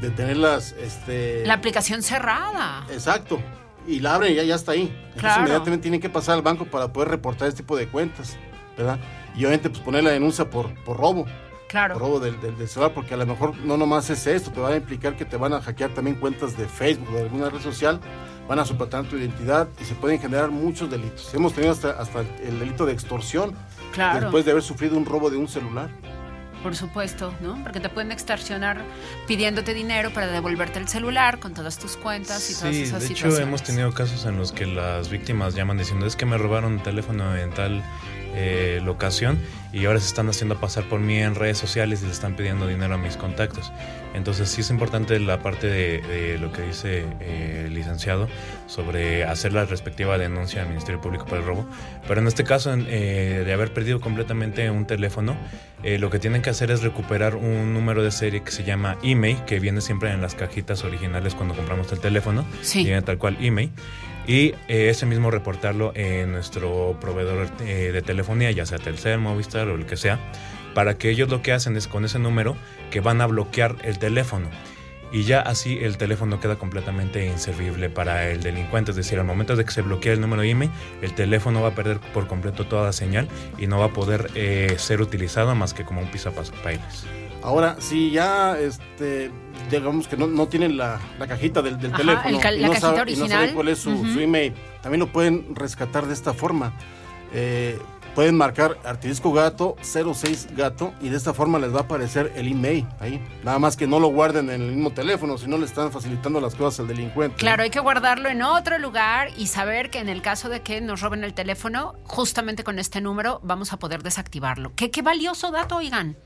de, 0.02 0.10
tenerlas. 0.12 0.74
Este... 0.74 1.46
La 1.46 1.56
aplicación 1.56 2.04
cerrada. 2.04 2.86
Exacto. 2.92 3.40
Y 3.88 4.02
la 4.02 4.16
abren 4.16 4.34
y 4.34 4.36
ya, 4.36 4.44
ya 4.44 4.56
está 4.56 4.74
ahí. 4.74 4.94
Entonces 5.16 5.40
inmediatamente 5.40 5.84
tienen 5.84 6.02
que 6.02 6.10
pasar 6.10 6.36
al 6.36 6.42
banco 6.42 6.66
para 6.66 6.92
poder 6.92 7.10
reportar 7.10 7.48
este 7.48 7.64
tipo 7.64 7.78
de 7.78 7.88
cuentas, 7.88 8.38
¿verdad? 8.78 9.00
Y 9.34 9.40
obviamente 9.40 9.70
pues 9.70 9.82
poner 9.82 10.04
la 10.04 10.12
denuncia 10.12 10.50
por, 10.50 10.76
por 10.84 10.98
robo. 10.98 11.26
Claro. 11.72 11.98
robo 11.98 12.20
del, 12.20 12.40
del- 12.42 12.58
del 12.58 12.68
celular, 12.68 12.94
porque 12.94 13.14
a 13.14 13.18
lo 13.18 13.26
mejor 13.26 13.56
no 13.60 13.78
nomás 13.78 14.10
es 14.10 14.28
esto, 14.28 14.52
te 14.52 14.60
va 14.60 14.70
a 14.70 14.76
implicar 14.76 15.16
que 15.16 15.24
te 15.26 15.38
van 15.38 15.54
a 15.54 15.62
hackear 15.62 15.92
también 15.92 16.18
cuentas 16.18 16.58
de 16.58 16.68
Facebook 16.68 17.08
o 17.12 17.16
de 17.16 17.22
alguna 17.24 17.50
red 17.50 17.62
social, 17.62 18.00
van 18.48 18.60
a 18.60 18.66
suplantar 18.66 19.06
tu 19.06 19.16
identidad 19.18 19.70
y 19.82 19.86
se 19.86 19.96
pueden 19.96 20.20
generar 20.20 20.52
muchos 20.52 20.92
delitos. 20.92 21.34
Hemos 21.34 21.54
tenido 21.54 21.72
hasta, 21.72 21.92
hasta 21.92 22.22
el 22.44 22.60
delito 22.60 22.86
de 22.86 22.92
extorsión 22.92 23.56
Claro. 23.94 24.20
después 24.22 24.44
de 24.46 24.52
haber 24.52 24.64
sufrido 24.64 24.98
un 24.98 25.06
robo 25.06 25.30
de 25.30 25.38
un 25.38 25.48
celular. 25.48 25.90
Por 26.62 26.76
supuesto, 26.76 27.34
¿no? 27.42 27.58
Porque 27.64 27.80
te 27.80 27.90
pueden 27.90 28.12
extorsionar 28.12 28.82
pidiéndote 29.28 29.74
dinero 29.74 30.12
para 30.14 30.28
devolverte 30.28 30.78
el 30.78 30.88
celular 30.88 31.40
con 31.40 31.54
todas 31.56 31.80
tus 31.80 31.98
cuentas 31.98 32.52
y 32.52 32.54
todas 32.54 32.76
Sí, 32.76 32.82
esas 32.84 33.00
de 33.00 33.06
hecho 33.06 33.16
situaciones. 33.16 33.48
hemos 33.48 33.64
tenido 33.64 33.92
casos 33.94 34.26
en 34.26 34.38
los 34.38 34.52
que 34.52 34.68
las 34.68 35.10
víctimas 35.10 35.56
llaman 35.56 35.78
diciendo 35.80 36.06
es 36.06 36.16
que 36.16 36.28
me 36.28 36.38
robaron 36.38 36.74
un 36.74 36.84
teléfono 36.84 37.36
en 37.36 37.50
tal 37.52 37.84
eh, 38.36 38.82
locación 38.84 39.40
y 39.74 39.86
ahora 39.86 40.00
se 40.00 40.08
están 40.08 40.28
haciendo 40.30 40.60
pasar 40.60 40.84
por 40.90 41.00
mí 41.00 41.18
en 41.18 41.36
redes 41.36 41.58
sociales 41.58 42.02
y 42.02 42.06
le 42.06 42.12
están 42.12 42.36
pidiendo 42.36 42.68
dinero 42.68 42.96
a 42.96 42.98
mis 42.98 43.18
contactos. 43.18 43.72
Entonces 44.14 44.50
sí 44.50 44.62
es 44.62 44.70
importante 44.70 45.18
la 45.20 45.42
parte 45.42 45.68
de, 45.68 46.02
de 46.02 46.38
lo 46.38 46.52
que 46.52 46.64
dice 46.64 47.06
eh, 47.22 47.64
el 47.68 47.74
licenciado 47.74 48.28
sobre 48.68 49.24
hacer 49.24 49.54
la 49.54 49.66
respectiva 49.66 50.18
denuncia 50.18 50.62
al 50.62 50.68
Ministerio 50.68 51.00
Público 51.00 51.26
por 51.26 51.38
el 51.38 51.46
robo. 51.46 51.66
Pero 52.08 52.22
en 52.22 52.28
este 52.28 52.44
caso 52.44 52.74
eh, 52.74 53.44
de 53.46 53.54
haber 53.54 53.74
perdido 53.74 54.02
completamente 54.02 54.70
un 54.70 54.86
teléfono, 54.86 55.36
eh, 55.84 55.98
lo 55.98 56.10
que 56.10 56.20
tienen 56.20 56.42
que 56.42 56.50
hacer 56.50 56.72
es 56.72 56.82
recuperar 56.82 57.36
un 57.36 57.74
número 57.74 58.04
de 58.04 58.12
serie 58.12 58.44
que 58.44 58.52
se 58.52 58.64
llama 58.64 58.98
email, 59.04 59.38
que 59.46 59.60
viene 59.60 59.82
siempre 59.82 60.12
en 60.12 60.22
las 60.22 60.36
cajitas 60.36 60.84
originales 60.84 61.34
cuando 61.34 61.56
compramos 61.56 61.92
el 61.92 62.00
teléfono. 62.00 62.46
Sí. 62.62 62.84
Viene 62.84 63.02
tal 63.02 63.18
cual 63.18 63.38
email. 63.40 63.72
Y 64.28 64.54
eh, 64.68 64.90
ese 64.90 65.06
mismo 65.06 65.32
reportarlo 65.32 65.92
en 65.96 66.32
nuestro 66.32 66.98
proveedor 67.02 67.48
eh, 67.62 67.92
de 67.92 68.02
telefonía, 68.02 68.52
ya 68.52 68.66
sea 68.66 68.78
Telcel, 68.78 69.20
Movistar 69.20 69.68
o 69.68 69.76
el 69.76 69.86
que 69.86 69.98
sea, 69.98 70.20
para 70.74 70.98
que 70.98 71.10
ellos 71.10 71.30
lo 71.30 71.42
que 71.42 71.52
hacen 71.52 71.76
es 71.76 71.88
con 71.88 72.06
ese 72.06 72.20
número 72.20 72.56
que 72.92 73.02
van 73.02 73.22
a 73.22 73.26
bloquear 73.26 73.76
el 73.84 74.00
teléfono. 74.00 74.50
Y 75.12 75.24
ya 75.24 75.42
así 75.42 75.80
el 75.82 75.98
teléfono 75.98 76.40
queda 76.40 76.56
completamente 76.56 77.26
inservible 77.26 77.90
para 77.90 78.30
el 78.30 78.42
delincuente. 78.42 78.92
Es 78.92 78.98
decir, 78.98 79.20
al 79.20 79.26
momento 79.26 79.58
de 79.58 79.66
que 79.66 79.72
se 79.72 79.82
bloquea 79.82 80.14
el 80.14 80.22
número 80.22 80.44
email, 80.44 80.72
el 81.02 81.14
teléfono 81.14 81.62
va 81.62 81.70
a 81.70 81.76
perder 81.76 82.00
por 82.14 82.28
completo 82.28 82.66
toda 82.66 82.86
la 82.86 82.94
señal 82.94 83.28
y 83.58 83.68
no 83.68 83.80
va 83.80 83.88
a 83.88 83.94
poder 83.94 84.32
eh, 84.36 84.76
ser 84.78 85.02
utilizado 85.02 85.54
más 85.54 85.74
que 85.74 85.84
como 85.84 86.00
un 86.00 86.08
pisapapeles. 86.10 87.06
Ahora, 87.44 87.76
si 87.80 88.12
ya, 88.12 88.58
este, 88.60 89.32
digamos 89.70 90.08
que 90.08 90.16
no, 90.18 90.28
no 90.28 90.48
tienen 90.48 90.78
la, 90.78 91.00
la 91.18 91.28
cajita 91.28 91.62
del, 91.62 91.80
del 91.80 91.92
Ajá, 91.94 91.98
teléfono 92.02 92.40
ca- 92.40 92.52
la 92.52 92.68
no 92.68 92.74
cajita 92.74 92.80
sabe- 92.96 93.12
y 93.12 93.16
no 93.16 93.28
saben 93.28 93.38
original. 93.40 93.54
cuál 93.56 93.68
es 93.70 93.80
su, 93.80 94.06
su 94.14 94.20
email, 94.20 94.54
también 94.82 95.00
lo 95.00 95.08
pueden 95.12 95.56
rescatar 95.56 96.06
de 96.06 96.14
esta 96.14 96.34
forma. 96.34 96.74
Eh, 97.34 97.80
pueden 98.14 98.36
marcar 98.36 98.78
Artidisco 98.84 99.32
Gato 99.32 99.78
06 99.82 100.50
Gato 100.56 100.94
y 101.02 101.08
de 101.08 101.16
esta 101.16 101.34
forma 101.34 101.58
les 101.60 101.74
va 101.74 101.80
a 101.80 101.82
aparecer 101.84 102.32
el 102.36 102.48
email 102.52 102.86
ahí. 103.00 103.24
Nada 103.44 103.58
más 103.58 103.78
que 103.78 103.88
no 103.88 104.00
lo 104.02 104.10
guarden 104.10 104.50
en 104.50 104.62
el 104.62 104.72
mismo 104.74 104.92
teléfono, 104.92 105.38
si 105.38 105.48
no 105.48 105.58
le 105.58 105.66
están 105.66 105.92
facilitando 105.94 106.42
las 106.42 106.54
cosas 106.56 106.82
al 106.82 106.88
delincuente. 106.90 107.38
Claro, 107.38 107.64
hay 107.64 107.70
que 107.70 107.80
guardarlo 107.80 108.28
en 108.30 108.42
otro 108.42 108.78
lugar 108.80 109.30
y 109.38 109.48
saber 109.48 109.90
que 109.90 110.00
en 110.00 110.10
el 110.10 110.22
caso 110.22 110.50
de 110.50 110.60
que 110.62 110.82
nos 110.82 111.00
roben 111.02 111.24
el 111.24 111.34
teléfono, 111.34 111.94
justamente 112.04 112.64
con 112.66 112.78
este 112.80 113.00
número 113.00 113.40
vamos 113.44 113.72
a 113.72 113.80
poder 113.80 114.04
desactivarlo. 114.04 114.74
¿Qué, 114.76 114.92
qué 114.92 115.02
valioso 115.02 115.50
dato, 115.52 115.78
oigan? 115.78 116.18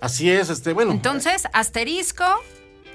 Así 0.00 0.30
es, 0.30 0.48
este, 0.50 0.72
bueno. 0.72 0.92
Entonces, 0.92 1.46
asterisco, 1.52 2.24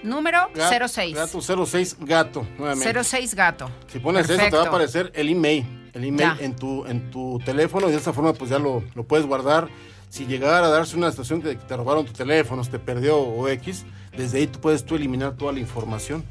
número 0.04 0.40
Gato- 0.56 0.88
06. 0.88 1.16
Gato 1.16 1.42
06 1.66 1.98
Gato, 2.00 2.48
nuevamente. 2.58 3.04
06 3.04 3.36
gato. 3.36 3.70
Si 3.88 4.00
pones 4.00 4.30
eso 4.30 4.42
te 4.50 4.56
va 4.56 4.64
a 4.64 4.68
aparecer 4.68 5.12
el 5.16 5.30
email, 5.30 5.66
el 5.94 6.04
email 6.04 6.38
Ya. 6.38 6.44
en 6.46 6.56
tu, 6.56 6.86
en 6.86 7.12
tu 7.12 7.40
teléfono 7.46 7.88
y 7.88 7.92
de 7.92 7.98
esta 7.98 8.14
forma 8.14 8.34
pues 8.34 8.50
ya 8.50 8.60
lo, 8.60 8.84
lo 8.96 9.04
puedes 9.04 9.26
guardar. 9.26 9.68
Si 10.10 10.26
llegara 10.26 10.68
a 10.68 10.70
darse 10.70 10.96
una 10.96 11.10
situación 11.12 11.42
que 11.42 11.56
te 11.56 11.76
robaron 11.78 12.06
tu 12.06 12.14
teléfono, 12.14 12.64
se 12.64 12.72
te 12.72 12.80
perdió 12.80 13.18
o 13.20 13.48
X, 13.50 13.86
desde 14.16 14.38
ahí 14.40 14.48
tú 14.48 14.60
puedes 14.62 14.86
tú 14.86 14.96
eliminar 14.96 15.34
toda 15.36 15.52
la 15.52 15.60
información. 15.60 16.24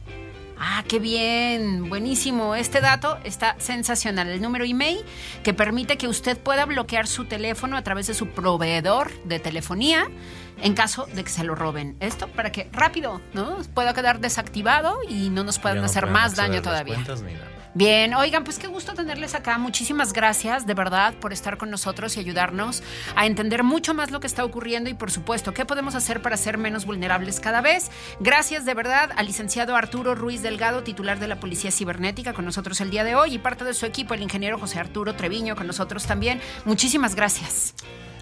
Ah, 0.58 0.84
qué 0.88 1.00
bien, 1.00 1.88
buenísimo. 1.90 2.54
Este 2.54 2.80
dato 2.80 3.18
está 3.24 3.56
sensacional. 3.58 4.28
El 4.28 4.40
número 4.40 4.64
email 4.64 4.98
que 5.42 5.52
permite 5.52 5.98
que 5.98 6.06
usted 6.06 6.38
pueda 6.38 6.64
bloquear 6.64 7.08
su 7.08 7.24
teléfono 7.24 7.76
a 7.76 7.82
través 7.82 8.06
de 8.06 8.14
su 8.14 8.28
proveedor 8.28 9.10
de 9.24 9.40
telefonía 9.40 10.06
en 10.60 10.74
caso 10.74 11.06
de 11.14 11.24
que 11.24 11.30
se 11.30 11.44
lo 11.44 11.54
roben. 11.54 11.96
Esto 12.00 12.28
para 12.28 12.52
que 12.52 12.68
rápido, 12.72 13.20
¿no? 13.32 13.58
Pueda 13.74 13.94
quedar 13.94 14.20
desactivado 14.20 14.98
y 15.08 15.30
no 15.30 15.44
nos 15.44 15.58
puedan 15.58 15.78
no 15.78 15.84
hacer 15.84 16.06
más 16.06 16.36
daño 16.36 16.62
todavía. 16.62 16.94
cuentas. 16.94 17.22
Bien, 17.76 18.14
oigan, 18.14 18.44
pues 18.44 18.60
qué 18.60 18.68
gusto 18.68 18.94
tenerles 18.94 19.34
acá. 19.34 19.58
Muchísimas 19.58 20.12
gracias, 20.12 20.64
de 20.64 20.74
verdad, 20.74 21.12
por 21.14 21.32
estar 21.32 21.58
con 21.58 21.70
nosotros 21.70 22.16
y 22.16 22.20
ayudarnos 22.20 22.84
a 23.16 23.26
entender 23.26 23.64
mucho 23.64 23.94
más 23.94 24.12
lo 24.12 24.20
que 24.20 24.28
está 24.28 24.44
ocurriendo 24.44 24.88
y, 24.90 24.94
por 24.94 25.10
supuesto, 25.10 25.52
qué 25.52 25.64
podemos 25.64 25.96
hacer 25.96 26.22
para 26.22 26.36
ser 26.36 26.56
menos 26.56 26.86
vulnerables 26.86 27.40
cada 27.40 27.60
vez. 27.62 27.90
Gracias, 28.20 28.64
de 28.64 28.74
verdad, 28.74 29.10
al 29.16 29.26
licenciado 29.26 29.74
Arturo 29.74 30.14
Ruiz 30.14 30.40
Delgado, 30.40 30.84
titular 30.84 31.18
de 31.18 31.26
la 31.26 31.40
Policía 31.40 31.72
Cibernética, 31.72 32.32
con 32.32 32.44
nosotros 32.44 32.80
el 32.80 32.90
día 32.90 33.02
de 33.02 33.16
hoy 33.16 33.34
y 33.34 33.38
parte 33.38 33.64
de 33.64 33.74
su 33.74 33.86
equipo, 33.86 34.14
el 34.14 34.22
ingeniero 34.22 34.56
José 34.56 34.78
Arturo 34.78 35.16
Treviño, 35.16 35.56
con 35.56 35.66
nosotros 35.66 36.06
también. 36.06 36.40
Muchísimas 36.64 37.16
gracias. 37.16 37.74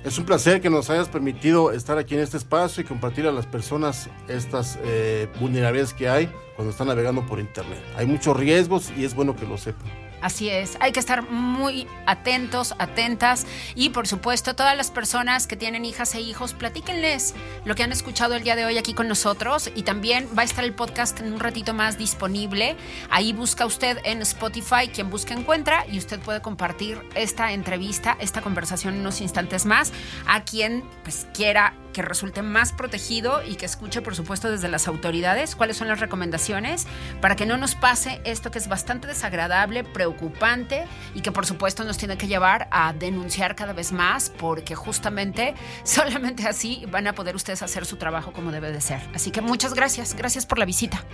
Es 0.05 0.19
un 0.19 0.25
placer 0.25 0.61
que 0.61 0.69
nos 0.69 0.91
hayas 0.91 1.09
permitido 1.09 1.71
estar 1.71 1.97
aquí 1.97 2.15
en 2.15 2.21
este 2.23 2.37
espacio 2.37 2.83
y 2.83 2.85
compartir 2.85 3.25
a 3.29 3.33
las 3.33 3.47
personas 3.47 4.11
estas 4.27 4.77
eh, 4.83 5.29
vulnerabilidades 5.39 5.95
que 5.95 6.09
hay 6.09 6.29
cuando 6.57 6.73
están 6.73 6.89
navegando 6.89 7.25
por 7.25 7.39
internet. 7.39 7.79
Hay 7.97 8.07
muchos 8.07 8.37
riesgos 8.37 8.93
y 8.97 9.05
es 9.05 9.15
bueno 9.15 9.37
que 9.37 9.47
lo 9.47 9.57
sepan. 9.57 10.12
Así 10.23 10.49
es, 10.49 10.79
hay 10.81 10.93
que 10.93 11.01
estar 11.01 11.29
muy 11.29 11.89
atentos, 12.07 12.75
atentas 12.79 13.45
y 13.75 13.91
por 13.91 14.07
supuesto 14.07 14.55
todas 14.55 14.77
las 14.77 14.93
personas 14.93 15.49
que 15.49 15.57
tienen 15.57 15.85
hijas 15.85 16.15
e 16.15 16.21
hijos, 16.21 16.55
platíquenles 16.55 17.35
lo 17.65 17.75
que 17.75 17.83
han 17.83 17.91
escuchado 17.91 18.37
el 18.37 18.45
día 18.45 18.55
de 18.55 18.65
hoy 18.65 18.79
aquí 18.79 18.95
con 18.95 19.09
nosotros 19.09 19.71
y 19.75 19.83
también 19.83 20.29
va 20.39 20.43
a 20.43 20.45
estar 20.45 20.65
el 20.65 20.75
podcast 20.75 21.19
en 21.21 21.33
un 21.33 21.41
ratito 21.41 21.75
más 21.75 21.99
disponible. 21.99 22.77
Ahí 23.11 23.33
busca 23.33 23.67
usted 23.67 23.99
en 24.05 24.23
Spotify, 24.23 24.89
quien 24.93 25.11
busca 25.11 25.35
encuentra 25.35 25.85
y 25.91 25.99
usted 25.99 26.21
puede 26.21 26.41
compartir 26.41 27.01
esta 27.17 27.53
entrevista, 27.53 28.17
esta 28.21 28.43
conversación 28.43 28.95
en 28.95 29.01
unos 29.01 29.21
instantes 29.21 29.67
más 29.67 29.93
a 30.27 30.45
quien 30.45 30.85
pues 31.03 31.27
quiera 31.35 31.75
que 31.93 32.03
resulte 32.03 32.43
más 32.43 32.73
protegido 32.73 33.43
y 33.45 33.57
que 33.57 33.67
escuche, 33.67 34.03
por 34.03 34.17
supuesto, 34.17 34.51
desde 34.51 34.69
las 34.69 34.89
autoridades 34.89 35.55
cuáles 35.57 35.77
son 35.77 35.89
las 35.89 36.01
recomendaciones 36.01 36.87
para 37.21 37.37
que 37.37 37.47
no 37.47 37.57
nos 37.57 37.75
pase 37.75 38.21
esto 38.25 38.51
que 38.51 38.59
es 38.59 38.69
bastante 38.69 39.07
desagradable, 39.07 39.85
preocupante 39.85 40.87
y 41.15 41.21
que, 41.21 41.33
por 41.33 41.47
supuesto, 41.47 41.85
nos 41.85 41.99
tiene 41.99 42.17
que 42.17 42.27
llevar 42.27 42.69
a 42.71 42.93
denunciar 42.93 43.55
cada 43.55 43.73
vez 43.73 43.93
más 43.93 44.31
porque 44.31 44.75
justamente 44.75 45.55
solamente 45.85 46.47
así 46.47 46.85
van 46.91 47.07
a 47.07 47.15
poder 47.15 47.37
ustedes 47.37 47.63
hacer 47.63 47.87
su 47.87 47.97
trabajo 47.97 48.33
como 48.33 48.51
debe 48.51 48.73
de 48.73 48.81
ser. 48.81 49.01
Así 49.15 49.31
que 49.31 49.41
muchas 49.41 49.75
gracias, 49.75 50.15
gracias 50.15 50.47
por 50.47 50.59
la 50.59 50.65
visita. 50.65 51.05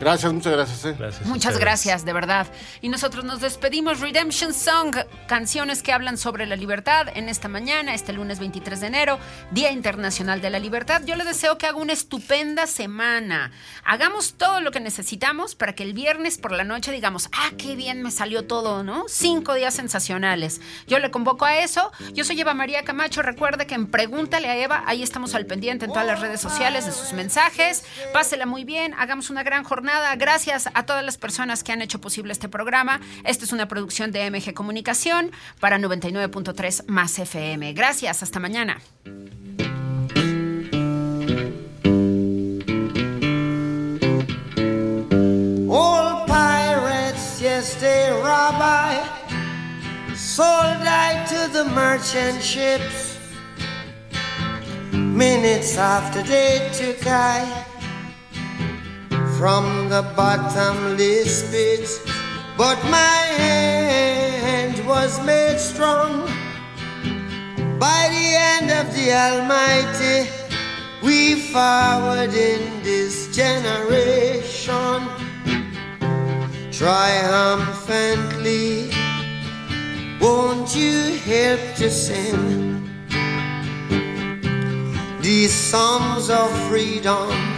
Gracias, 0.00 0.32
muchas 0.32 0.52
gracias. 0.52 0.84
eh. 0.84 0.96
Gracias. 0.98 1.26
Muchas 1.26 1.52
ustedes. 1.52 1.60
gracias, 1.60 2.04
de 2.04 2.12
verdad. 2.12 2.46
Y 2.80 2.88
nosotros 2.88 3.24
nos 3.24 3.40
despedimos. 3.40 4.00
Redemption 4.00 4.54
Song, 4.54 4.94
canciones 5.26 5.82
que 5.82 5.92
hablan 5.92 6.18
sobre 6.18 6.46
la 6.46 6.54
libertad 6.54 7.08
en 7.14 7.28
esta 7.28 7.48
mañana, 7.48 7.94
este 7.94 8.12
lunes 8.12 8.38
23 8.38 8.80
de 8.80 8.86
enero, 8.86 9.18
Día 9.50 9.72
Internacional 9.72 10.40
de 10.40 10.50
la 10.50 10.58
Libertad. 10.58 11.02
Yo 11.04 11.16
le 11.16 11.24
deseo 11.24 11.58
que 11.58 11.66
haga 11.66 11.78
una 11.78 11.92
estupenda 11.92 12.66
semana. 12.66 13.50
Hagamos 13.84 14.34
todo 14.34 14.60
lo 14.60 14.70
que 14.70 14.80
necesitamos 14.80 15.54
para 15.54 15.74
que 15.74 15.82
el 15.82 15.94
viernes 15.94 16.38
por 16.38 16.52
la 16.52 16.64
noche 16.64 16.92
digamos, 16.92 17.28
ah, 17.32 17.50
qué 17.58 17.74
bien 17.74 18.02
me 18.02 18.10
salió 18.10 18.46
todo, 18.46 18.84
¿no? 18.84 19.04
Cinco 19.08 19.54
días 19.54 19.74
sensacionales. 19.74 20.60
Yo 20.86 20.98
le 20.98 21.10
convoco 21.10 21.44
a 21.44 21.58
eso. 21.58 21.90
Yo 22.14 22.24
soy 22.24 22.40
Eva 22.40 22.54
María 22.54 22.84
Camacho. 22.84 23.22
Recuerde 23.22 23.66
que 23.66 23.74
en 23.74 23.86
Pregúntale 23.88 24.48
a 24.48 24.56
Eva, 24.56 24.84
ahí 24.86 25.02
estamos 25.02 25.34
al 25.34 25.46
pendiente 25.46 25.86
en 25.86 25.92
todas 25.92 26.06
las 26.06 26.20
redes 26.20 26.40
sociales 26.40 26.86
de 26.86 26.92
sus 26.92 27.12
mensajes. 27.14 27.84
Pásela 28.12 28.46
muy 28.46 28.64
bien, 28.64 28.94
hagamos 28.94 29.30
una 29.30 29.42
gran 29.42 29.64
jornada. 29.64 29.87
Gracias 30.16 30.68
a 30.74 30.84
todas 30.84 31.04
las 31.04 31.16
personas 31.16 31.64
que 31.64 31.72
han 31.72 31.80
hecho 31.80 32.00
posible 32.00 32.32
este 32.32 32.48
programa. 32.48 33.00
Esta 33.24 33.44
es 33.44 33.52
una 33.52 33.68
producción 33.68 34.12
de 34.12 34.30
MG 34.30 34.52
Comunicación 34.52 35.30
para 35.60 35.78
99.3 35.78 36.84
más 36.86 37.18
FM. 37.18 37.72
Gracias, 37.72 38.22
hasta 38.22 38.38
mañana. 38.38 38.78
Pirates, 46.26 47.40
yes, 47.40 47.74
they 47.80 48.10
sold 50.14 50.84
to 51.28 51.48
the 51.52 51.64
merchant 51.74 52.42
ships. 52.42 53.16
Minutes 54.92 55.78
after 55.78 56.22
from 59.38 59.88
the 59.88 60.02
bottomless 60.16 61.48
pit, 61.52 61.88
but 62.56 62.76
my 62.90 63.22
hand 63.38 64.84
was 64.84 65.24
made 65.24 65.60
strong 65.60 66.26
by 67.78 68.08
the 68.10 68.34
hand 68.40 68.72
of 68.72 68.92
the 68.96 69.12
Almighty. 69.12 70.28
We 71.04 71.36
forward 71.52 72.34
in 72.34 72.82
this 72.82 73.28
generation 73.34 75.06
triumphantly. 76.72 78.90
Won't 80.20 80.74
you 80.74 81.16
help 81.18 81.60
to 81.76 81.88
sing 81.88 82.82
these 85.20 85.54
songs 85.54 86.28
of 86.28 86.50
freedom, 86.68 87.57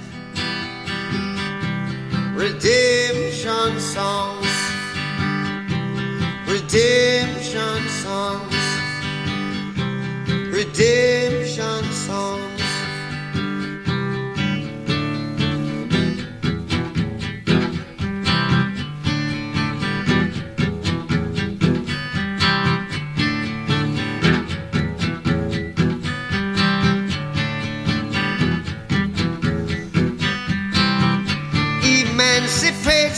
redemption 2.36 3.80
songs, 3.80 4.48
redemption 6.48 7.90
songs, 7.90 8.56
redemption 10.52 11.84
songs. 11.92 12.57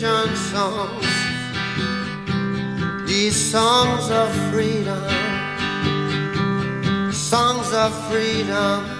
songs, 0.00 1.06
these 3.06 3.36
songs 3.36 4.10
of 4.10 4.32
freedom, 4.50 5.04
songs 7.12 7.70
of 7.74 7.92
freedom. 8.08 8.99